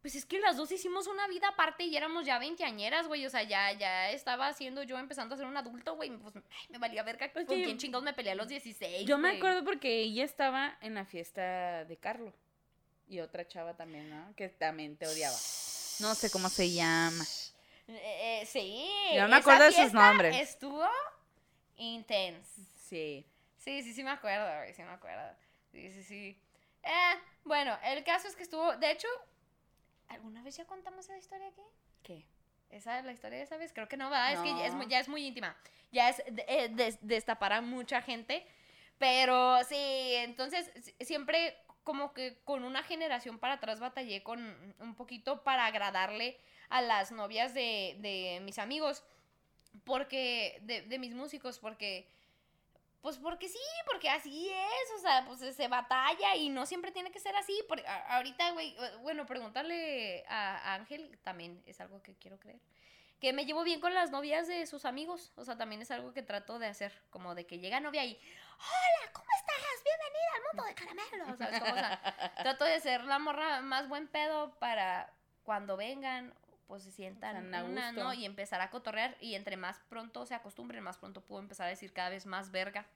Pues 0.00 0.14
es 0.14 0.24
que 0.24 0.38
las 0.38 0.56
dos 0.56 0.70
hicimos 0.70 1.08
una 1.08 1.26
vida 1.26 1.48
aparte 1.48 1.82
y 1.84 1.96
éramos 1.96 2.24
ya 2.24 2.38
veinteañeras, 2.38 3.08
güey. 3.08 3.26
O 3.26 3.30
sea, 3.30 3.42
ya, 3.42 3.72
ya 3.72 4.10
estaba 4.10 4.52
siendo 4.52 4.84
yo 4.84 4.96
empezando 4.96 5.34
a 5.34 5.38
ser 5.38 5.46
un 5.46 5.56
adulto, 5.56 5.96
güey. 5.96 6.10
Pues 6.10 6.36
ay, 6.36 6.66
me 6.70 6.78
valía 6.78 7.02
verga. 7.02 7.32
¿Con 7.32 7.44
quién 7.46 7.78
chingados 7.78 8.04
me 8.04 8.12
peleé 8.12 8.32
a 8.32 8.36
los 8.36 8.46
16? 8.46 9.06
Yo 9.06 9.18
me 9.18 9.36
acuerdo 9.36 9.64
porque 9.64 10.02
ella 10.02 10.24
estaba 10.24 10.78
en 10.82 10.94
la 10.94 11.04
fiesta 11.04 11.84
de 11.84 11.96
Carlo. 11.96 12.32
Y 13.08 13.20
otra 13.20 13.48
chava 13.48 13.74
también, 13.74 14.08
¿no? 14.08 14.34
Que 14.36 14.48
también 14.50 14.96
te 14.96 15.06
odiaba. 15.06 15.36
No 16.00 16.14
sé 16.14 16.30
cómo 16.30 16.48
se 16.48 16.70
llama. 16.70 17.24
Eh, 17.88 18.42
eh, 18.42 18.46
sí. 18.46 18.88
Yo 19.14 19.22
no 19.22 19.28
me 19.28 19.36
acuerdo 19.36 19.64
de 19.64 19.72
sus 19.72 19.92
nombres. 19.92 20.36
Estuvo 20.36 20.86
intense. 21.76 22.62
Sí. 22.88 23.26
Sí, 23.58 23.82
sí, 23.82 23.92
sí 23.92 24.02
me 24.02 24.10
acuerdo, 24.10 24.46
güey. 24.58 24.72
Sí 24.72 24.82
me 24.82 24.90
acuerdo. 24.92 25.36
Sí, 25.70 25.90
sí, 25.92 26.02
sí. 26.02 26.40
Eh, 26.82 27.14
bueno, 27.44 27.76
el 27.84 28.02
caso 28.04 28.26
es 28.28 28.34
que 28.36 28.42
estuvo. 28.44 28.74
De 28.76 28.90
hecho, 28.90 29.08
¿alguna 30.08 30.42
vez 30.42 30.56
ya 30.56 30.64
contamos 30.66 31.04
esa 31.04 31.18
historia 31.18 31.48
aquí? 31.48 31.60
¿Qué? 32.02 32.24
¿Esa 32.70 32.98
es 32.98 33.04
la 33.04 33.12
historia 33.12 33.38
de 33.38 33.44
esa 33.44 33.56
vez? 33.56 33.72
Creo 33.72 33.88
que 33.88 33.96
no 33.96 34.10
va, 34.10 34.32
es 34.32 34.40
que 34.40 34.48
ya 34.56 34.66
es, 34.66 34.74
muy- 34.74 34.86
ya 34.88 35.00
es 35.00 35.08
muy 35.08 35.26
íntima. 35.26 35.56
Ya 35.90 36.08
es 36.10 36.18
de- 36.30 36.44
eh, 36.48 36.68
des- 36.70 36.98
destapar 37.00 37.52
a 37.52 37.60
mucha 37.60 38.00
gente. 38.02 38.46
Pero 38.98 39.62
sí, 39.64 39.76
entonces 40.16 40.70
si- 40.82 41.04
siempre 41.04 41.56
como 41.84 42.12
que 42.12 42.38
con 42.44 42.64
una 42.64 42.82
generación 42.82 43.38
para 43.38 43.54
atrás 43.54 43.80
batallé 43.80 44.22
con 44.22 44.74
un 44.78 44.94
poquito 44.94 45.42
para 45.44 45.64
agradarle 45.66 46.38
a 46.68 46.82
las 46.82 47.10
novias 47.12 47.54
de, 47.54 47.96
de 48.00 48.40
mis 48.42 48.58
amigos. 48.58 49.02
Porque, 49.84 50.58
de, 50.62 50.82
de 50.82 50.98
mis 50.98 51.14
músicos, 51.14 51.58
porque... 51.58 52.06
Pues 53.00 53.16
porque 53.16 53.48
sí, 53.48 53.58
porque 53.86 54.10
así 54.10 54.48
es, 54.50 54.90
o 54.96 54.98
sea, 55.00 55.24
pues 55.26 55.38
se 55.54 55.68
batalla 55.68 56.34
y 56.34 56.48
no 56.48 56.66
siempre 56.66 56.90
tiene 56.90 57.12
que 57.12 57.20
ser 57.20 57.34
así. 57.36 57.56
A- 57.86 58.16
ahorita, 58.16 58.50
güey, 58.50 58.76
eh, 58.76 58.96
bueno, 59.02 59.24
preguntarle 59.24 60.24
a, 60.28 60.74
Ángel 60.74 61.16
también 61.22 61.62
es 61.66 61.80
algo 61.80 62.02
que 62.02 62.16
quiero 62.16 62.38
creer. 62.40 62.58
Que 63.20 63.32
me 63.32 63.46
llevo 63.46 63.62
bien 63.64 63.80
con 63.80 63.94
las 63.94 64.10
novias 64.10 64.46
de 64.46 64.66
sus 64.66 64.84
amigos, 64.84 65.32
o 65.36 65.44
sea, 65.44 65.56
también 65.56 65.80
es 65.82 65.90
algo 65.90 66.12
que 66.12 66.22
trato 66.22 66.58
de 66.58 66.66
hacer, 66.66 66.92
como 67.10 67.34
de 67.34 67.46
que 67.46 67.58
llega 67.58 67.80
novia 67.80 68.04
y, 68.04 68.14
hola, 68.14 69.12
¿cómo 69.12 69.26
estás? 69.38 69.84
Bienvenida 69.84 70.34
al 70.34 70.42
mundo 70.46 70.64
de 70.64 70.74
caramelo, 70.74 71.36
¿sabes? 71.36 71.62
O 71.62 71.74
sea, 71.74 72.34
trato 72.42 72.64
de 72.64 72.80
ser 72.80 73.04
la 73.04 73.18
morra 73.18 73.60
más 73.60 73.88
buen 73.88 74.06
pedo 74.08 74.56
para 74.58 75.12
cuando 75.44 75.76
vengan, 75.76 76.32
pues 76.68 76.82
se 76.84 76.92
sientan 76.92 77.52
a 77.54 77.64
una, 77.64 77.88
gusto. 77.88 78.04
¿no? 78.04 78.14
Y 78.14 78.26
empezar 78.26 78.60
a 78.60 78.70
cotorrear 78.70 79.16
y 79.20 79.34
entre 79.34 79.56
más 79.56 79.80
pronto 79.88 80.26
se 80.26 80.34
acostumbren, 80.34 80.84
más 80.84 80.98
pronto 80.98 81.22
puedo 81.22 81.40
empezar 81.40 81.66
a 81.66 81.70
decir 81.70 81.92
cada 81.92 82.10
vez 82.10 82.26
más 82.26 82.52
verga. 82.52 82.86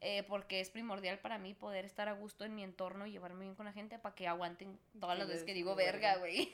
Eh, 0.00 0.22
porque 0.24 0.60
es 0.60 0.68
primordial 0.68 1.18
para 1.18 1.38
mí 1.38 1.54
poder 1.54 1.86
estar 1.86 2.10
a 2.10 2.12
gusto 2.12 2.44
en 2.44 2.54
mi 2.54 2.62
entorno 2.62 3.06
y 3.06 3.12
llevarme 3.12 3.44
bien 3.44 3.54
con 3.54 3.64
la 3.64 3.72
gente 3.72 3.98
para 3.98 4.14
que 4.14 4.28
aguanten 4.28 4.78
todas 5.00 5.16
las 5.16 5.28
veces 5.28 5.44
que 5.44 5.54
digo 5.54 5.74
verga. 5.76 6.16
güey. 6.16 6.52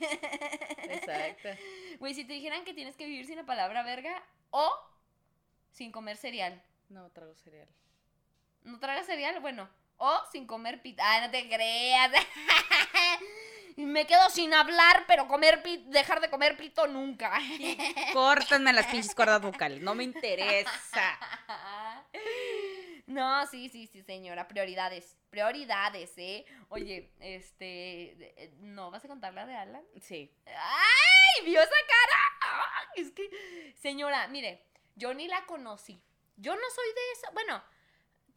Exacto. 0.89 1.49
Güey, 1.99 2.15
si 2.15 2.25
te 2.25 2.35
dijeran 2.35 2.65
que 2.65 2.75
tienes 2.75 2.97
que 2.97 3.07
vivir 3.07 3.27
sin 3.27 3.37
la 3.37 3.45
palabra 3.45 3.83
verga 3.83 4.23
o 4.51 4.71
sin 5.73 5.91
comer 5.91 6.17
cereal. 6.17 6.63
No 6.91 7.11
trago 7.11 7.35
cereal. 7.35 7.69
¿No 8.63 8.79
tragas 8.79 9.07
cereal? 9.07 9.41
Bueno. 9.41 9.69
O 9.97 10.21
sin 10.31 10.47
comer 10.47 10.81
pita. 10.81 11.03
Ah, 11.05 11.27
no 11.27 11.31
te 11.31 11.49
creas. 11.49 12.13
Y 13.77 13.85
Me 13.87 14.07
quedo 14.07 14.29
sin 14.31 14.53
hablar, 14.55 15.05
pero 15.07 15.27
comer 15.29 15.63
pit, 15.63 15.81
dejar 15.87 16.21
de 16.21 16.31
comer 16.31 16.57
pito 16.57 16.87
nunca. 16.87 17.39
Córtenme 18.13 18.73
las 18.73 18.87
pinches 18.87 19.15
cuerdas 19.15 19.41
vocales. 19.43 19.81
No 19.81 19.95
me 19.95 20.05
interesa. 20.05 21.19
No, 23.07 23.47
sí, 23.49 23.69
sí, 23.69 23.87
sí, 23.89 24.03
señora. 24.03 24.47
Prioridades. 24.47 25.17
Prioridades, 25.31 26.13
¿eh? 26.17 26.45
Oye, 26.69 27.11
este. 27.19 28.13
eh, 28.43 28.53
¿No 28.61 28.91
vas 28.91 29.05
a 29.05 29.09
contar 29.09 29.35
la 29.35 29.47
de 29.47 29.55
Alan? 29.57 29.85
Sí. 30.01 30.33
¡Ay! 30.47 31.45
¿Vio 31.45 31.61
esa 31.61 31.71
cara? 31.71 32.87
Es 32.95 33.11
que, 33.13 33.75
señora, 33.81 34.29
mire, 34.29 34.65
yo 34.95 35.13
ni 35.15 35.27
la 35.29 35.45
conocí. 35.47 36.01
Yo 36.37 36.55
no 36.55 36.71
soy 36.75 36.87
de 36.87 37.13
esa. 37.15 37.31
Bueno, 37.33 37.63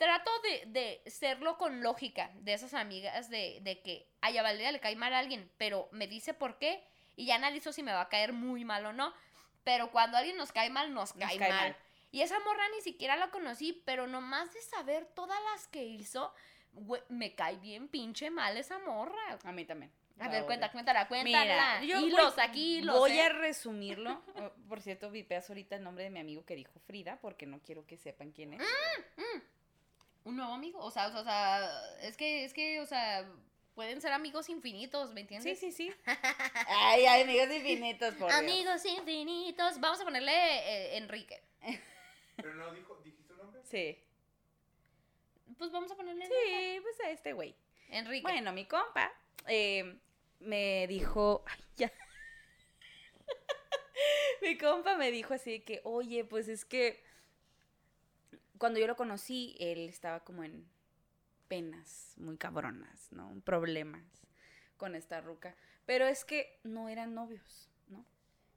trato 0.03 0.31
de, 0.41 0.63
de 0.67 1.09
serlo 1.09 1.57
con 1.57 1.81
lógica, 1.81 2.29
de 2.41 2.53
esas 2.53 2.73
amigas 2.73 3.29
de, 3.29 3.59
de 3.61 3.81
que 3.81 4.05
a 4.21 4.29
Valeria 4.41 4.71
le 4.71 4.79
cae 4.79 4.95
mal 4.95 5.13
a 5.13 5.19
alguien, 5.19 5.49
pero 5.57 5.87
me 5.91 6.07
dice 6.07 6.33
por 6.33 6.57
qué 6.57 6.83
y 7.15 7.25
ya 7.27 7.35
analizo 7.35 7.71
si 7.71 7.83
me 7.83 7.93
va 7.93 8.01
a 8.01 8.09
caer 8.09 8.33
muy 8.33 8.65
mal 8.65 8.85
o 8.85 8.93
no. 8.93 9.13
Pero 9.63 9.91
cuando 9.91 10.17
alguien 10.17 10.35
nos 10.35 10.51
cae 10.51 10.69
mal, 10.69 10.93
nos 10.93 11.15
Nos 11.15 11.25
cae, 11.27 11.39
mal. 11.39 11.49
mal. 11.49 11.75
Y 12.11 12.21
esa 12.21 12.37
morra 12.41 12.63
ni 12.75 12.81
siquiera 12.81 13.15
la 13.15 13.29
conocí, 13.31 13.81
pero 13.85 14.07
nomás 14.07 14.53
de 14.53 14.61
saber 14.61 15.05
todas 15.15 15.39
las 15.51 15.67
que 15.69 15.83
hizo, 15.85 16.33
me 17.09 17.33
cae 17.33 17.55
bien 17.57 17.87
pinche 17.87 18.29
mal 18.29 18.57
esa 18.57 18.77
morra. 18.79 19.39
A 19.43 19.51
mí 19.53 19.63
también. 19.65 19.91
A 20.19 20.27
ver, 20.27 20.45
cuenta, 20.45 20.71
cuéntala, 20.71 21.07
cuéntala. 21.07 21.79
Mira, 21.79 21.99
yo 21.99 22.05
hilos 22.05 22.35
voy- 22.35 22.43
aquí, 22.45 22.77
hilos. 22.77 22.99
Voy 22.99 23.13
¿eh? 23.13 23.21
a 23.23 23.29
resumirlo. 23.29 24.21
Oh, 24.35 24.51
Por 24.67 24.81
cierto, 24.81 25.09
vipeas 25.09 25.49
ahorita 25.49 25.75
el 25.75 25.83
nombre 25.83 26.03
de 26.03 26.09
mi 26.11 26.19
amigo 26.19 26.45
que 26.45 26.55
dijo 26.55 26.79
Frida, 26.85 27.17
porque 27.21 27.45
no 27.47 27.59
quiero 27.61 27.85
que 27.87 27.97
sepan 27.97 28.31
quién 28.31 28.53
es. 28.53 28.61
Un 30.25 30.37
nuevo 30.37 30.53
amigo, 30.53 30.79
o 30.79 30.89
sea, 30.91 31.07
o 31.07 31.23
sea, 31.23 31.69
es 32.01 32.15
que, 32.15 32.45
es 32.45 32.53
que, 32.53 32.79
o 32.79 32.85
sea, 32.85 33.29
pueden 33.75 33.99
ser 34.01 34.13
amigos 34.13 34.47
infinitos, 34.49 35.09
¿me 35.11 35.21
Sí, 35.21 35.21
entiendes? 35.21 35.59
sí, 35.59 35.71
sí. 35.71 35.91
Ay, 36.67 37.05
ay, 37.05 37.23
amigos 37.23 37.49
infinitos, 37.53 38.13
por 38.15 38.27
Dios. 38.29 38.39
Amigos 38.39 38.85
infinitos. 38.85 39.79
Vamos 39.79 39.99
a 39.99 40.03
ponerle 40.05 40.31
eh, 40.33 40.97
Enrique. 40.97 41.41
Pero 42.37 42.53
no 42.55 42.73
dijo, 42.73 42.95
¿dijiste 43.03 43.33
un 43.33 43.39
nombre? 43.39 43.61
Sí. 43.65 43.99
Pues 45.57 45.71
vamos 45.71 45.91
a 45.91 45.95
ponerle 45.95 46.25
Sí, 46.25 46.79
pues 46.81 46.99
a 47.01 47.09
este 47.11 47.33
güey. 47.33 47.55
Enrique. 47.89 48.23
Bueno, 48.23 48.53
mi 48.53 48.65
compa 48.65 49.11
eh, 49.47 49.97
me 50.39 50.87
dijo, 50.87 51.43
ay, 51.47 51.59
ya. 51.75 51.91
mi 54.41 54.57
compa 54.57 54.95
me 54.97 55.11
dijo 55.11 55.33
así 55.33 55.51
de 55.51 55.63
que, 55.63 55.81
oye, 55.83 56.23
pues 56.25 56.47
es 56.47 56.65
que 56.65 57.03
cuando 58.57 58.79
yo 58.79 58.87
lo 58.87 58.95
conocí, 58.95 59.55
él 59.59 59.89
estaba 59.89 60.21
como 60.23 60.43
en 60.43 60.67
penas 61.47 62.13
muy 62.17 62.37
cabronas, 62.37 63.11
¿no? 63.11 63.39
Problemas 63.43 64.03
con 64.77 64.95
esta 64.95 65.21
ruca. 65.21 65.55
Pero 65.85 66.05
es 66.07 66.23
que 66.25 66.59
no 66.63 66.89
eran 66.89 67.13
novios, 67.13 67.69
¿no? 67.89 68.05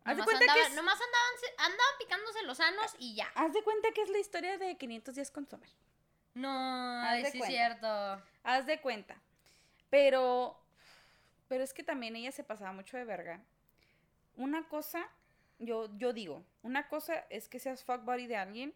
Haz 0.05 0.17
de 0.17 0.23
Nomás, 0.23 0.37
cuenta 0.37 0.55
que 0.55 0.63
es- 0.63 0.75
nomás 0.75 0.95
andaban, 1.01 1.73
andaban 1.73 1.95
picándose 1.99 2.43
los 2.45 2.61
anos 2.61 2.95
y 2.99 3.15
ya. 3.17 3.29
Haz 3.35 3.53
de 3.53 3.63
cuenta 3.63 3.91
que 3.93 4.03
es 4.03 4.09
la 4.09 4.19
historia 4.19 4.59
de 4.59 4.77
500 4.77 5.15
días 5.17 5.31
con 5.31 5.47
Sommer. 5.49 5.69
No, 6.35 7.03
de 7.13 7.31
sí 7.31 7.39
es 7.41 7.47
cierto. 7.47 8.23
Haz 8.45 8.67
de 8.67 8.81
cuenta. 8.81 9.17
Pero, 9.91 10.61
pero 11.49 11.65
es 11.65 11.73
que 11.73 11.83
también 11.83 12.15
ella 12.17 12.33
se 12.33 12.45
pasaba 12.45 12.73
mucho 12.73 12.97
de 12.97 13.05
verga. 13.05 13.43
Una 14.37 14.69
cosa, 14.69 15.09
yo, 15.59 15.89
yo 15.97 16.13
digo, 16.13 16.45
una 16.63 16.89
cosa 16.89 17.15
es 17.31 17.49
que 17.49 17.59
seas 17.59 17.83
fuck 17.85 18.05
buddy 18.05 18.27
de 18.27 18.37
alguien 18.37 18.75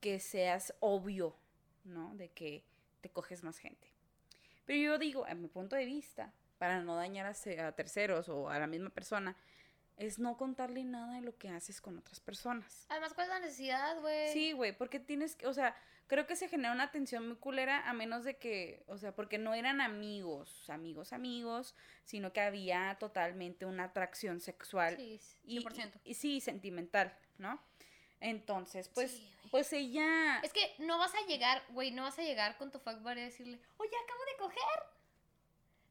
que 0.00 0.20
seas 0.20 0.74
obvio, 0.80 1.36
¿no? 1.84 2.14
De 2.14 2.28
que 2.30 2.64
te 3.00 3.08
coges 3.10 3.42
más 3.42 3.58
gente. 3.58 3.88
Pero 4.64 4.78
yo 4.80 4.98
digo, 4.98 5.26
a 5.26 5.34
mi 5.34 5.48
punto 5.48 5.76
de 5.76 5.84
vista, 5.84 6.32
para 6.58 6.82
no 6.82 6.96
dañar 6.96 7.26
a, 7.26 7.72
terceros 7.72 8.28
o 8.28 8.50
a 8.50 8.58
la 8.58 8.66
misma 8.66 8.90
persona, 8.90 9.36
es 9.96 10.18
no 10.18 10.36
contarle 10.36 10.84
nada 10.84 11.14
de 11.14 11.22
lo 11.22 11.36
que 11.36 11.48
haces 11.48 11.80
con 11.80 11.98
otras 11.98 12.20
personas. 12.20 12.86
Además, 12.88 13.14
¿cuál 13.14 13.26
es 13.28 13.32
la 13.34 13.40
necesidad, 13.40 14.00
güey? 14.00 14.32
Sí, 14.32 14.52
güey, 14.52 14.76
porque 14.76 15.00
tienes 15.00 15.34
que, 15.34 15.46
o 15.46 15.54
sea, 15.54 15.74
creo 16.06 16.26
que 16.26 16.36
se 16.36 16.48
genera 16.48 16.72
una 16.72 16.90
tensión 16.92 17.26
muy 17.26 17.36
culera 17.36 17.88
a 17.88 17.92
menos 17.94 18.24
de 18.24 18.36
que, 18.36 18.84
o 18.86 18.96
sea, 18.98 19.14
porque 19.14 19.38
no 19.38 19.54
eran 19.54 19.80
amigos, 19.80 20.68
amigos, 20.70 21.12
amigos, 21.12 21.74
sino 22.04 22.32
que 22.32 22.40
había 22.40 22.96
totalmente 23.00 23.66
una 23.66 23.84
atracción 23.84 24.40
sexual 24.40 24.96
Sí, 24.96 25.20
y, 25.44 25.58
100%. 25.60 25.98
y- 26.04 26.10
y 26.10 26.14
sí, 26.14 26.40
sentimental, 26.40 27.16
¿no? 27.38 27.60
Entonces, 28.20 28.88
pues, 28.88 29.10
Sí. 29.12 29.32
Pues 29.50 29.72
ella, 29.72 30.40
Es 30.42 30.52
que 30.52 30.74
no 30.78 30.98
vas 30.98 31.14
a 31.14 31.26
llegar, 31.26 31.62
güey, 31.70 31.90
no 31.90 32.02
vas 32.02 32.18
a 32.18 32.22
llegar 32.22 32.56
con 32.58 32.70
tu 32.70 32.78
fuck 32.78 33.00
buddy 33.02 33.20
a 33.20 33.24
decirle, 33.24 33.60
oye, 33.78 33.90
acabo 34.04 34.24
de 34.24 34.36
coger. 34.38 34.82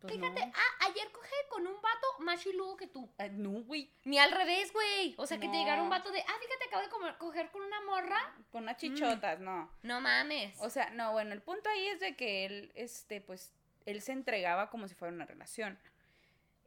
pues, 0.01 0.13
Fíjate, 0.13 0.45
no. 0.45 0.51
ah, 0.55 0.85
ayer 0.87 1.11
cogí 1.11 1.31
con 1.49 1.65
un 1.65 1.81
vato 1.81 2.07
más 2.19 2.41
chiludo 2.43 2.77
que 2.77 2.87
tú. 2.87 3.09
Ah, 3.17 3.27
no, 3.29 3.51
güey, 3.63 3.89
Ni 4.03 4.19
al 4.19 4.31
revés, 4.31 4.71
güey. 4.71 5.15
O 5.17 5.25
sea, 5.25 5.39
que 5.39 5.47
te 5.49 5.57
llegara 5.57 5.81
un 5.81 5.89
vato 5.89 6.11
de, 6.11 6.21
ah, 6.21 6.35
fíjate, 6.39 6.65
acabo 6.67 6.83
de 6.83 6.89
comer- 6.89 7.17
coger 7.17 7.49
con 7.51 7.61
una 7.63 7.81
morra. 7.81 8.35
con 8.51 8.63
unas 8.63 8.77
chichotas, 8.77 9.39
no. 9.39 9.71
No 9.81 9.99
mames. 10.01 10.55
O 10.59 10.69
sea, 10.69 10.89
no, 10.91 11.11
bueno, 11.13 11.33
el 11.33 11.41
punto 11.41 11.69
ahí 11.69 11.87
es 11.87 11.99
de 11.99 12.15
que 12.15 12.45
él, 12.45 12.71
este, 12.75 13.21
pues, 13.21 13.53
él 13.85 14.01
se 14.01 14.11
entregaba 14.11 14.69
como 14.69 14.87
si 14.87 14.93
fuera 14.95 15.13
una 15.13 15.25
relación. 15.25 15.79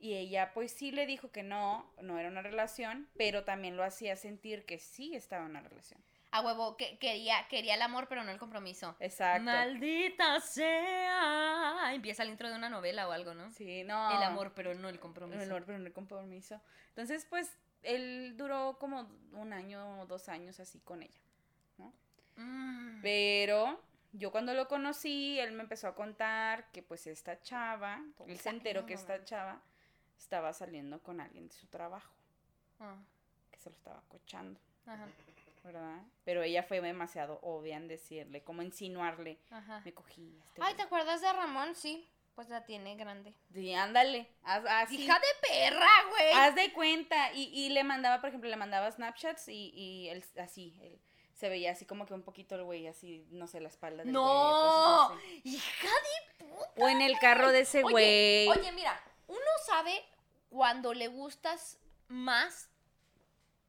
Y 0.03 0.15
ella, 0.15 0.53
pues, 0.55 0.73
sí 0.73 0.91
le 0.93 1.05
dijo 1.07 1.31
que 1.31 1.43
no, 1.43 1.89
no 2.01 2.19
era 2.19 2.31
una 2.31 2.41
relación, 2.43 3.07
pero 3.19 3.45
también 3.45 3.77
lo 3.77 3.85
hacía 3.85 4.17
sentir 4.17 4.65
que 4.65 4.79
sí 4.79 5.15
estaba 5.15 5.45
en 5.45 5.51
una 5.51 5.61
relación. 5.61 6.03
A 6.33 6.41
huevo, 6.43 6.77
que 6.77 6.99
quería, 6.99 7.47
quería 7.49 7.75
el 7.75 7.83
amor, 7.83 8.07
pero 8.09 8.23
no 8.25 8.31
el 8.31 8.39
compromiso. 8.39 8.97
Exacto. 9.01 9.45
Maldita 9.45 10.41
sea. 10.41 11.93
Empieza 11.93 12.23
el 12.23 12.31
intro 12.31 12.49
de 12.49 12.55
una 12.55 12.69
novela 12.69 13.09
o 13.09 13.13
algo, 13.13 13.35
¿no? 13.35 13.51
Sí, 13.51 13.85
no. 13.85 14.17
El 14.17 14.23
amor, 14.23 14.53
pero 14.55 14.75
no 14.75 14.89
el 14.89 15.01
compromiso. 15.01 15.43
El 15.43 15.51
amor, 15.51 15.65
pero 15.67 15.79
no 15.79 15.87
el 15.87 15.93
compromiso. 15.93 16.61
Entonces, 16.89 17.27
pues, 17.29 17.59
él 17.83 18.35
duró 18.37 18.77
como 18.79 19.11
un 19.33 19.53
año 19.53 20.01
o 20.01 20.07
dos 20.07 20.29
años 20.29 20.61
así 20.61 20.81
con 20.81 21.03
ella, 21.03 21.21
¿no? 21.79 21.93
Mm. 22.37 23.01
Pero 23.03 23.81
yo 24.13 24.31
cuando 24.31 24.55
lo 24.55 24.69
conocí, 24.69 25.39
él 25.39 25.53
me 25.53 25.63
empezó 25.63 25.89
a 25.89 25.95
contar 25.95 26.71
que 26.73 26.83
pues 26.83 27.07
esta 27.07 27.41
chava, 27.41 28.03
él 28.27 28.39
se 28.39 28.51
enteró 28.51 28.87
que 28.87 28.95
esta 28.95 29.25
chava 29.25 29.63
estaba 30.19 30.53
saliendo 30.53 31.03
con 31.03 31.21
alguien 31.21 31.49
de 31.49 31.55
su 31.55 31.67
trabajo, 31.69 32.13
Ah, 32.81 32.97
que 33.51 33.59
se 33.59 33.71
lo 33.71 33.77
estaba 33.77 33.99
acochando, 33.99 34.59
ajá, 34.87 35.07
¿verdad? 35.63 36.03
Pero 36.25 36.43
ella 36.43 36.63
fue 36.63 36.81
demasiado 36.81 37.39
obvia 37.43 37.77
en 37.77 37.89
decirle, 37.89 38.43
como 38.43 38.63
insinuarle, 38.63 39.39
ajá. 39.51 39.83
me 39.85 39.93
cogí 39.95 40.39
este 40.47 40.61
Ay, 40.63 40.73
güey". 40.73 40.77
¿te 40.77 40.83
acuerdas 40.83 41.21
de 41.21 41.33
Ramón? 41.33 41.75
Sí. 41.75 42.09
Pues 42.35 42.49
la 42.49 42.65
tiene 42.65 42.97
grande. 42.97 43.35
Sí, 43.53 43.75
ándale, 43.75 44.27
haz, 44.45 44.65
así, 44.67 45.03
Hija 45.03 45.19
de 45.19 45.49
perra, 45.49 45.89
güey. 46.09 46.33
haz 46.33 46.55
de 46.55 46.73
cuenta, 46.73 47.33
y, 47.35 47.43
y 47.53 47.69
le 47.71 47.85
mandaba, 47.85 48.21
por 48.21 48.29
ejemplo, 48.29 48.49
le 48.49 48.57
mandaba 48.57 48.91
Snapchats 48.91 49.49
y, 49.49 49.71
y 49.75 50.09
él 50.09 50.25
así, 50.39 50.75
él 50.81 50.99
se 51.35 51.49
veía 51.51 51.73
así 51.73 51.85
como 51.85 52.07
que 52.07 52.15
un 52.15 52.23
poquito 52.23 52.55
el 52.55 52.63
güey, 52.65 52.87
así, 52.87 53.27
no 53.31 53.47
sé, 53.47 53.61
la 53.61 53.69
espalda 53.69 54.05
del 54.05 54.13
güey, 54.13 54.25
No, 54.25 55.09
cosas 55.11 55.19
así. 55.19 55.41
hija 55.45 55.89
de 56.39 56.45
puta. 56.47 56.71
O 56.77 56.89
en 56.89 57.03
el 57.03 57.19
carro 57.19 57.51
de 57.53 57.61
ese 57.61 57.83
Oye, 57.85 57.93
güey. 57.93 58.49
oye, 58.49 58.73
mira, 58.73 58.99
uno 59.27 59.41
sabe 59.67 60.03
cuando 60.49 60.95
le 60.95 61.09
gustas 61.09 61.79
más 62.09 62.70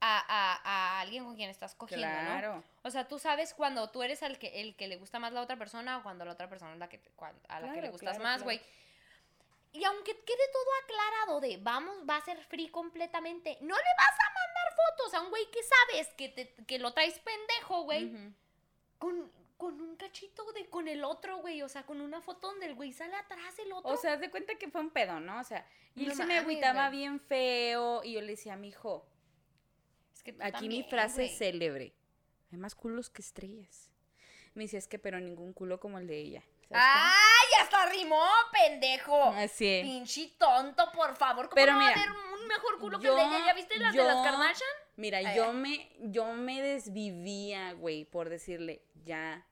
a, 0.01 0.19
a- 0.27 0.61
a 0.97 0.99
alguien 1.01 1.23
con 1.23 1.35
quien 1.35 1.49
estás 1.49 1.75
cogiendo, 1.75 2.07
¿no? 2.07 2.13
Claro. 2.13 2.63
O 2.83 2.89
sea, 2.89 3.07
tú 3.07 3.19
sabes 3.19 3.53
cuando 3.53 3.89
tú 3.91 4.01
eres 4.03 4.21
el 4.23 4.37
que, 4.39 4.59
el 4.61 4.75
que 4.75 4.87
le 4.87 4.97
gusta 4.97 5.19
más 5.19 5.31
la 5.31 5.41
otra 5.41 5.55
persona 5.57 5.99
o 5.99 6.03
cuando 6.03 6.25
la 6.25 6.31
otra 6.33 6.49
persona 6.49 6.73
es 6.73 6.79
la 6.79 6.89
que, 6.89 6.97
te- 6.97 7.11
cuan- 7.11 7.39
a 7.47 7.59
la 7.59 7.71
que 7.71 7.81
le 7.81 7.89
gustas 7.89 8.17
claro, 8.17 8.23
más, 8.23 8.43
güey. 8.43 8.59
Y 9.73 9.83
aunque 9.85 10.11
quede 10.11 10.47
todo 10.51 10.65
aclarado 10.83 11.39
de 11.39 11.57
vamos, 11.57 11.95
va 12.09 12.17
a 12.17 12.21
ser 12.25 12.43
free 12.45 12.67
completamente, 12.69 13.57
no 13.61 13.75
le 13.75 13.81
vas 13.97 14.17
a 14.19 14.33
mandar 14.33 14.75
fotos 14.75 15.13
a 15.13 15.21
un 15.21 15.29
güey 15.29 15.49
que 15.49 15.59
sabes 15.63 16.07
que, 16.17 16.29
te, 16.29 16.53
que 16.65 16.77
lo 16.79 16.93
traes 16.93 17.19
pendejo, 17.19 17.83
güey, 17.83 18.11
con, 18.97 19.31
con 19.55 19.79
un 19.79 19.95
cachito 19.95 20.51
de 20.53 20.67
con 20.69 20.87
el 20.89 21.03
otro, 21.05 21.37
güey. 21.37 21.61
O 21.61 21.69
sea, 21.69 21.83
con 21.85 22.01
una 22.01 22.21
foto 22.21 22.47
donde 22.47 22.65
el 22.65 22.73
güey 22.75 22.91
sale 22.91 23.15
atrás 23.15 23.57
el 23.59 23.71
otro. 23.71 23.91
O 23.91 23.97
sea, 23.97 24.13
haz 24.13 24.19
de 24.19 24.29
cuenta 24.29 24.55
que 24.55 24.67
fue 24.69 24.81
un 24.81 24.89
pedo, 24.89 25.19
¿no? 25.21 25.39
O 25.39 25.43
sea, 25.43 25.65
y 25.95 26.03
él 26.03 26.09
No 26.09 26.15
se 26.15 26.25
me 26.25 26.37
agüitaba 26.39 26.89
bien 26.89 27.19
feo 27.21 28.03
y 28.03 28.13
yo 28.13 28.21
le 28.21 28.27
decía, 28.31 28.57
mijo, 28.57 29.05
es 30.21 30.23
que 30.23 30.33
tú 30.33 30.39
aquí 30.43 30.67
mi 30.67 30.83
frase 30.83 31.27
célebre, 31.29 31.93
hay 32.51 32.57
más 32.57 32.75
culos 32.75 33.09
que 33.09 33.21
estrellas. 33.21 33.89
Me 34.53 34.63
decía, 34.63 34.79
es 34.79 34.87
que 34.87 34.99
pero 34.99 35.19
ningún 35.19 35.53
culo 35.53 35.79
como 35.79 35.97
el 35.97 36.07
de 36.07 36.17
ella. 36.19 36.43
¿Sabes 36.69 36.83
¡Ay, 36.85 37.61
hasta 37.61 37.85
rimó, 37.89 38.23
pendejo! 38.51 39.11
cómo? 39.11 39.37
Así 39.37 39.67
es. 39.67 39.83
Pinche 39.83 40.33
tonto, 40.37 40.91
por 40.93 41.15
favor. 41.15 41.45
¿Cómo 41.45 41.55
Pero 41.55 41.73
no 41.73 41.79
va 41.79 41.87
a 41.87 41.91
haber 41.93 42.09
un 42.11 42.47
mejor 42.47 42.79
culo 42.79 42.99
yo- 42.99 43.15
que 43.15 43.21
el 43.21 43.29
de 43.29 43.35
ella? 43.37 43.45
¿Ya 43.47 43.53
viste 43.53 43.79
las 43.79 43.93
de 43.93 44.03
las 44.03 44.15
Kardashian? 44.25 44.69
Mira, 44.95 45.17
Ay, 45.19 45.35
yo 45.35 45.53
me, 45.53 45.89
yo 45.99 46.33
me 46.33 46.61
desvivía, 46.61 47.73
güey, 47.73 48.05
por 48.05 48.29
decirle, 48.29 48.83
ya, 49.03 49.45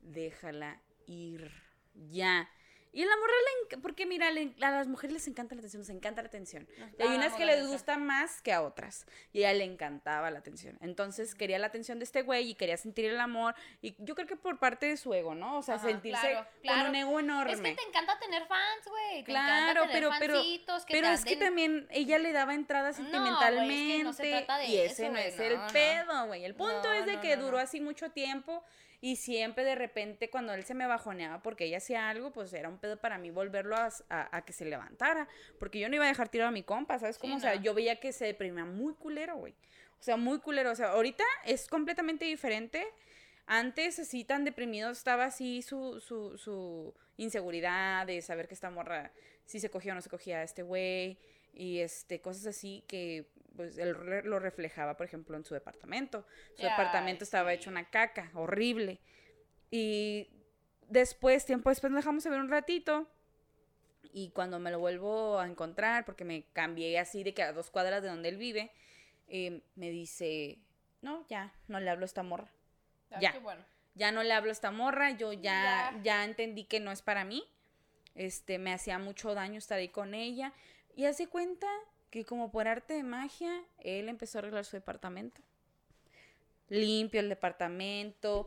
déjala 0.00 0.82
ir, 1.06 1.50
ya. 1.94 2.50
Y 2.92 3.04
la 3.04 3.16
morra 3.16 3.32
le 3.70 3.78
porque 3.78 4.04
mira, 4.04 4.30
le- 4.32 4.52
a 4.62 4.70
las 4.70 4.88
mujeres 4.88 5.12
les 5.14 5.28
encanta 5.28 5.54
la 5.54 5.60
atención, 5.60 5.80
les 5.82 5.90
encanta 5.90 6.22
la 6.22 6.28
atención. 6.28 6.66
Y 6.98 7.02
hay 7.02 7.16
unas 7.16 7.34
que 7.34 7.46
les 7.46 7.66
gusta 7.66 7.96
más 7.98 8.42
que 8.42 8.52
a 8.52 8.62
otras. 8.62 9.06
Y 9.32 9.44
a 9.44 9.50
ella 9.50 9.58
le 9.58 9.64
encantaba 9.64 10.30
la 10.30 10.40
atención. 10.40 10.76
Entonces 10.80 11.34
quería 11.34 11.58
la 11.58 11.68
atención 11.68 11.98
de 11.98 12.04
este 12.04 12.22
güey 12.22 12.50
y 12.50 12.54
quería 12.54 12.76
sentir 12.76 13.04
el 13.04 13.20
amor. 13.20 13.54
Y 13.80 13.94
yo 13.98 14.14
creo 14.14 14.26
que 14.26 14.36
por 14.36 14.58
parte 14.58 14.86
de 14.86 14.96
su 14.96 15.14
ego, 15.14 15.34
¿no? 15.34 15.58
O 15.58 15.62
sea, 15.62 15.76
Ajá, 15.76 15.86
sentirse 15.88 16.20
claro, 16.30 16.46
claro. 16.62 16.80
con 16.80 16.90
un 16.90 16.96
ego 16.96 17.20
enorme. 17.20 17.52
Es 17.52 17.60
que 17.60 17.74
te 17.74 17.88
encanta 17.88 18.18
tener 18.18 18.46
fans, 18.46 18.88
güey. 18.88 19.18
Te 19.18 19.24
Claro, 19.24 19.52
encanta 19.52 19.80
tener 19.82 19.92
pero, 19.92 20.10
pero, 20.18 20.42
que 20.42 20.92
pero 20.92 21.08
es 21.08 21.24
que 21.24 21.36
también 21.36 21.86
ella 21.90 22.18
le 22.18 22.32
daba 22.32 22.54
entrada 22.54 22.90
No, 22.90 22.96
güey, 22.96 23.02
es 23.06 23.10
que 23.10 23.16
sentimentalmente 23.18 24.04
no 24.04 24.12
se 24.12 24.30
trata 24.30 24.58
de 24.58 24.66
y 24.66 24.76
ese 24.78 25.04
eso, 25.04 25.12
no 25.12 25.18
es 25.18 25.38
el 25.38 25.56
no, 25.56 25.66
pedo, 25.72 26.26
güey. 26.26 26.44
El 26.44 26.54
punto 26.54 26.92
es 26.92 27.06
de 27.06 27.20
que 27.20 27.36
duró 27.36 27.58
así 27.58 27.80
mucho 27.80 28.10
tiempo 28.10 28.64
y 29.00 29.16
siempre 29.16 29.64
de 29.64 29.74
repente 29.74 30.28
cuando 30.30 30.52
él 30.52 30.64
se 30.64 30.74
me 30.74 30.86
bajoneaba 30.86 31.42
porque 31.42 31.64
ella 31.64 31.78
hacía 31.78 32.08
algo, 32.10 32.32
pues 32.32 32.52
era 32.52 32.68
un 32.68 32.78
pedo 32.78 32.98
para 32.98 33.16
mí 33.18 33.30
volverlo 33.30 33.76
a, 33.76 33.88
a- 34.10 34.36
a 34.36 34.44
que 34.44 34.52
se 34.52 34.64
levantara, 34.64 35.26
porque 35.58 35.78
yo 35.78 35.88
no 35.88 35.94
iba 35.94 36.04
a 36.04 36.08
dejar 36.08 36.28
tirado 36.28 36.48
a 36.48 36.52
mi 36.52 36.62
compa, 36.62 36.98
¿sabes 36.98 37.16
Sí, 37.16 37.22
cómo? 37.22 37.36
O 37.36 37.40
sea, 37.40 37.54
no. 37.56 37.62
yo 37.62 37.74
veía 37.74 37.96
que 38.00 38.12
se 38.12 38.26
deprimía 38.26 38.64
muy 38.64 38.94
culero, 38.94 39.36
güey. 39.36 39.54
O 39.98 40.02
sea, 40.02 40.16
muy 40.16 40.38
culero, 40.40 40.70
o 40.70 40.74
sea, 40.74 40.90
ahorita 40.92 41.24
es 41.44 41.66
completamente 41.68 42.24
diferente. 42.24 42.86
Antes, 43.46 43.98
así 43.98 44.24
tan 44.24 44.44
deprimido, 44.44 44.90
estaba 44.90 45.24
así 45.24 45.60
su, 45.62 46.00
su, 46.00 46.38
su 46.38 46.94
inseguridad 47.16 48.06
de 48.06 48.22
saber 48.22 48.46
que 48.48 48.54
esta 48.54 48.70
morra, 48.70 49.12
si 49.44 49.58
se 49.60 49.70
cogía 49.70 49.92
o 49.92 49.94
no 49.96 50.02
se 50.02 50.08
cogía 50.10 50.38
a 50.38 50.42
este 50.42 50.62
güey, 50.62 51.18
y 51.52 51.80
este, 51.80 52.20
cosas 52.20 52.46
así 52.46 52.84
que 52.86 53.26
pues 53.56 53.78
él 53.78 53.96
lo 54.24 54.38
reflejaba, 54.38 54.96
por 54.96 55.06
ejemplo, 55.06 55.36
en 55.36 55.44
su 55.44 55.54
departamento. 55.54 56.26
Su 56.56 56.62
departamento 56.62 57.24
estaba 57.24 57.50
sí. 57.50 57.56
hecho 57.56 57.70
una 57.70 57.90
caca, 57.90 58.30
horrible. 58.34 59.00
Y 59.70 60.28
después, 60.88 61.44
tiempo 61.44 61.70
después, 61.70 61.90
nos 61.92 62.02
dejamos 62.02 62.24
de 62.24 62.30
ver 62.30 62.40
un 62.40 62.48
ratito. 62.50 63.08
Y 64.12 64.30
cuando 64.30 64.58
me 64.58 64.70
lo 64.70 64.78
vuelvo 64.78 65.38
a 65.38 65.46
encontrar, 65.46 66.04
porque 66.04 66.24
me 66.24 66.44
cambié 66.52 66.98
así 66.98 67.22
de 67.22 67.34
que 67.34 67.42
a 67.42 67.52
dos 67.52 67.70
cuadras 67.70 68.02
de 68.02 68.08
donde 68.08 68.28
él 68.28 68.36
vive, 68.36 68.72
eh, 69.28 69.62
me 69.76 69.90
dice, 69.90 70.58
no, 71.02 71.26
ya, 71.28 71.52
no 71.68 71.78
le 71.80 71.90
hablo 71.90 72.04
a 72.04 72.06
esta 72.06 72.22
morra. 72.22 72.50
Ay, 73.10 73.22
ya. 73.22 73.32
qué 73.32 73.38
bueno. 73.38 73.64
Ya 73.94 74.12
no 74.12 74.22
le 74.22 74.32
hablo 74.32 74.50
a 74.50 74.52
esta 74.52 74.70
morra, 74.70 75.10
yo 75.10 75.32
ya, 75.32 75.92
Ya. 75.92 76.00
ya 76.02 76.24
entendí 76.24 76.64
que 76.64 76.80
no 76.80 76.90
es 76.90 77.02
para 77.02 77.24
mí. 77.24 77.44
Este, 78.14 78.58
me 78.58 78.72
hacía 78.72 78.98
mucho 78.98 79.34
daño 79.34 79.58
estar 79.58 79.78
ahí 79.78 79.88
con 79.88 80.14
ella. 80.14 80.52
Y 80.96 81.04
hace 81.04 81.28
cuenta 81.28 81.66
que 82.10 82.24
como 82.24 82.50
por 82.50 82.68
arte 82.68 82.94
de 82.94 83.02
magia, 83.02 83.62
él 83.78 84.08
empezó 84.08 84.38
a 84.38 84.40
arreglar 84.40 84.64
su 84.64 84.76
departamento. 84.76 85.40
Limpio 86.68 87.20
el 87.20 87.28
departamento, 87.28 88.46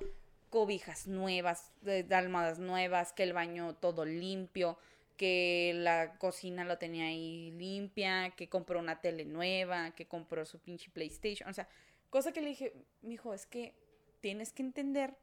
cobijas 0.50 1.08
nuevas, 1.08 1.72
eh, 1.86 2.06
almohadas 2.12 2.60
nuevas, 2.60 3.14
que 3.14 3.24
el 3.24 3.34
baño 3.34 3.76
todo 3.76 4.06
limpio, 4.06 4.78
que 5.18 5.72
la 5.76 6.18
cocina 6.18 6.66
lo 6.66 6.78
tenía 6.78 7.06
ahí 7.06 7.52
limpia, 7.52 8.32
que 8.32 8.50
compró 8.50 8.80
una 8.80 9.02
tele 9.02 9.26
nueva, 9.26 9.92
que 9.92 10.06
compró 10.06 10.46
su 10.46 10.60
pinche 10.60 10.90
PlayStation. 10.92 11.50
O 11.50 11.54
sea, 11.54 11.68
cosa 12.10 12.32
que 12.32 12.42
le 12.42 12.50
dije, 12.50 12.74
mijo, 13.02 13.34
es 13.34 13.46
que 13.46 13.74
tienes 14.22 14.52
que 14.52 14.64
entender 14.64 15.16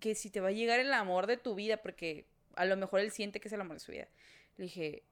que 0.00 0.14
si 0.14 0.30
te 0.30 0.40
va 0.40 0.48
a 0.48 0.52
llegar 0.52 0.80
el 0.80 0.92
amor 0.92 1.26
de 1.26 1.36
tu 1.36 1.54
vida, 1.54 1.78
porque 1.78 2.26
a 2.54 2.64
lo 2.64 2.76
mejor 2.76 3.00
él 3.00 3.10
siente 3.10 3.40
que 3.40 3.48
es 3.48 3.54
el 3.54 3.60
amor 3.60 3.76
de 3.76 3.80
su 3.80 3.92
vida. 3.92 4.08
Le 4.56 4.64
dije, 4.64 5.02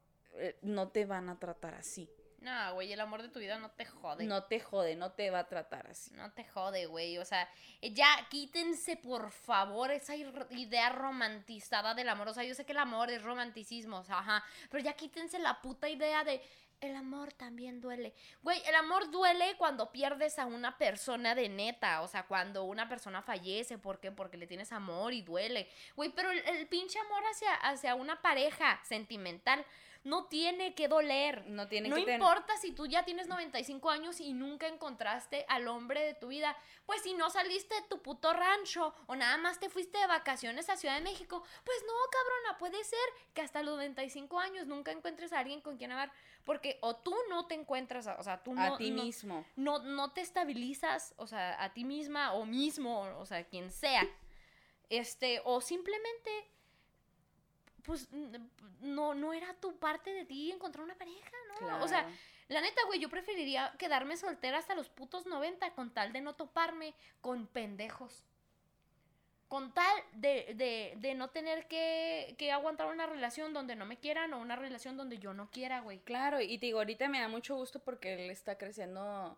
"Eh, 0.40 0.58
no 0.62 0.88
te 0.88 1.06
van 1.06 1.28
a 1.28 1.38
tratar 1.38 1.74
así. 1.74 2.08
No, 2.40 2.72
güey, 2.74 2.90
el 2.90 3.00
amor 3.00 3.20
de 3.20 3.28
tu 3.28 3.38
vida 3.38 3.58
no 3.58 3.70
te 3.70 3.84
jode. 3.84 4.24
No 4.24 4.44
te 4.44 4.60
jode, 4.60 4.96
no 4.96 5.12
te 5.12 5.30
va 5.30 5.40
a 5.40 5.48
tratar 5.48 5.86
así. 5.88 6.10
No 6.14 6.32
te 6.32 6.44
jode, 6.44 6.86
güey. 6.86 7.18
O 7.18 7.24
sea, 7.24 7.46
eh, 7.82 7.92
ya 7.92 8.08
quítense, 8.30 8.96
por 8.96 9.30
favor, 9.30 9.90
esa 9.90 10.16
idea 10.16 10.88
romantizada 10.88 11.94
del 11.94 12.08
amor. 12.08 12.28
O 12.28 12.34
sea, 12.34 12.44
yo 12.44 12.54
sé 12.54 12.64
que 12.64 12.72
el 12.72 12.78
amor 12.78 13.10
es 13.10 13.22
romanticismo, 13.22 13.98
o 13.98 14.04
sea, 14.04 14.20
ajá. 14.20 14.42
Pero 14.70 14.82
ya 14.82 14.94
quítense 14.94 15.38
la 15.38 15.60
puta 15.60 15.90
idea 15.90 16.24
de 16.24 16.40
el 16.80 16.96
amor 16.96 17.30
también 17.34 17.82
duele. 17.82 18.14
Güey, 18.40 18.62
el 18.66 18.74
amor 18.74 19.10
duele 19.10 19.54
cuando 19.58 19.92
pierdes 19.92 20.38
a 20.38 20.46
una 20.46 20.78
persona 20.78 21.34
de 21.34 21.50
neta. 21.50 22.00
O 22.00 22.08
sea, 22.08 22.22
cuando 22.22 22.64
una 22.64 22.88
persona 22.88 23.20
fallece. 23.20 23.76
¿Por 23.76 24.00
qué? 24.00 24.12
Porque 24.12 24.38
le 24.38 24.46
tienes 24.46 24.72
amor 24.72 25.12
y 25.12 25.20
duele. 25.20 25.68
Güey, 25.94 26.08
pero 26.08 26.30
el, 26.30 26.38
el 26.38 26.66
pinche 26.68 26.98
amor 27.00 27.22
hacia, 27.30 27.54
hacia 27.56 27.94
una 27.96 28.22
pareja 28.22 28.80
sentimental 28.82 29.62
no 30.02 30.24
tiene 30.26 30.74
que 30.74 30.88
doler. 30.88 31.46
No 31.46 31.68
tiene 31.68 31.88
no 31.90 31.96
que 31.96 32.04
ten- 32.04 32.14
importa 32.20 32.56
si 32.56 32.72
tú 32.72 32.86
ya 32.86 33.04
tienes 33.04 33.28
95 33.28 33.90
años 33.90 34.20
y 34.20 34.32
nunca 34.32 34.66
encontraste 34.66 35.44
al 35.48 35.68
hombre 35.68 36.00
de 36.02 36.14
tu 36.14 36.28
vida. 36.28 36.56
Pues 36.86 37.02
si 37.02 37.12
no 37.14 37.28
saliste 37.28 37.74
de 37.74 37.82
tu 37.82 38.00
puto 38.00 38.32
rancho 38.32 38.94
o 39.06 39.14
nada 39.16 39.36
más 39.36 39.60
te 39.60 39.68
fuiste 39.68 39.98
de 39.98 40.06
vacaciones 40.06 40.70
a 40.70 40.76
Ciudad 40.76 40.94
de 40.96 41.02
México, 41.02 41.42
pues 41.64 41.76
no, 41.86 41.92
cabrona, 42.10 42.58
puede 42.58 42.82
ser 42.84 42.98
que 43.34 43.42
hasta 43.42 43.62
los 43.62 43.74
95 43.76 44.40
años 44.40 44.66
nunca 44.66 44.90
encuentres 44.90 45.32
a 45.34 45.40
alguien 45.40 45.60
con 45.60 45.76
quien 45.76 45.92
hablar. 45.92 46.10
Porque 46.44 46.78
o 46.80 46.96
tú 46.96 47.14
no 47.28 47.46
te 47.46 47.54
encuentras, 47.54 48.06
o 48.06 48.22
sea, 48.22 48.42
tú 48.42 48.54
no... 48.54 48.62
a 48.62 48.78
ti 48.78 48.90
no- 48.90 49.02
mismo. 49.04 49.44
no, 49.56 49.80
no 49.80 50.12
te 50.12 50.22
estabilizas, 50.22 51.12
o 51.18 51.26
sea, 51.26 51.62
a 51.62 51.74
ti 51.74 51.84
misma 51.84 52.32
o 52.32 52.46
mismo, 52.46 53.02
o 53.18 53.26
sea, 53.26 53.44
quien 53.44 53.70
sea. 53.70 54.08
Este, 54.88 55.40
o 55.44 55.60
simplemente, 55.60 56.30
pues, 57.90 58.08
no, 58.80 59.14
no 59.14 59.32
era 59.32 59.52
tu 59.54 59.76
parte 59.78 60.12
de 60.14 60.24
ti 60.24 60.52
encontrar 60.52 60.84
una 60.84 60.94
pareja, 60.96 61.32
¿no? 61.60 61.82
O 61.82 61.88
sea, 61.88 62.02
Claro. 62.02 62.16
la 62.46 62.60
neta, 62.60 62.80
güey, 62.86 63.00
yo 63.00 63.08
preferiría 63.08 63.74
quedarme 63.78 64.16
soltera 64.16 64.58
hasta 64.58 64.76
los 64.76 64.88
putos 64.88 65.26
90 65.26 65.72
con 65.74 65.90
tal 65.92 66.12
de 66.12 66.20
no 66.20 66.34
toparme 66.36 66.94
con 67.20 67.48
pendejos. 67.48 68.22
Con 69.48 69.74
tal 69.74 69.92
de, 70.12 70.54
de, 70.54 70.94
de 70.98 71.14
no 71.16 71.30
tener 71.30 71.66
que, 71.66 72.36
que 72.38 72.52
aguantar 72.52 72.86
una 72.86 73.06
relación 73.06 73.52
donde 73.52 73.74
no 73.74 73.84
me 73.84 73.98
quieran 73.98 74.32
o 74.34 74.38
una 74.38 74.54
relación 74.54 74.96
donde 74.96 75.18
yo 75.18 75.34
no 75.34 75.50
quiera, 75.50 75.80
güey. 75.80 75.98
Claro, 75.98 76.40
y 76.40 76.56
te 76.58 76.66
digo, 76.66 76.78
ahorita 76.78 77.08
me 77.08 77.20
da 77.20 77.26
mucho 77.26 77.56
gusto 77.56 77.80
porque 77.80 78.14
él 78.14 78.30
está 78.30 78.56
creciendo, 78.56 79.36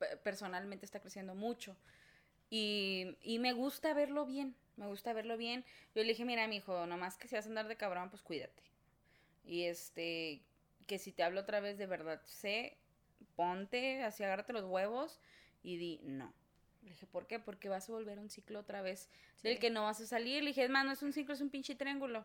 pe- 0.00 0.16
personalmente 0.16 0.84
está 0.84 0.98
creciendo 0.98 1.36
mucho. 1.36 1.76
Y, 2.50 3.16
y 3.22 3.38
me 3.38 3.52
gusta 3.52 3.92
verlo 3.94 4.24
bien, 4.26 4.54
me 4.76 4.86
gusta 4.86 5.12
verlo 5.12 5.36
bien. 5.36 5.64
Yo 5.94 6.02
le 6.02 6.08
dije, 6.08 6.24
mira, 6.24 6.46
mi 6.48 6.56
hijo, 6.56 6.86
nomás 6.86 7.16
que 7.18 7.28
si 7.28 7.34
vas 7.34 7.44
a 7.46 7.48
andar 7.48 7.68
de 7.68 7.76
cabrón, 7.76 8.10
pues 8.10 8.22
cuídate. 8.22 8.62
Y 9.44 9.64
este, 9.64 10.40
que 10.86 10.98
si 10.98 11.12
te 11.12 11.22
hablo 11.22 11.40
otra 11.40 11.60
vez 11.60 11.78
de 11.78 11.86
verdad, 11.86 12.22
sé, 12.24 12.76
ponte, 13.36 14.02
así 14.02 14.22
agárrate 14.24 14.52
los 14.52 14.64
huevos 14.64 15.20
y 15.62 15.76
di 15.76 16.00
no. 16.04 16.32
Le 16.82 16.90
dije, 16.90 17.06
¿por 17.06 17.26
qué? 17.26 17.38
Porque 17.38 17.68
vas 17.68 17.88
a 17.88 17.92
volver 17.92 18.18
un 18.18 18.30
ciclo 18.30 18.60
otra 18.60 18.82
vez 18.82 19.08
del 19.42 19.58
que 19.58 19.68
no 19.70 19.82
vas 19.84 20.00
a 20.00 20.06
salir. 20.06 20.42
Le 20.42 20.50
dije, 20.50 20.64
es 20.64 20.70
más, 20.70 20.84
no 20.86 20.92
es 20.92 21.02
un 21.02 21.12
ciclo, 21.12 21.34
es 21.34 21.40
un 21.40 21.50
pinche 21.50 21.74
triángulo. 21.74 22.24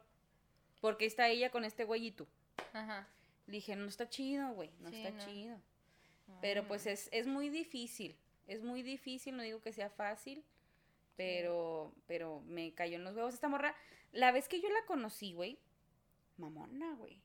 Porque 0.80 1.06
está 1.06 1.28
ella 1.30 1.50
con 1.50 1.66
este 1.66 1.86
güey 1.86 2.08
y 2.08 2.12
tú. 2.12 2.28
Ajá. 2.74 3.08
Le 3.48 3.54
dije, 3.54 3.76
no 3.76 3.88
está 3.88 4.08
chido, 4.10 4.54
güey, 4.54 4.70
no 4.80 4.90
Sí, 4.90 4.96
está 4.98 5.12
no. 5.12 5.26
chido. 5.26 5.58
Pero 6.42 6.66
pues 6.68 6.86
es, 6.86 7.10
es 7.12 7.28
muy 7.28 7.50
difícil, 7.50 8.16
es 8.48 8.62
muy 8.64 8.82
difícil, 8.84 9.36
no 9.38 9.44
digo 9.44 9.62
que 9.62 9.74
sea 9.74 9.90
fácil, 9.90 10.44
pero, 11.16 11.94
pero 12.08 12.42
me 12.46 12.74
cayó 12.74 12.96
en 12.96 13.04
los 13.04 13.16
huevos 13.16 13.34
esta 13.34 13.48
morra. 13.50 13.76
La 14.12 14.32
vez 14.32 14.48
que 14.48 14.62
yo 14.62 14.70
la 14.70 14.86
conocí, 14.86 15.34
güey, 15.34 15.60
mamona, 16.38 16.94
güey. 16.96 17.22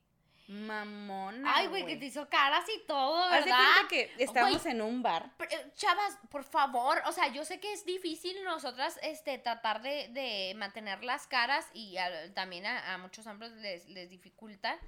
Mamona. 0.48 1.52
Ay, 1.56 1.66
güey, 1.66 1.84
que 1.84 1.96
te 1.96 2.06
hizo 2.06 2.26
caras 2.30 2.64
y 2.74 2.86
todo, 2.86 3.28
¿verdad? 3.30 3.58
cuenta 3.74 3.88
que 3.88 4.10
estábamos 4.24 4.64
en 4.64 4.80
un 4.80 5.02
bar. 5.02 5.30
Chavas, 5.74 6.18
por 6.30 6.42
favor, 6.42 7.02
o 7.04 7.12
sea, 7.12 7.28
yo 7.28 7.44
sé 7.44 7.60
que 7.60 7.70
es 7.74 7.84
difícil 7.84 8.42
nosotras 8.44 8.98
este, 9.02 9.36
tratar 9.38 9.82
de, 9.82 10.08
de 10.08 10.54
mantener 10.56 11.04
las 11.04 11.26
caras 11.26 11.66
y 11.74 11.98
a- 11.98 12.32
también 12.32 12.64
a, 12.64 12.94
a 12.94 12.98
muchos 12.98 13.26
hombres 13.26 13.52
les, 13.52 13.86
les 13.88 14.08
dificulta, 14.08 14.78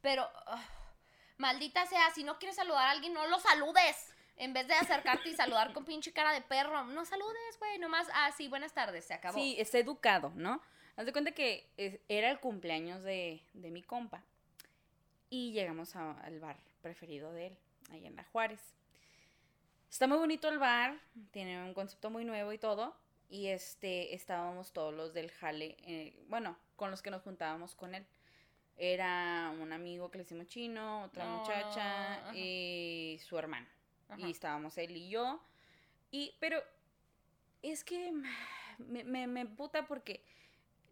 pero 0.00 0.28
ah, 0.46 0.64
maldita 1.36 1.84
sea, 1.86 2.10
si 2.14 2.22
no 2.22 2.38
quieres 2.38 2.54
saludar 2.54 2.86
a 2.86 2.90
alguien, 2.92 3.12
no 3.12 3.26
lo 3.26 3.40
saludes. 3.40 4.14
En 4.42 4.52
vez 4.52 4.66
de 4.66 4.74
acercarte 4.74 5.28
y 5.28 5.34
saludar 5.36 5.72
con 5.72 5.84
pinche 5.84 6.12
cara 6.12 6.32
de 6.32 6.40
perro, 6.40 6.82
no 6.86 7.04
saludes, 7.04 7.58
güey, 7.60 7.78
nomás, 7.78 8.08
ah, 8.12 8.32
sí, 8.36 8.48
buenas 8.48 8.72
tardes, 8.74 9.04
se 9.04 9.14
acabó. 9.14 9.38
Sí, 9.38 9.54
está 9.56 9.78
educado, 9.78 10.32
¿no? 10.34 10.60
Haz 10.96 11.06
de 11.06 11.12
cuenta 11.12 11.30
que 11.30 11.68
era 12.08 12.28
el 12.28 12.40
cumpleaños 12.40 13.04
de, 13.04 13.40
de 13.52 13.70
mi 13.70 13.82
compa. 13.84 14.24
Y 15.30 15.52
llegamos 15.52 15.94
a- 15.94 16.18
al 16.22 16.40
bar 16.40 16.56
preferido 16.80 17.32
de 17.32 17.46
él, 17.46 17.58
ahí 17.92 18.04
en 18.04 18.16
La 18.16 18.24
Juárez. 18.24 18.60
Está 19.88 20.08
muy 20.08 20.18
bonito 20.18 20.48
el 20.48 20.58
bar, 20.58 20.98
tiene 21.30 21.62
un 21.62 21.72
concepto 21.72 22.10
muy 22.10 22.24
nuevo 22.24 22.52
y 22.52 22.58
todo. 22.58 22.96
Y 23.30 23.46
este, 23.46 24.12
estábamos 24.12 24.72
todos 24.72 24.92
los 24.92 25.14
del 25.14 25.30
jale, 25.30 25.76
eh, 25.86 26.20
bueno, 26.26 26.58
con 26.74 26.90
los 26.90 27.00
que 27.00 27.12
nos 27.12 27.22
juntábamos 27.22 27.76
con 27.76 27.94
él. 27.94 28.04
Era 28.76 29.54
un 29.60 29.72
amigo 29.72 30.10
que 30.10 30.18
le 30.18 30.24
decimos 30.24 30.48
chino, 30.48 31.04
otra 31.04 31.24
No, 31.26 31.38
muchacha 31.38 32.34
y 32.34 33.20
su 33.24 33.38
hermano. 33.38 33.68
Ajá. 34.08 34.26
Y 34.26 34.30
estábamos 34.30 34.76
él 34.78 34.96
y 34.96 35.08
yo. 35.08 35.42
Y, 36.10 36.34
pero 36.40 36.62
es 37.62 37.84
que 37.84 38.12
me, 38.78 39.04
me, 39.04 39.26
me 39.26 39.46
puta 39.46 39.86
porque 39.86 40.24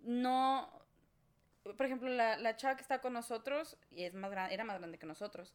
no. 0.03 0.71
Por 1.63 1.85
ejemplo, 1.85 2.09
la, 2.09 2.39
la 2.39 2.57
chava 2.57 2.77
que 2.77 2.83
está 2.83 3.01
con 3.01 3.13
nosotros 3.13 3.77
y 3.91 4.05
es 4.05 4.15
más 4.15 4.31
grande, 4.31 4.55
era 4.55 4.65
más 4.65 4.79
grande 4.79 4.99
que 4.99 5.07
nosotros. 5.07 5.55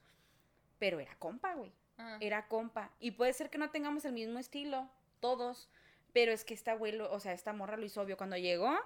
Pero 0.78 1.00
era 1.00 1.16
compa, 1.16 1.56
güey. 1.56 1.74
Ah. 1.98 2.18
Era 2.22 2.48
compa. 2.48 2.92
Y 3.00 3.12
puede 3.12 3.34
ser 3.34 3.50
que 3.50 3.58
no 3.58 3.72
tengamos 3.72 4.06
el 4.06 4.14
mismo 4.14 4.40
estilo, 4.40 4.90
todos. 5.20 5.70
Pero 6.14 6.32
es 6.32 6.46
que 6.46 6.54
esta 6.54 6.74
abuelo, 6.74 7.12
o 7.12 7.20
sea, 7.20 7.34
esta 7.34 7.54
morra 7.54 7.78
lo 7.78 7.86
hizo 7.86 8.02
obvio. 8.02 8.18
Cuando 8.18 8.38
llegó, 8.38 8.78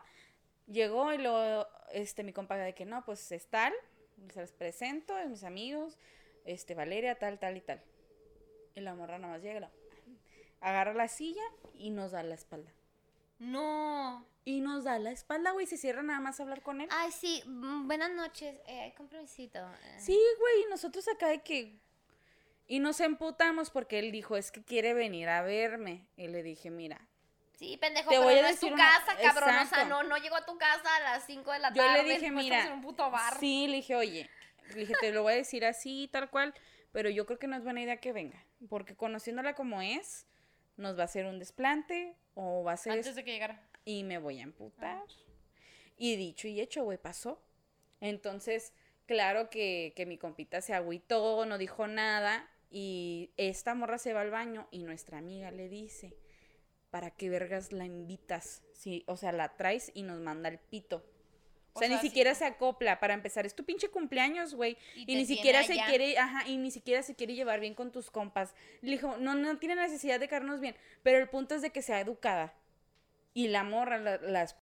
llegó 0.67 1.13
y 1.13 1.17
lo, 1.17 1.67
este, 1.91 2.23
mi 2.23 2.33
compa 2.33 2.57
de 2.57 2.73
que 2.73 2.85
no, 2.85 3.03
pues 3.05 3.31
es 3.31 3.47
tal, 3.47 3.73
se 4.33 4.41
les 4.41 4.51
presento, 4.51 5.17
es 5.17 5.29
mis 5.29 5.43
amigos, 5.43 5.97
este, 6.45 6.75
Valeria, 6.75 7.15
tal, 7.15 7.39
tal 7.39 7.57
y 7.57 7.61
tal. 7.61 7.83
Y 8.75 8.81
la 8.81 8.95
morra 8.95 9.17
nada 9.17 9.33
más 9.33 9.43
llega, 9.43 9.69
agarra 10.61 10.93
la 10.93 11.07
silla 11.07 11.41
y 11.73 11.89
nos 11.89 12.11
da 12.11 12.23
la 12.23 12.35
espalda. 12.35 12.71
No. 13.39 14.25
Y 14.45 14.61
nos 14.61 14.83
da 14.83 14.99
la 14.99 15.11
espalda, 15.11 15.51
güey, 15.51 15.65
se 15.67 15.77
cierra 15.77 16.01
nada 16.03 16.19
más 16.19 16.39
a 16.39 16.43
hablar 16.43 16.61
con 16.61 16.81
él. 16.81 16.89
Ay, 16.91 17.11
sí, 17.11 17.43
mm, 17.45 17.87
buenas 17.87 18.11
noches, 18.11 18.55
eh, 18.67 18.93
compromisito. 18.97 19.59
eh. 19.59 19.97
Sí, 19.99 20.19
güey, 20.39 20.63
y 20.65 20.69
nosotros 20.69 21.07
acá 21.07 21.27
de 21.27 21.41
que... 21.43 21.77
Y 22.67 22.79
nos 22.79 22.99
emputamos 22.99 23.71
porque 23.71 23.97
él 23.99 24.11
dijo, 24.11 24.37
es 24.37 24.51
que 24.51 24.63
quiere 24.63 24.93
venir 24.93 25.27
a 25.29 25.41
verme. 25.41 26.07
Y 26.17 26.27
le 26.27 26.43
dije, 26.43 26.69
mira, 26.69 26.99
Sí, 27.57 27.75
pendejo, 27.75 28.09
Te 28.09 28.15
pero 28.15 28.23
voy 28.23 28.35
a 28.39 28.41
no 28.43 28.47
es 28.47 28.59
tu 28.59 28.67
decir 28.67 28.73
una- 28.73 28.83
casa, 28.85 29.17
cabrón. 29.21 29.49
O 29.49 29.51
sea, 29.51 29.61
Exacto. 29.63 29.87
no, 29.89 30.03
no 30.03 30.15
llegó 30.17 30.35
a 30.37 30.45
tu 30.45 30.57
casa 30.57 30.95
a 30.95 30.99
las 31.01 31.25
5 31.25 31.51
de 31.51 31.59
la 31.59 31.69
Yo 31.73 31.83
tarde. 31.83 32.03
le 32.03 32.13
dije, 32.13 32.31
mira, 32.31 32.65
en 32.67 32.71
un 32.73 32.81
puto 32.81 33.11
bar. 33.11 33.37
sí, 33.37 33.67
le 33.67 33.75
dije, 33.77 33.95
oye, 33.97 34.29
le 34.69 34.75
dije, 34.75 34.93
te 35.01 35.11
lo 35.11 35.23
voy 35.23 35.33
a 35.33 35.35
decir 35.35 35.65
así, 35.65 36.07
tal 36.09 36.29
cual, 36.29 36.53
pero 36.91 37.09
yo 37.09 37.25
creo 37.25 37.39
que 37.39 37.47
no 37.47 37.55
es 37.55 37.63
buena 37.63 37.81
idea 37.81 37.97
que 37.97 38.13
venga, 38.13 38.43
porque 38.69 38.95
conociéndola 38.95 39.55
como 39.55 39.81
es, 39.81 40.27
nos 40.77 40.97
va 40.97 41.03
a 41.03 41.05
hacer 41.05 41.25
un 41.25 41.39
desplante 41.39 42.15
o 42.33 42.63
va 42.63 42.73
a 42.73 42.77
ser 42.77 42.93
Antes 42.93 43.15
de 43.15 43.23
que 43.23 43.31
llegara. 43.31 43.61
y 43.85 44.03
me 44.03 44.17
voy 44.17 44.39
a 44.39 44.43
emputar. 44.43 45.03
Y 45.97 46.15
dicho 46.15 46.47
y 46.47 46.61
hecho, 46.61 46.83
güey, 46.83 46.97
pasó. 46.97 47.43
Entonces, 47.99 48.73
claro 49.05 49.49
que, 49.49 49.93
que 49.95 50.05
mi 50.05 50.17
compita 50.17 50.61
se 50.61 50.73
agüitó, 50.73 51.45
no 51.45 51.57
dijo 51.57 51.87
nada, 51.87 52.49
y 52.69 53.31
esta 53.37 53.73
morra 53.73 53.97
se 53.97 54.13
va 54.13 54.21
al 54.21 54.29
baño 54.29 54.67
y 54.71 54.83
nuestra 54.83 55.17
amiga 55.17 55.51
le 55.51 55.69
dice, 55.69 56.15
¿para 56.91 57.11
qué 57.11 57.29
vergas 57.29 57.71
la 57.71 57.85
invitas? 57.85 58.63
Sí, 58.73 59.03
o 59.07 59.17
sea, 59.17 59.31
la 59.31 59.57
traes 59.57 59.91
y 59.93 60.03
nos 60.03 60.19
manda 60.19 60.49
el 60.49 60.59
pito. 60.59 61.03
O 61.79 61.81
sea, 61.81 61.87
sea, 61.87 61.97
ni 61.97 62.01
sí. 62.01 62.07
siquiera 62.09 62.35
se 62.35 62.45
acopla. 62.45 62.99
Para 62.99 63.13
empezar, 63.13 63.45
es 63.45 63.55
tu 63.55 63.63
pinche 63.63 63.89
cumpleaños, 63.89 64.53
güey. 64.55 64.77
Y 64.95 65.15
ni 65.15 65.25
siquiera 65.25 65.63
se 65.63 65.77
quiere, 65.87 66.17
ajá, 66.17 66.47
y 66.47 66.57
ni 66.57 66.71
siquiera 66.71 67.01
se 67.03 67.15
quiere 67.15 67.33
llevar 67.35 67.59
bien 67.59 67.73
con 67.73 67.91
tus 67.91 68.11
compas. 68.11 68.53
Le 68.81 68.91
dijo, 68.91 69.17
no, 69.17 69.35
no 69.35 69.57
tiene 69.57 69.75
necesidad 69.75 70.19
de 70.19 70.27
caernos 70.27 70.59
bien. 70.59 70.75
Pero 71.03 71.17
el 71.17 71.29
punto 71.29 71.55
es 71.55 71.61
de 71.61 71.71
que 71.71 71.81
sea 71.81 71.99
educada. 71.99 72.53
Y 73.33 73.47
la 73.47 73.63
morra, 73.63 73.97
la- 73.97 74.17
las 74.17 74.55